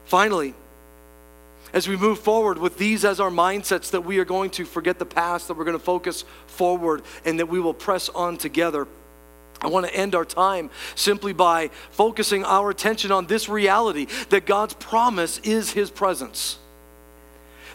Finally, 0.05 0.53
as 1.73 1.87
we 1.87 1.97
move 1.97 2.19
forward 2.19 2.57
with 2.57 2.77
these 2.77 3.03
as 3.03 3.19
our 3.19 3.29
mindsets, 3.29 3.91
that 3.91 4.05
we 4.05 4.19
are 4.19 4.25
going 4.25 4.49
to 4.51 4.65
forget 4.65 4.97
the 4.97 5.05
past, 5.05 5.47
that 5.47 5.57
we're 5.57 5.65
going 5.65 5.77
to 5.77 5.83
focus 5.83 6.23
forward, 6.47 7.01
and 7.25 7.39
that 7.39 7.47
we 7.47 7.59
will 7.59 7.73
press 7.73 8.07
on 8.09 8.37
together. 8.37 8.87
I 9.61 9.67
want 9.67 9.85
to 9.85 9.93
end 9.93 10.15
our 10.15 10.25
time 10.25 10.69
simply 10.95 11.33
by 11.33 11.69
focusing 11.89 12.43
our 12.43 12.69
attention 12.69 13.11
on 13.11 13.25
this 13.25 13.49
reality 13.49 14.07
that 14.29 14.45
God's 14.45 14.73
promise 14.75 15.39
is 15.39 15.71
His 15.71 15.89
presence. 15.89 16.59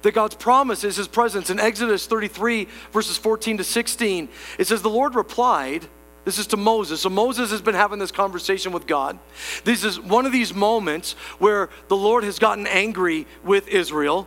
That 0.03 0.13
God's 0.13 0.35
promise 0.35 0.85
is 0.85 0.97
His 0.97 1.09
presence. 1.09 1.51
In 1.51 1.61
Exodus 1.61 2.07
33, 2.07 2.69
verses 2.93 3.17
14 3.17 3.59
to 3.59 3.65
16, 3.65 4.29
it 4.59 4.67
says, 4.67 4.83
The 4.83 4.89
Lord 4.89 5.15
replied, 5.15 5.87
this 6.25 6.39
is 6.39 6.47
to 6.49 6.57
Moses. 6.57 7.01
So 7.01 7.09
Moses 7.09 7.51
has 7.51 7.63
been 7.63 7.75
having 7.75 7.99
this 7.99 8.13
conversation 8.13 8.73
with 8.73 8.87
God. 8.87 9.19
This 9.65 9.85
is 9.85 9.99
one 9.99 10.27
of 10.27 10.33
these 10.33 10.53
moments 10.55 11.15
where 11.39 11.71
the 11.89 11.97
Lord 11.97 12.25
has 12.25 12.39
gotten 12.39 12.67
angry 12.67 13.27
with 13.43 13.69
Israel. 13.69 14.27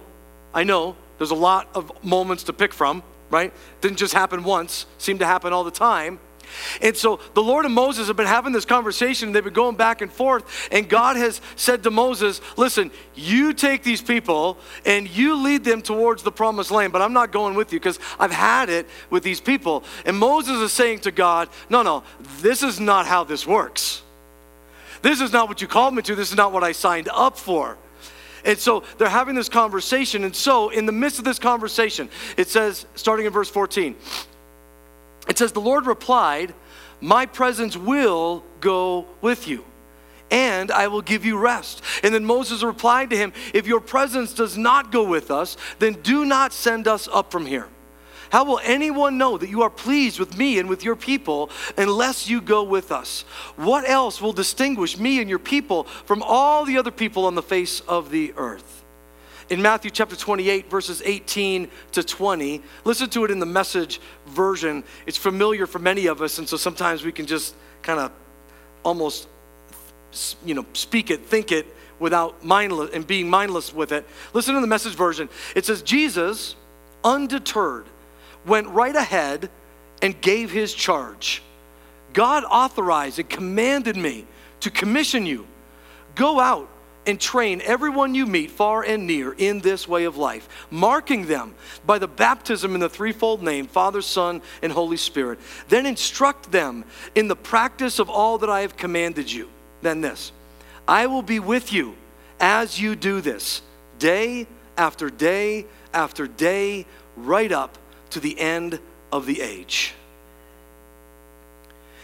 I 0.53 0.63
know 0.63 0.95
there's 1.17 1.32
a 1.32 1.36
lot 1.36 1.69
of 1.76 1.91
moments 2.03 2.43
to 2.43 2.53
pick 2.53 2.74
from, 2.74 3.03
right? 3.30 3.53
Didn't 3.82 3.97
just 3.97 4.13
happen 4.13 4.43
once, 4.43 4.86
seemed 4.97 5.19
to 5.19 5.26
happen 5.26 5.53
all 5.53 5.63
the 5.63 5.71
time. 5.71 6.19
And 6.81 6.95
so 6.95 7.19
the 7.33 7.43
Lord 7.43 7.65
and 7.65 7.73
Moses 7.73 8.07
have 8.07 8.15
been 8.15 8.27
having 8.27 8.53
this 8.53 8.65
conversation. 8.65 9.31
They've 9.31 9.43
been 9.43 9.53
going 9.53 9.75
back 9.75 10.01
and 10.01 10.11
forth. 10.11 10.69
And 10.71 10.87
God 10.87 11.15
has 11.15 11.41
said 11.55 11.83
to 11.83 11.91
Moses, 11.91 12.41
Listen, 12.57 12.91
you 13.15 13.53
take 13.53 13.83
these 13.83 14.01
people 14.01 14.57
and 14.85 15.09
you 15.09 15.35
lead 15.35 15.63
them 15.63 15.81
towards 15.81 16.23
the 16.23 16.31
promised 16.31 16.71
land, 16.71 16.93
but 16.93 17.01
I'm 17.01 17.13
not 17.13 17.31
going 17.31 17.55
with 17.55 17.73
you 17.73 17.79
because 17.79 17.99
I've 18.19 18.31
had 18.31 18.69
it 18.69 18.87
with 19.09 19.23
these 19.23 19.41
people. 19.41 19.83
And 20.05 20.17
Moses 20.17 20.57
is 20.57 20.71
saying 20.71 20.99
to 20.99 21.11
God, 21.11 21.49
No, 21.69 21.81
no, 21.81 22.03
this 22.41 22.63
is 22.63 22.79
not 22.79 23.05
how 23.05 23.23
this 23.23 23.45
works. 23.47 24.01
This 25.01 25.19
is 25.19 25.33
not 25.33 25.49
what 25.49 25.61
you 25.61 25.67
called 25.67 25.93
me 25.93 26.01
to. 26.03 26.15
This 26.15 26.31
is 26.31 26.37
not 26.37 26.53
what 26.53 26.63
I 26.63 26.71
signed 26.71 27.09
up 27.11 27.37
for. 27.37 27.77
And 28.45 28.57
so 28.57 28.83
they're 28.97 29.09
having 29.09 29.35
this 29.35 29.49
conversation. 29.49 30.23
And 30.23 30.35
so, 30.35 30.69
in 30.69 30.85
the 30.85 30.91
midst 30.91 31.19
of 31.19 31.25
this 31.25 31.39
conversation, 31.39 32.09
it 32.37 32.49
says, 32.49 32.85
starting 32.95 33.25
in 33.25 33.31
verse 33.31 33.49
14, 33.49 33.95
it 35.28 35.38
says, 35.38 35.51
The 35.51 35.61
Lord 35.61 35.86
replied, 35.86 36.53
My 37.01 37.26
presence 37.26 37.78
will 37.78 38.43
go 38.59 39.07
with 39.21 39.47
you, 39.47 39.65
and 40.32 40.71
I 40.71 40.88
will 40.88 41.01
give 41.01 41.26
you 41.26 41.38
rest. 41.38 41.82
And 42.03 42.13
then 42.13 42.26
Moses 42.26 42.63
replied 42.63 43.09
to 43.11 43.17
him, 43.17 43.34
If 43.53 43.67
your 43.67 43.80
presence 43.80 44.34
does 44.34 44.57
not 44.57 44.91
go 44.91 45.03
with 45.03 45.32
us, 45.32 45.57
then 45.80 45.93
do 46.01 46.26
not 46.26 46.53
send 46.53 46.88
us 46.88 47.07
up 47.11 47.32
from 47.32 47.45
here. 47.45 47.67
How 48.34 48.43
will 48.43 48.59
anyone 48.63 49.19
know 49.19 49.38
that 49.38 49.49
you 49.49 49.61
are 49.61 49.69
pleased 49.69 50.19
with 50.19 50.36
me 50.36 50.57
and 50.57 50.67
with 50.67 50.84
your 50.84 50.95
people 50.95 51.51
unless 51.78 52.28
you 52.28 52.41
go 52.41 52.63
with 52.63 52.91
us? 52.91 53.26
What 53.57 53.88
else 53.88 54.19
will 54.19 54.34
distinguish 54.34 54.97
me 54.97 55.19
and 55.19 55.30
your 55.30 55.38
people 55.38 55.84
from 55.84 56.24
all 56.24 56.65
the 56.65 56.80
other 56.80 56.89
people 56.89 57.26
on 57.26 57.36
the 57.36 57.43
face 57.43 57.82
of 57.82 58.09
the 58.09 58.34
earth? 58.36 58.82
In 59.53 59.61
Matthew 59.61 59.91
chapter 59.91 60.15
28, 60.15 60.67
verses 60.67 61.03
18 61.05 61.69
to 61.91 62.03
20. 62.03 62.61
Listen 62.85 63.07
to 63.11 63.23
it 63.23 63.29
in 63.29 63.37
the 63.37 63.45
message 63.45 64.01
version. 64.25 64.83
It's 65.05 65.17
familiar 65.17 65.67
for 65.67 65.77
many 65.77 66.07
of 66.07 66.23
us, 66.23 66.39
and 66.39 66.49
so 66.49 66.57
sometimes 66.57 67.05
we 67.05 67.11
can 67.11 67.27
just 67.27 67.53
kind 67.83 67.99
of 67.99 68.11
almost 68.83 69.27
you 70.43 70.55
know, 70.55 70.65
speak 70.73 71.11
it, 71.11 71.25
think 71.25 71.51
it 71.51 71.67
without 71.99 72.43
mindless 72.43 72.89
and 72.93 73.05
being 73.05 73.29
mindless 73.29 73.71
with 73.71 73.91
it. 73.91 74.07
Listen 74.33 74.55
to 74.55 74.61
the 74.61 74.67
message 74.67 74.95
version. 74.95 75.29
It 75.55 75.65
says, 75.65 75.83
Jesus, 75.83 76.55
undeterred, 77.03 77.85
went 78.47 78.67
right 78.69 78.95
ahead 78.95 79.51
and 80.01 80.19
gave 80.19 80.51
his 80.51 80.73
charge. 80.73 81.43
God 82.13 82.43
authorized 82.43 83.19
and 83.19 83.29
commanded 83.29 83.97
me 83.97 84.25
to 84.61 84.71
commission 84.71 85.27
you. 85.27 85.45
Go 86.15 86.39
out 86.39 86.69
and 87.05 87.19
train 87.19 87.61
everyone 87.63 88.15
you 88.15 88.25
meet, 88.25 88.51
far 88.51 88.83
and 88.83 89.05
near, 89.07 89.33
in 89.33 89.59
this 89.59 89.87
way 89.87 90.05
of 90.05 90.17
life, 90.17 90.47
marking 90.69 91.27
them 91.27 91.53
by 91.85 91.99
the 91.99 92.07
baptism 92.07 92.73
in 92.73 92.79
the 92.79 92.89
threefold 92.89 93.43
name 93.43 93.67
Father, 93.67 94.01
Son, 94.01 94.41
and 94.61 94.71
Holy 94.71 94.97
Spirit. 94.97 95.39
Then 95.69 95.85
instruct 95.85 96.51
them 96.51 96.85
in 97.15 97.27
the 97.27 97.35
practice 97.35 97.99
of 97.99 98.09
all 98.09 98.37
that 98.39 98.49
I 98.49 98.61
have 98.61 98.77
commanded 98.77 99.31
you. 99.31 99.49
Then 99.81 100.01
this 100.01 100.31
I 100.87 101.07
will 101.07 101.21
be 101.21 101.39
with 101.39 101.73
you 101.73 101.95
as 102.39 102.79
you 102.79 102.95
do 102.95 103.21
this, 103.21 103.61
day 103.99 104.47
after 104.77 105.09
day 105.09 105.65
after 105.93 106.27
day, 106.27 106.85
right 107.15 107.51
up 107.51 107.77
to 108.09 108.19
the 108.19 108.39
end 108.39 108.79
of 109.11 109.25
the 109.25 109.41
age. 109.41 109.93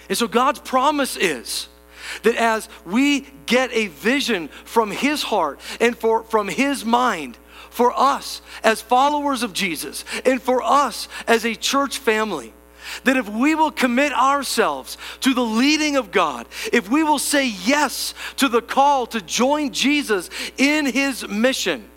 And 0.08 0.18
so 0.18 0.28
God's 0.28 0.60
promise 0.60 1.18
is 1.18 1.68
that 2.24 2.36
as 2.36 2.70
we 2.86 3.28
get 3.46 3.72
a 3.72 3.88
vision 3.88 4.48
from 4.66 4.92
His 4.92 5.24
heart 5.24 5.60
and 5.80 5.98
for, 5.98 6.24
from 6.24 6.48
His 6.48 6.86
mind, 6.86 7.38
for 7.70 7.98
us 7.98 8.42
as 8.64 8.82
followers 8.82 9.44
of 9.44 9.54
Jesus 9.54 10.04
and 10.26 10.42
for 10.42 10.62
us 10.62 11.08
as 11.28 11.46
a 11.46 11.56
church 11.56 11.98
family, 11.98 12.54
that 13.04 13.18
if 13.18 13.30
we 13.30 13.56
will 13.56 13.72
commit 13.72 14.12
ourselves 14.14 14.98
to 15.22 15.34
the 15.34 15.44
leading 15.44 15.96
of 15.96 16.12
God, 16.12 16.48
if 16.74 16.90
we 16.90 17.04
will 17.04 17.20
say 17.20 17.48
yes 17.48 18.14
to 18.38 18.48
the 18.48 18.62
call 18.62 19.06
to 19.08 19.22
join 19.22 19.72
Jesus 19.72 20.30
in 20.58 20.86
His 20.86 21.28
mission, 21.28 21.88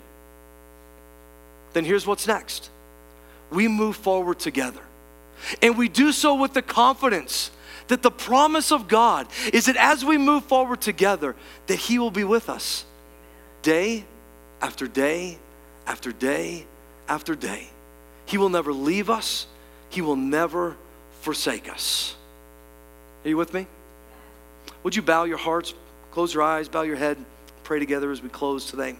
then 1.73 1.85
here's 1.85 2.05
what's 2.05 2.27
next. 2.27 2.69
We 3.51 3.67
move 3.67 3.95
forward 3.95 4.39
together. 4.39 4.81
And 5.61 5.77
we 5.77 5.89
do 5.89 6.11
so 6.11 6.35
with 6.35 6.53
the 6.53 6.61
confidence 6.61 7.51
that 7.93 8.01
the 8.01 8.09
promise 8.09 8.71
of 8.71 8.87
God 8.87 9.27
is 9.53 9.67
that 9.67 9.77
as 9.77 10.03
we 10.03 10.17
move 10.17 10.43
forward 10.45 10.81
together, 10.81 11.35
that 11.67 11.75
He 11.75 11.99
will 11.99 12.09
be 12.09 12.23
with 12.23 12.49
us 12.49 12.85
day 13.61 14.03
after 14.63 14.87
day 14.87 15.37
after 15.85 16.11
day 16.11 16.65
after 17.07 17.35
day. 17.35 17.69
He 18.25 18.39
will 18.39 18.49
never 18.49 18.73
leave 18.73 19.11
us, 19.11 19.45
He 19.91 20.01
will 20.01 20.15
never 20.15 20.75
forsake 21.21 21.71
us. 21.71 22.15
Are 23.23 23.29
you 23.29 23.37
with 23.37 23.53
me? 23.53 23.67
Would 24.81 24.95
you 24.95 25.03
bow 25.03 25.25
your 25.25 25.37
hearts, 25.37 25.75
close 26.09 26.33
your 26.33 26.41
eyes, 26.41 26.67
bow 26.67 26.81
your 26.81 26.95
head, 26.95 27.23
pray 27.63 27.77
together 27.77 28.09
as 28.09 28.23
we 28.23 28.29
close 28.29 28.65
today? 28.71 28.95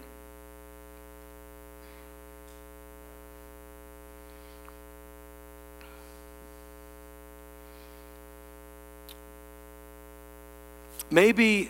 Maybe, 11.14 11.70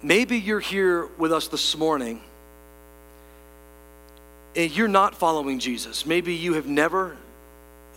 maybe 0.00 0.38
you're 0.38 0.60
here 0.60 1.08
with 1.18 1.32
us 1.32 1.48
this 1.48 1.76
morning 1.76 2.20
and 4.54 4.70
you're 4.70 4.86
not 4.86 5.16
following 5.16 5.58
Jesus. 5.58 6.06
Maybe 6.06 6.34
you 6.34 6.52
have 6.52 6.68
never 6.68 7.16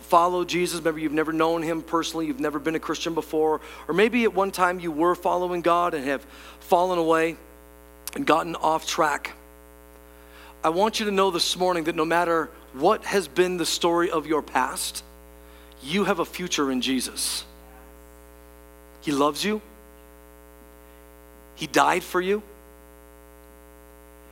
followed 0.00 0.48
Jesus. 0.48 0.82
Maybe 0.82 1.00
you've 1.00 1.12
never 1.12 1.32
known 1.32 1.62
him 1.62 1.80
personally, 1.80 2.26
you've 2.26 2.40
never 2.40 2.58
been 2.58 2.74
a 2.74 2.80
Christian 2.80 3.14
before, 3.14 3.60
or 3.86 3.94
maybe 3.94 4.24
at 4.24 4.34
one 4.34 4.50
time 4.50 4.80
you 4.80 4.90
were 4.90 5.14
following 5.14 5.60
God 5.62 5.94
and 5.94 6.04
have 6.06 6.26
fallen 6.58 6.98
away 6.98 7.36
and 8.16 8.26
gotten 8.26 8.56
off 8.56 8.84
track. 8.84 9.36
I 10.64 10.70
want 10.70 10.98
you 10.98 11.06
to 11.06 11.12
know 11.12 11.30
this 11.30 11.56
morning 11.56 11.84
that 11.84 11.94
no 11.94 12.04
matter 12.04 12.50
what 12.72 13.04
has 13.04 13.28
been 13.28 13.58
the 13.58 13.66
story 13.66 14.10
of 14.10 14.26
your 14.26 14.42
past, 14.42 15.04
you 15.84 16.02
have 16.02 16.18
a 16.18 16.24
future 16.24 16.72
in 16.72 16.80
Jesus. 16.80 17.44
He 19.02 19.12
loves 19.12 19.44
you. 19.44 19.62
He 21.54 21.66
died 21.66 22.02
for 22.02 22.20
you. 22.20 22.42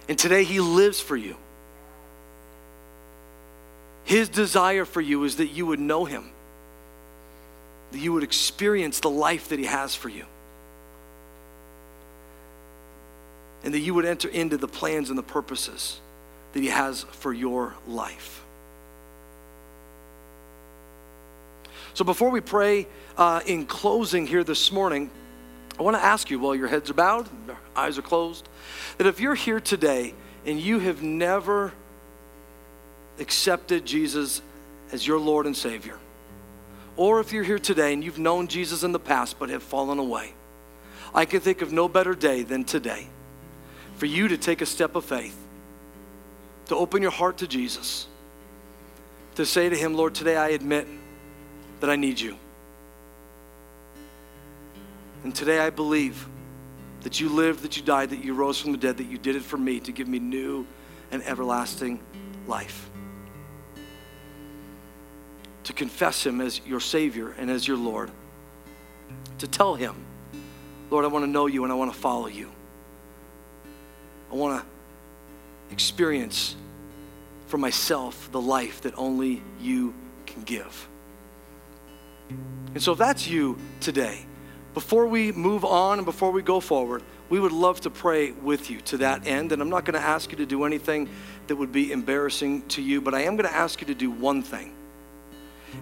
And 0.08 0.18
today 0.18 0.44
He 0.44 0.60
lives 0.60 1.00
for 1.00 1.16
you. 1.16 1.36
His 4.04 4.28
desire 4.28 4.84
for 4.84 5.00
you 5.00 5.22
is 5.22 5.36
that 5.36 5.48
you 5.48 5.66
would 5.66 5.78
know 5.78 6.04
Him, 6.04 6.30
that 7.92 7.98
you 7.98 8.12
would 8.12 8.24
experience 8.24 8.98
the 8.98 9.10
life 9.10 9.50
that 9.50 9.58
He 9.60 9.66
has 9.66 9.94
for 9.94 10.08
you, 10.08 10.24
and 13.62 13.72
that 13.72 13.78
you 13.78 13.94
would 13.94 14.04
enter 14.04 14.28
into 14.28 14.56
the 14.56 14.66
plans 14.66 15.10
and 15.10 15.18
the 15.18 15.22
purposes 15.22 16.00
that 16.54 16.60
He 16.60 16.70
has 16.70 17.04
for 17.04 17.32
your 17.32 17.74
life. 17.86 18.42
So, 21.94 22.04
before 22.04 22.30
we 22.30 22.40
pray 22.40 22.88
uh, 23.16 23.42
in 23.46 23.66
closing 23.66 24.26
here 24.26 24.42
this 24.42 24.72
morning, 24.72 25.10
I 25.80 25.82
want 25.82 25.96
to 25.96 26.04
ask 26.04 26.28
you 26.28 26.38
while 26.38 26.54
your 26.54 26.68
heads 26.68 26.90
are 26.90 26.94
bowed, 26.94 27.26
your 27.46 27.56
eyes 27.74 27.96
are 27.96 28.02
closed, 28.02 28.46
that 28.98 29.06
if 29.06 29.18
you're 29.18 29.34
here 29.34 29.60
today 29.60 30.12
and 30.44 30.60
you 30.60 30.78
have 30.78 31.02
never 31.02 31.72
accepted 33.18 33.86
Jesus 33.86 34.42
as 34.92 35.06
your 35.06 35.18
Lord 35.18 35.46
and 35.46 35.56
Savior, 35.56 35.96
or 36.98 37.18
if 37.18 37.32
you're 37.32 37.44
here 37.44 37.58
today 37.58 37.94
and 37.94 38.04
you've 38.04 38.18
known 38.18 38.46
Jesus 38.46 38.82
in 38.82 38.92
the 38.92 38.98
past 38.98 39.38
but 39.38 39.48
have 39.48 39.62
fallen 39.62 39.98
away, 39.98 40.34
I 41.14 41.24
can 41.24 41.40
think 41.40 41.62
of 41.62 41.72
no 41.72 41.88
better 41.88 42.14
day 42.14 42.42
than 42.42 42.64
today 42.64 43.06
for 43.96 44.04
you 44.04 44.28
to 44.28 44.36
take 44.36 44.60
a 44.60 44.66
step 44.66 44.96
of 44.96 45.06
faith, 45.06 45.38
to 46.66 46.76
open 46.76 47.00
your 47.00 47.10
heart 47.10 47.38
to 47.38 47.48
Jesus, 47.48 48.06
to 49.36 49.46
say 49.46 49.70
to 49.70 49.76
Him, 49.76 49.94
Lord, 49.94 50.14
today 50.14 50.36
I 50.36 50.48
admit 50.48 50.86
that 51.80 51.88
I 51.88 51.96
need 51.96 52.20
you. 52.20 52.36
And 55.24 55.34
today 55.34 55.58
I 55.58 55.70
believe 55.70 56.28
that 57.02 57.20
you 57.20 57.28
lived, 57.28 57.62
that 57.62 57.76
you 57.76 57.82
died, 57.82 58.10
that 58.10 58.24
you 58.24 58.34
rose 58.34 58.60
from 58.60 58.72
the 58.72 58.78
dead, 58.78 58.96
that 58.98 59.06
you 59.06 59.18
did 59.18 59.36
it 59.36 59.42
for 59.42 59.56
me 59.56 59.80
to 59.80 59.92
give 59.92 60.08
me 60.08 60.18
new 60.18 60.66
and 61.10 61.22
everlasting 61.24 62.00
life. 62.46 62.90
To 65.64 65.72
confess 65.72 66.24
Him 66.24 66.40
as 66.40 66.60
your 66.66 66.80
Savior 66.80 67.34
and 67.38 67.50
as 67.50 67.66
your 67.66 67.76
Lord. 67.76 68.10
To 69.38 69.46
tell 69.46 69.74
Him, 69.74 69.94
Lord, 70.90 71.04
I 71.04 71.08
want 71.08 71.24
to 71.24 71.30
know 71.30 71.46
you 71.46 71.64
and 71.64 71.72
I 71.72 71.76
want 71.76 71.92
to 71.92 71.98
follow 71.98 72.26
you. 72.26 72.50
I 74.30 74.34
want 74.34 74.62
to 74.62 75.72
experience 75.72 76.56
for 77.46 77.58
myself 77.58 78.30
the 78.32 78.40
life 78.40 78.82
that 78.82 78.94
only 78.96 79.42
you 79.60 79.94
can 80.26 80.42
give. 80.42 80.88
And 82.74 82.82
so 82.82 82.92
if 82.92 82.98
that's 82.98 83.28
you 83.28 83.58
today, 83.80 84.24
before 84.74 85.06
we 85.06 85.32
move 85.32 85.64
on 85.64 85.98
and 85.98 86.06
before 86.06 86.30
we 86.30 86.42
go 86.42 86.60
forward, 86.60 87.02
we 87.28 87.40
would 87.40 87.52
love 87.52 87.80
to 87.82 87.90
pray 87.90 88.32
with 88.32 88.70
you 88.70 88.80
to 88.82 88.98
that 88.98 89.26
end. 89.26 89.52
And 89.52 89.60
I'm 89.60 89.70
not 89.70 89.84
going 89.84 90.00
to 90.00 90.06
ask 90.06 90.30
you 90.30 90.36
to 90.38 90.46
do 90.46 90.64
anything 90.64 91.08
that 91.46 91.56
would 91.56 91.72
be 91.72 91.92
embarrassing 91.92 92.62
to 92.68 92.82
you, 92.82 93.00
but 93.00 93.14
I 93.14 93.22
am 93.22 93.36
going 93.36 93.48
to 93.48 93.54
ask 93.54 93.80
you 93.80 93.86
to 93.88 93.94
do 93.94 94.10
one 94.10 94.42
thing. 94.42 94.74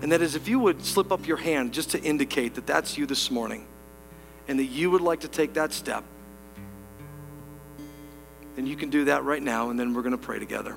And 0.03 0.13
that 0.13 0.23
is 0.23 0.35
if 0.35 0.49
you 0.49 0.59
would 0.59 0.85
slip 0.85 1.13
up 1.13 1.27
your 1.27 1.39
hand 1.39 1.73
just 1.73 1.91
to 1.91 2.03
indicate 2.03 2.55
that 2.55 2.67
that's 2.67 2.99
you 2.99 3.07
this 3.07 3.31
morning 3.31 3.67
and 4.47 4.59
that 4.59 4.67
you 4.67 4.91
would 4.91 5.01
like 5.01 5.21
to 5.21 5.29
take 5.29 5.55
that 5.55 5.73
step, 5.73 6.05
then 8.57 8.67
you 8.67 8.77
can 8.77 8.91
do 8.91 9.05
that 9.05 9.25
right 9.25 9.43
now, 9.43 9.71
and 9.71 9.79
then 9.79 9.95
we're 9.95 10.03
going 10.03 10.13
to 10.13 10.19
pray 10.19 10.39
together. 10.39 10.77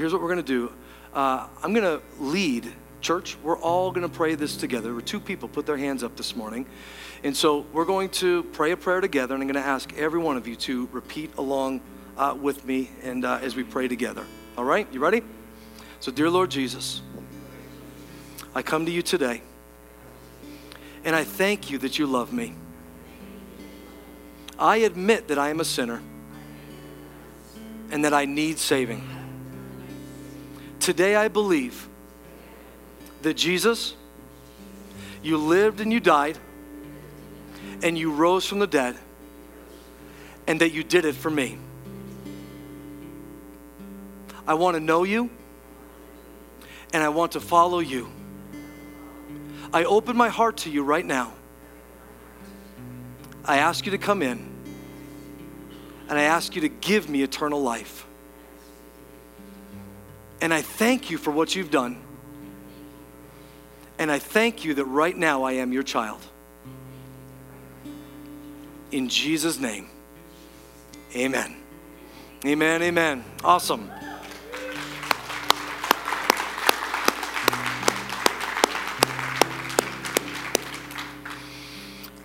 Here's 0.00 0.14
what 0.14 0.22
we're 0.22 0.32
going 0.32 0.42
to 0.42 0.42
do 0.42 0.72
uh, 1.12 1.46
I'm 1.62 1.74
going 1.74 1.84
to 1.84 2.02
lead. 2.18 2.72
Church, 3.02 3.36
we're 3.42 3.58
all 3.58 3.90
going 3.92 4.08
to 4.08 4.14
pray 4.14 4.34
this 4.34 4.56
together. 4.56 4.94
We're 4.94 5.00
two 5.00 5.20
people 5.20 5.48
put 5.48 5.64
their 5.64 5.76
hands 5.76 6.02
up 6.02 6.16
this 6.16 6.36
morning. 6.36 6.66
And 7.24 7.34
so 7.34 7.66
we're 7.72 7.86
going 7.86 8.10
to 8.10 8.42
pray 8.44 8.72
a 8.72 8.76
prayer 8.76 9.00
together, 9.00 9.34
and 9.34 9.42
I'm 9.42 9.48
going 9.48 9.62
to 9.62 9.68
ask 9.68 9.92
every 9.94 10.20
one 10.20 10.36
of 10.36 10.46
you 10.46 10.54
to 10.56 10.86
repeat 10.92 11.34
along 11.36 11.80
uh, 12.16 12.36
with 12.38 12.64
me 12.66 12.90
and 13.02 13.24
uh, 13.24 13.40
as 13.42 13.56
we 13.56 13.62
pray 13.62 13.88
together. 13.88 14.24
All 14.56 14.64
right? 14.64 14.86
You 14.92 15.00
ready? 15.00 15.22
So, 15.98 16.12
dear 16.12 16.28
Lord 16.28 16.50
Jesus, 16.50 17.00
I 18.54 18.62
come 18.62 18.84
to 18.86 18.92
you 18.92 19.02
today, 19.02 19.42
And 21.04 21.16
I 21.16 21.24
thank 21.24 21.70
you 21.70 21.78
that 21.78 21.98
you 21.98 22.06
love 22.06 22.32
me. 22.32 22.54
I 24.58 24.78
admit 24.78 25.28
that 25.28 25.38
I 25.38 25.48
am 25.48 25.60
a 25.60 25.64
sinner 25.64 26.02
and 27.90 28.04
that 28.04 28.12
I 28.12 28.26
need 28.26 28.58
saving. 28.58 29.19
Today 30.80 31.14
I 31.14 31.28
believe 31.28 31.88
that 33.20 33.34
Jesus, 33.34 33.94
you 35.22 35.36
lived 35.36 35.80
and 35.80 35.92
you 35.92 36.00
died, 36.00 36.38
and 37.82 37.96
you 37.96 38.12
rose 38.12 38.46
from 38.46 38.58
the 38.58 38.66
dead, 38.66 38.96
and 40.46 40.60
that 40.62 40.72
you 40.72 40.82
did 40.82 41.04
it 41.04 41.14
for 41.14 41.30
me. 41.30 41.58
I 44.46 44.54
want 44.54 44.74
to 44.74 44.80
know 44.80 45.04
you, 45.04 45.28
and 46.94 47.02
I 47.02 47.10
want 47.10 47.32
to 47.32 47.40
follow 47.40 47.80
you. 47.80 48.10
I 49.72 49.84
open 49.84 50.16
my 50.16 50.30
heart 50.30 50.56
to 50.58 50.70
you 50.70 50.82
right 50.82 51.04
now. 51.04 51.34
I 53.44 53.58
ask 53.58 53.84
you 53.84 53.92
to 53.92 53.98
come 53.98 54.22
in, 54.22 54.48
and 56.08 56.18
I 56.18 56.22
ask 56.22 56.56
you 56.56 56.62
to 56.62 56.68
give 56.68 57.08
me 57.10 57.22
eternal 57.22 57.62
life. 57.62 58.06
And 60.40 60.54
I 60.54 60.62
thank 60.62 61.10
you 61.10 61.18
for 61.18 61.30
what 61.30 61.54
you've 61.54 61.70
done. 61.70 62.02
And 63.98 64.10
I 64.10 64.18
thank 64.18 64.64
you 64.64 64.74
that 64.74 64.86
right 64.86 65.16
now 65.16 65.42
I 65.42 65.52
am 65.52 65.72
your 65.72 65.82
child. 65.82 66.20
In 68.90 69.08
Jesus' 69.08 69.58
name, 69.58 69.88
amen. 71.14 71.56
Amen, 72.44 72.82
amen. 72.82 73.24
Awesome. 73.44 73.90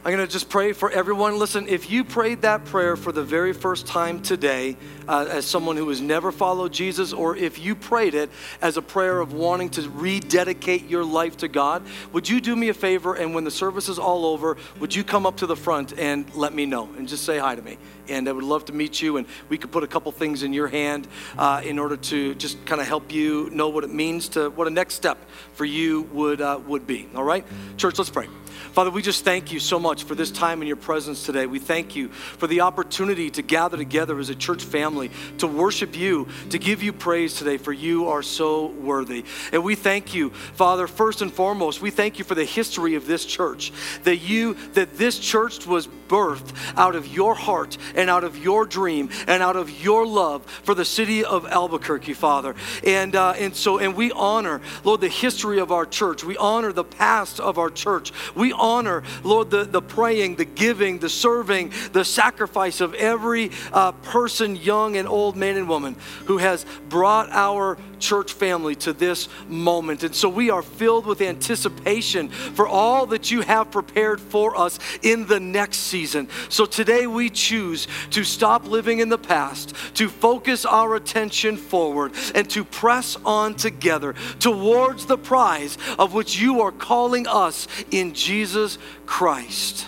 I'm 0.06 0.12
going 0.12 0.24
to 0.24 0.32
just 0.32 0.50
pray 0.50 0.72
for 0.72 0.92
everyone. 0.92 1.40
Listen, 1.40 1.68
if 1.68 1.90
you 1.90 2.04
prayed 2.04 2.44
that 2.44 2.64
prayer 2.66 2.96
for 2.96 3.12
the 3.12 3.24
very 3.24 3.54
first 3.54 3.88
time 3.88 4.22
today, 4.22 4.78
uh, 5.08 5.26
as 5.28 5.48
someone 5.48 5.78
who 5.78 5.90
has 5.90 6.00
never 6.00 6.32
followed 6.32 6.72
Jesus, 6.72 7.12
or 7.12 7.36
if 7.36 7.58
you 7.58 7.74
prayed 7.74 8.14
it 8.14 8.30
as 8.62 8.78
a 8.78 8.84
prayer 8.84 9.20
of 9.20 9.34
wanting 9.34 9.70
to 9.70 9.90
rededicate 9.90 10.88
your 10.88 11.04
life 11.04 11.38
to 11.38 11.48
God, 11.48 11.82
would 12.14 12.30
you 12.30 12.40
do 12.40 12.56
me 12.56 12.70
a 12.70 12.74
favor 12.76 13.16
and 13.16 13.34
when 13.34 13.46
the 13.46 13.50
service 13.50 13.90
is 13.90 13.98
all 13.98 14.28
over, 14.28 14.58
would 14.80 14.94
you 14.94 15.04
come 15.04 15.26
up 15.26 15.38
to 15.38 15.48
the 15.48 15.56
front 15.56 15.98
and 15.98 16.32
let 16.36 16.54
me 16.54 16.68
know 16.68 16.88
and 17.00 17.08
just 17.08 17.24
say 17.24 17.40
hi 17.40 17.56
to 17.56 17.62
me? 17.64 17.80
And 18.08 18.30
I 18.30 18.32
would 18.32 18.44
love 18.44 18.66
to 18.66 18.74
meet 18.74 19.02
you, 19.02 19.18
and 19.18 19.26
we 19.50 19.58
could 19.58 19.72
put 19.72 19.84
a 19.84 19.88
couple 19.88 20.12
things 20.12 20.44
in 20.44 20.54
your 20.54 20.68
hand 20.68 21.08
uh, 21.36 21.64
in 21.66 21.80
order 21.80 21.98
to 21.98 22.36
just 22.36 22.64
kind 22.68 22.80
of 22.80 22.86
help 22.86 23.12
you 23.12 23.50
know 23.52 23.70
what 23.70 23.84
it 23.84 23.92
means 23.92 24.30
to 24.30 24.52
what 24.52 24.68
a 24.68 24.70
next 24.70 24.94
step 24.94 25.18
for 25.54 25.66
you 25.66 26.04
would 26.14 26.42
uh, 26.42 26.60
would 26.68 26.86
be. 26.86 27.10
All 27.16 27.24
right, 27.24 27.44
church, 27.78 27.98
let's 27.98 28.12
pray. 28.12 28.28
Father, 28.76 28.92
we 28.92 29.02
just 29.02 29.24
thank 29.24 29.54
you 29.54 29.62
so 29.62 29.80
much 29.80 30.04
for 30.04 30.16
this 30.16 30.30
time 30.30 30.62
in 30.62 30.68
your 30.68 30.76
presence 30.76 31.26
today. 31.26 31.46
We 31.46 31.60
thank 31.60 31.96
you 31.96 32.10
for 32.10 32.46
the 32.46 32.60
opportunity 32.60 33.30
to 33.30 33.42
gather 33.42 33.78
together 33.78 34.20
as 34.20 34.30
a 34.30 34.36
church 34.36 34.66
family, 34.66 35.12
to 35.38 35.48
worship 35.48 35.96
you, 35.96 36.28
to 36.50 36.60
give 36.60 36.84
you 36.84 36.92
praise 36.92 37.36
today, 37.36 37.56
for 37.56 37.72
you 37.72 38.10
are 38.10 38.22
so 38.22 38.66
worthy. 38.66 39.24
And 39.54 39.64
we 39.64 39.76
thank 39.76 40.14
you, 40.14 40.32
Father, 40.32 40.88
first 40.88 41.22
and 41.22 41.32
foremost, 41.32 41.82
we 41.82 41.90
thank 41.90 42.20
you 42.20 42.26
for 42.26 42.36
the 42.36 42.44
history 42.44 42.96
of 42.96 43.08
this 43.08 43.26
church, 43.26 43.72
that 44.04 44.18
you, 44.18 44.56
that 44.74 44.98
this 44.98 45.20
church 45.20 45.66
was 45.66 45.88
birthed 46.08 46.54
out 46.78 46.96
of 46.96 47.08
your 47.08 47.36
heart 47.36 47.78
and 47.96 48.10
out 48.10 48.24
of 48.24 48.38
your 48.38 48.66
dream 48.66 49.10
and 49.28 49.42
out 49.42 49.56
of 49.56 49.70
your 49.70 50.06
love 50.06 50.46
for 50.64 50.74
the 50.74 50.86
city 50.86 51.24
of 51.24 51.46
Albuquerque, 51.46 52.14
Father. 52.14 52.56
And, 52.86 53.16
uh, 53.16 53.34
and 53.38 53.56
so, 53.56 53.78
and 53.78 53.96
we 53.96 54.12
honor, 54.12 54.62
Lord, 54.84 55.02
the 55.02 55.10
history 55.10 55.60
of 55.60 55.72
our 55.72 55.86
church. 55.86 56.24
We 56.24 56.38
honor 56.38 56.72
the 56.72 56.84
past 56.84 57.40
of 57.40 57.58
our 57.58 57.70
church. 57.70 58.12
We 58.36 58.52
honor, 58.52 59.04
Lord, 59.24 59.50
the, 59.50 59.64
the 59.64 59.82
praying, 59.82 60.36
the 60.36 60.46
giving, 60.46 61.00
the 61.00 61.10
serving, 61.10 61.72
the 61.92 62.06
sacrifice 62.06 62.82
of 62.82 62.94
every 62.94 63.52
uh, 63.72 63.92
person, 63.92 64.56
young 64.56 64.98
and 64.98 65.08
old, 65.08 65.36
man 65.36 65.58
and 65.58 65.70
woman, 65.70 65.96
who 66.26 66.38
has 66.38 66.66
brought 66.90 67.30
our 67.32 67.78
church 68.00 68.34
family 68.34 68.76
to 68.76 68.94
this 68.94 69.28
moment. 69.48 70.04
And 70.04 70.16
so 70.16 70.30
we 70.30 70.50
are 70.50 70.62
filled 70.62 71.06
with 71.06 71.22
anticipation 71.22 72.30
for 72.30 72.68
all 72.68 73.06
that 73.08 73.32
you 73.32 73.42
have 73.42 73.72
prepared 73.72 74.20
for 74.20 74.58
us 74.58 74.80
in 75.02 75.26
the 75.28 75.40
next 75.40 75.78
season. 75.96 76.28
So 76.50 76.66
today 76.66 77.08
we 77.08 77.30
choose 77.30 77.88
to 78.10 78.26
stop 78.26 78.68
living 78.68 79.00
in 79.00 79.08
the 79.08 79.18
past, 79.18 79.74
to 79.96 80.10
focus 80.10 80.66
our 80.66 80.96
attention 80.96 81.56
forward, 81.56 82.12
and 82.36 82.50
to 82.50 82.66
press 82.66 83.16
on 83.24 83.56
together 83.56 84.14
towards 84.40 85.06
the 85.06 85.18
prize 85.18 85.78
of 85.98 86.14
which 86.14 86.38
you 86.38 86.62
are 86.62 86.74
calling 86.74 87.28
us 87.28 87.68
in 87.92 88.14
Jesus 88.14 88.78
Christ. 89.06 89.88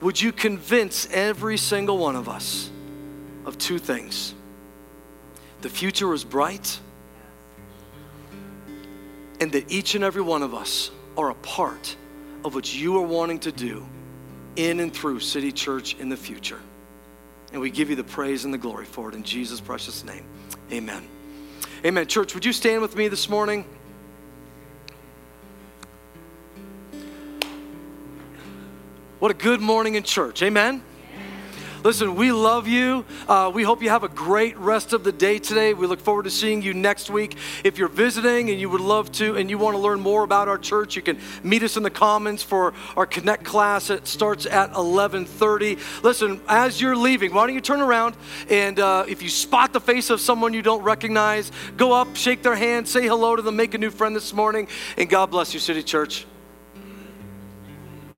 Would 0.00 0.22
you 0.22 0.32
convince 0.32 1.06
every 1.10 1.58
single 1.58 1.98
one 1.98 2.16
of 2.16 2.30
us? 2.30 2.70
of 3.46 3.56
two 3.56 3.78
things 3.78 4.34
the 5.62 5.70
future 5.70 6.12
is 6.12 6.22
bright, 6.22 6.78
and 9.40 9.50
that 9.52 9.72
each 9.72 9.94
and 9.94 10.04
every 10.04 10.20
one 10.20 10.42
of 10.42 10.54
us 10.54 10.90
are 11.16 11.30
a 11.30 11.34
part 11.36 11.96
of 12.44 12.54
what 12.54 12.74
you 12.74 12.96
are 12.98 13.06
wanting 13.06 13.38
to 13.40 13.52
do 13.52 13.86
in 14.56 14.80
and 14.80 14.92
through 14.92 15.20
City 15.20 15.52
Church 15.52 15.94
in 15.96 16.08
the 16.08 16.16
future. 16.16 16.60
And 17.52 17.60
we 17.60 17.70
give 17.70 17.90
you 17.90 17.96
the 17.96 18.04
praise 18.04 18.44
and 18.44 18.52
the 18.52 18.58
glory 18.58 18.84
for 18.84 19.08
it 19.08 19.14
in 19.14 19.22
Jesus' 19.22 19.60
precious 19.60 20.04
name. 20.04 20.24
Amen. 20.72 21.06
Amen. 21.84 22.06
Church, 22.06 22.34
would 22.34 22.44
you 22.44 22.52
stand 22.52 22.82
with 22.82 22.96
me 22.96 23.08
this 23.08 23.28
morning? 23.28 23.64
What 29.18 29.30
a 29.30 29.34
good 29.34 29.60
morning 29.60 29.94
in 29.94 30.02
church. 30.02 30.42
Amen. 30.42 30.82
Listen, 31.86 32.16
we 32.16 32.32
love 32.32 32.66
you. 32.66 33.04
Uh, 33.28 33.48
we 33.54 33.62
hope 33.62 33.80
you 33.80 33.90
have 33.90 34.02
a 34.02 34.08
great 34.08 34.58
rest 34.58 34.92
of 34.92 35.04
the 35.04 35.12
day 35.12 35.38
today. 35.38 35.72
We 35.72 35.86
look 35.86 36.00
forward 36.00 36.24
to 36.24 36.32
seeing 36.32 36.60
you 36.60 36.74
next 36.74 37.10
week. 37.10 37.36
If 37.62 37.78
you're 37.78 37.86
visiting 37.86 38.50
and 38.50 38.58
you 38.58 38.68
would 38.68 38.80
love 38.80 39.12
to 39.12 39.36
and 39.36 39.48
you 39.48 39.56
want 39.56 39.76
to 39.76 39.78
learn 39.80 40.00
more 40.00 40.24
about 40.24 40.48
our 40.48 40.58
church, 40.58 40.96
you 40.96 41.02
can 41.02 41.20
meet 41.44 41.62
us 41.62 41.76
in 41.76 41.84
the 41.84 41.90
Commons 41.90 42.42
for 42.42 42.74
our 42.96 43.06
Connect 43.06 43.44
class. 43.44 43.88
It 43.88 44.08
starts 44.08 44.46
at 44.46 44.72
11:30. 44.72 45.78
Listen, 46.02 46.40
as 46.48 46.80
you're 46.80 46.96
leaving, 46.96 47.32
why 47.32 47.46
don't 47.46 47.54
you 47.54 47.60
turn 47.60 47.80
around 47.80 48.16
and 48.50 48.80
uh, 48.80 49.04
if 49.06 49.22
you 49.22 49.28
spot 49.28 49.72
the 49.72 49.80
face 49.80 50.10
of 50.10 50.20
someone 50.20 50.54
you 50.54 50.62
don't 50.62 50.82
recognize, 50.82 51.52
go 51.76 51.92
up, 51.92 52.16
shake 52.16 52.42
their 52.42 52.56
hand, 52.56 52.88
say 52.88 53.06
hello 53.06 53.36
to 53.36 53.42
them, 53.42 53.54
make 53.54 53.74
a 53.74 53.78
new 53.78 53.90
friend 53.90 54.16
this 54.16 54.32
morning, 54.32 54.66
and 54.96 55.08
God 55.08 55.30
bless 55.30 55.54
you, 55.54 55.60
City 55.60 55.84
Church. 55.84 56.26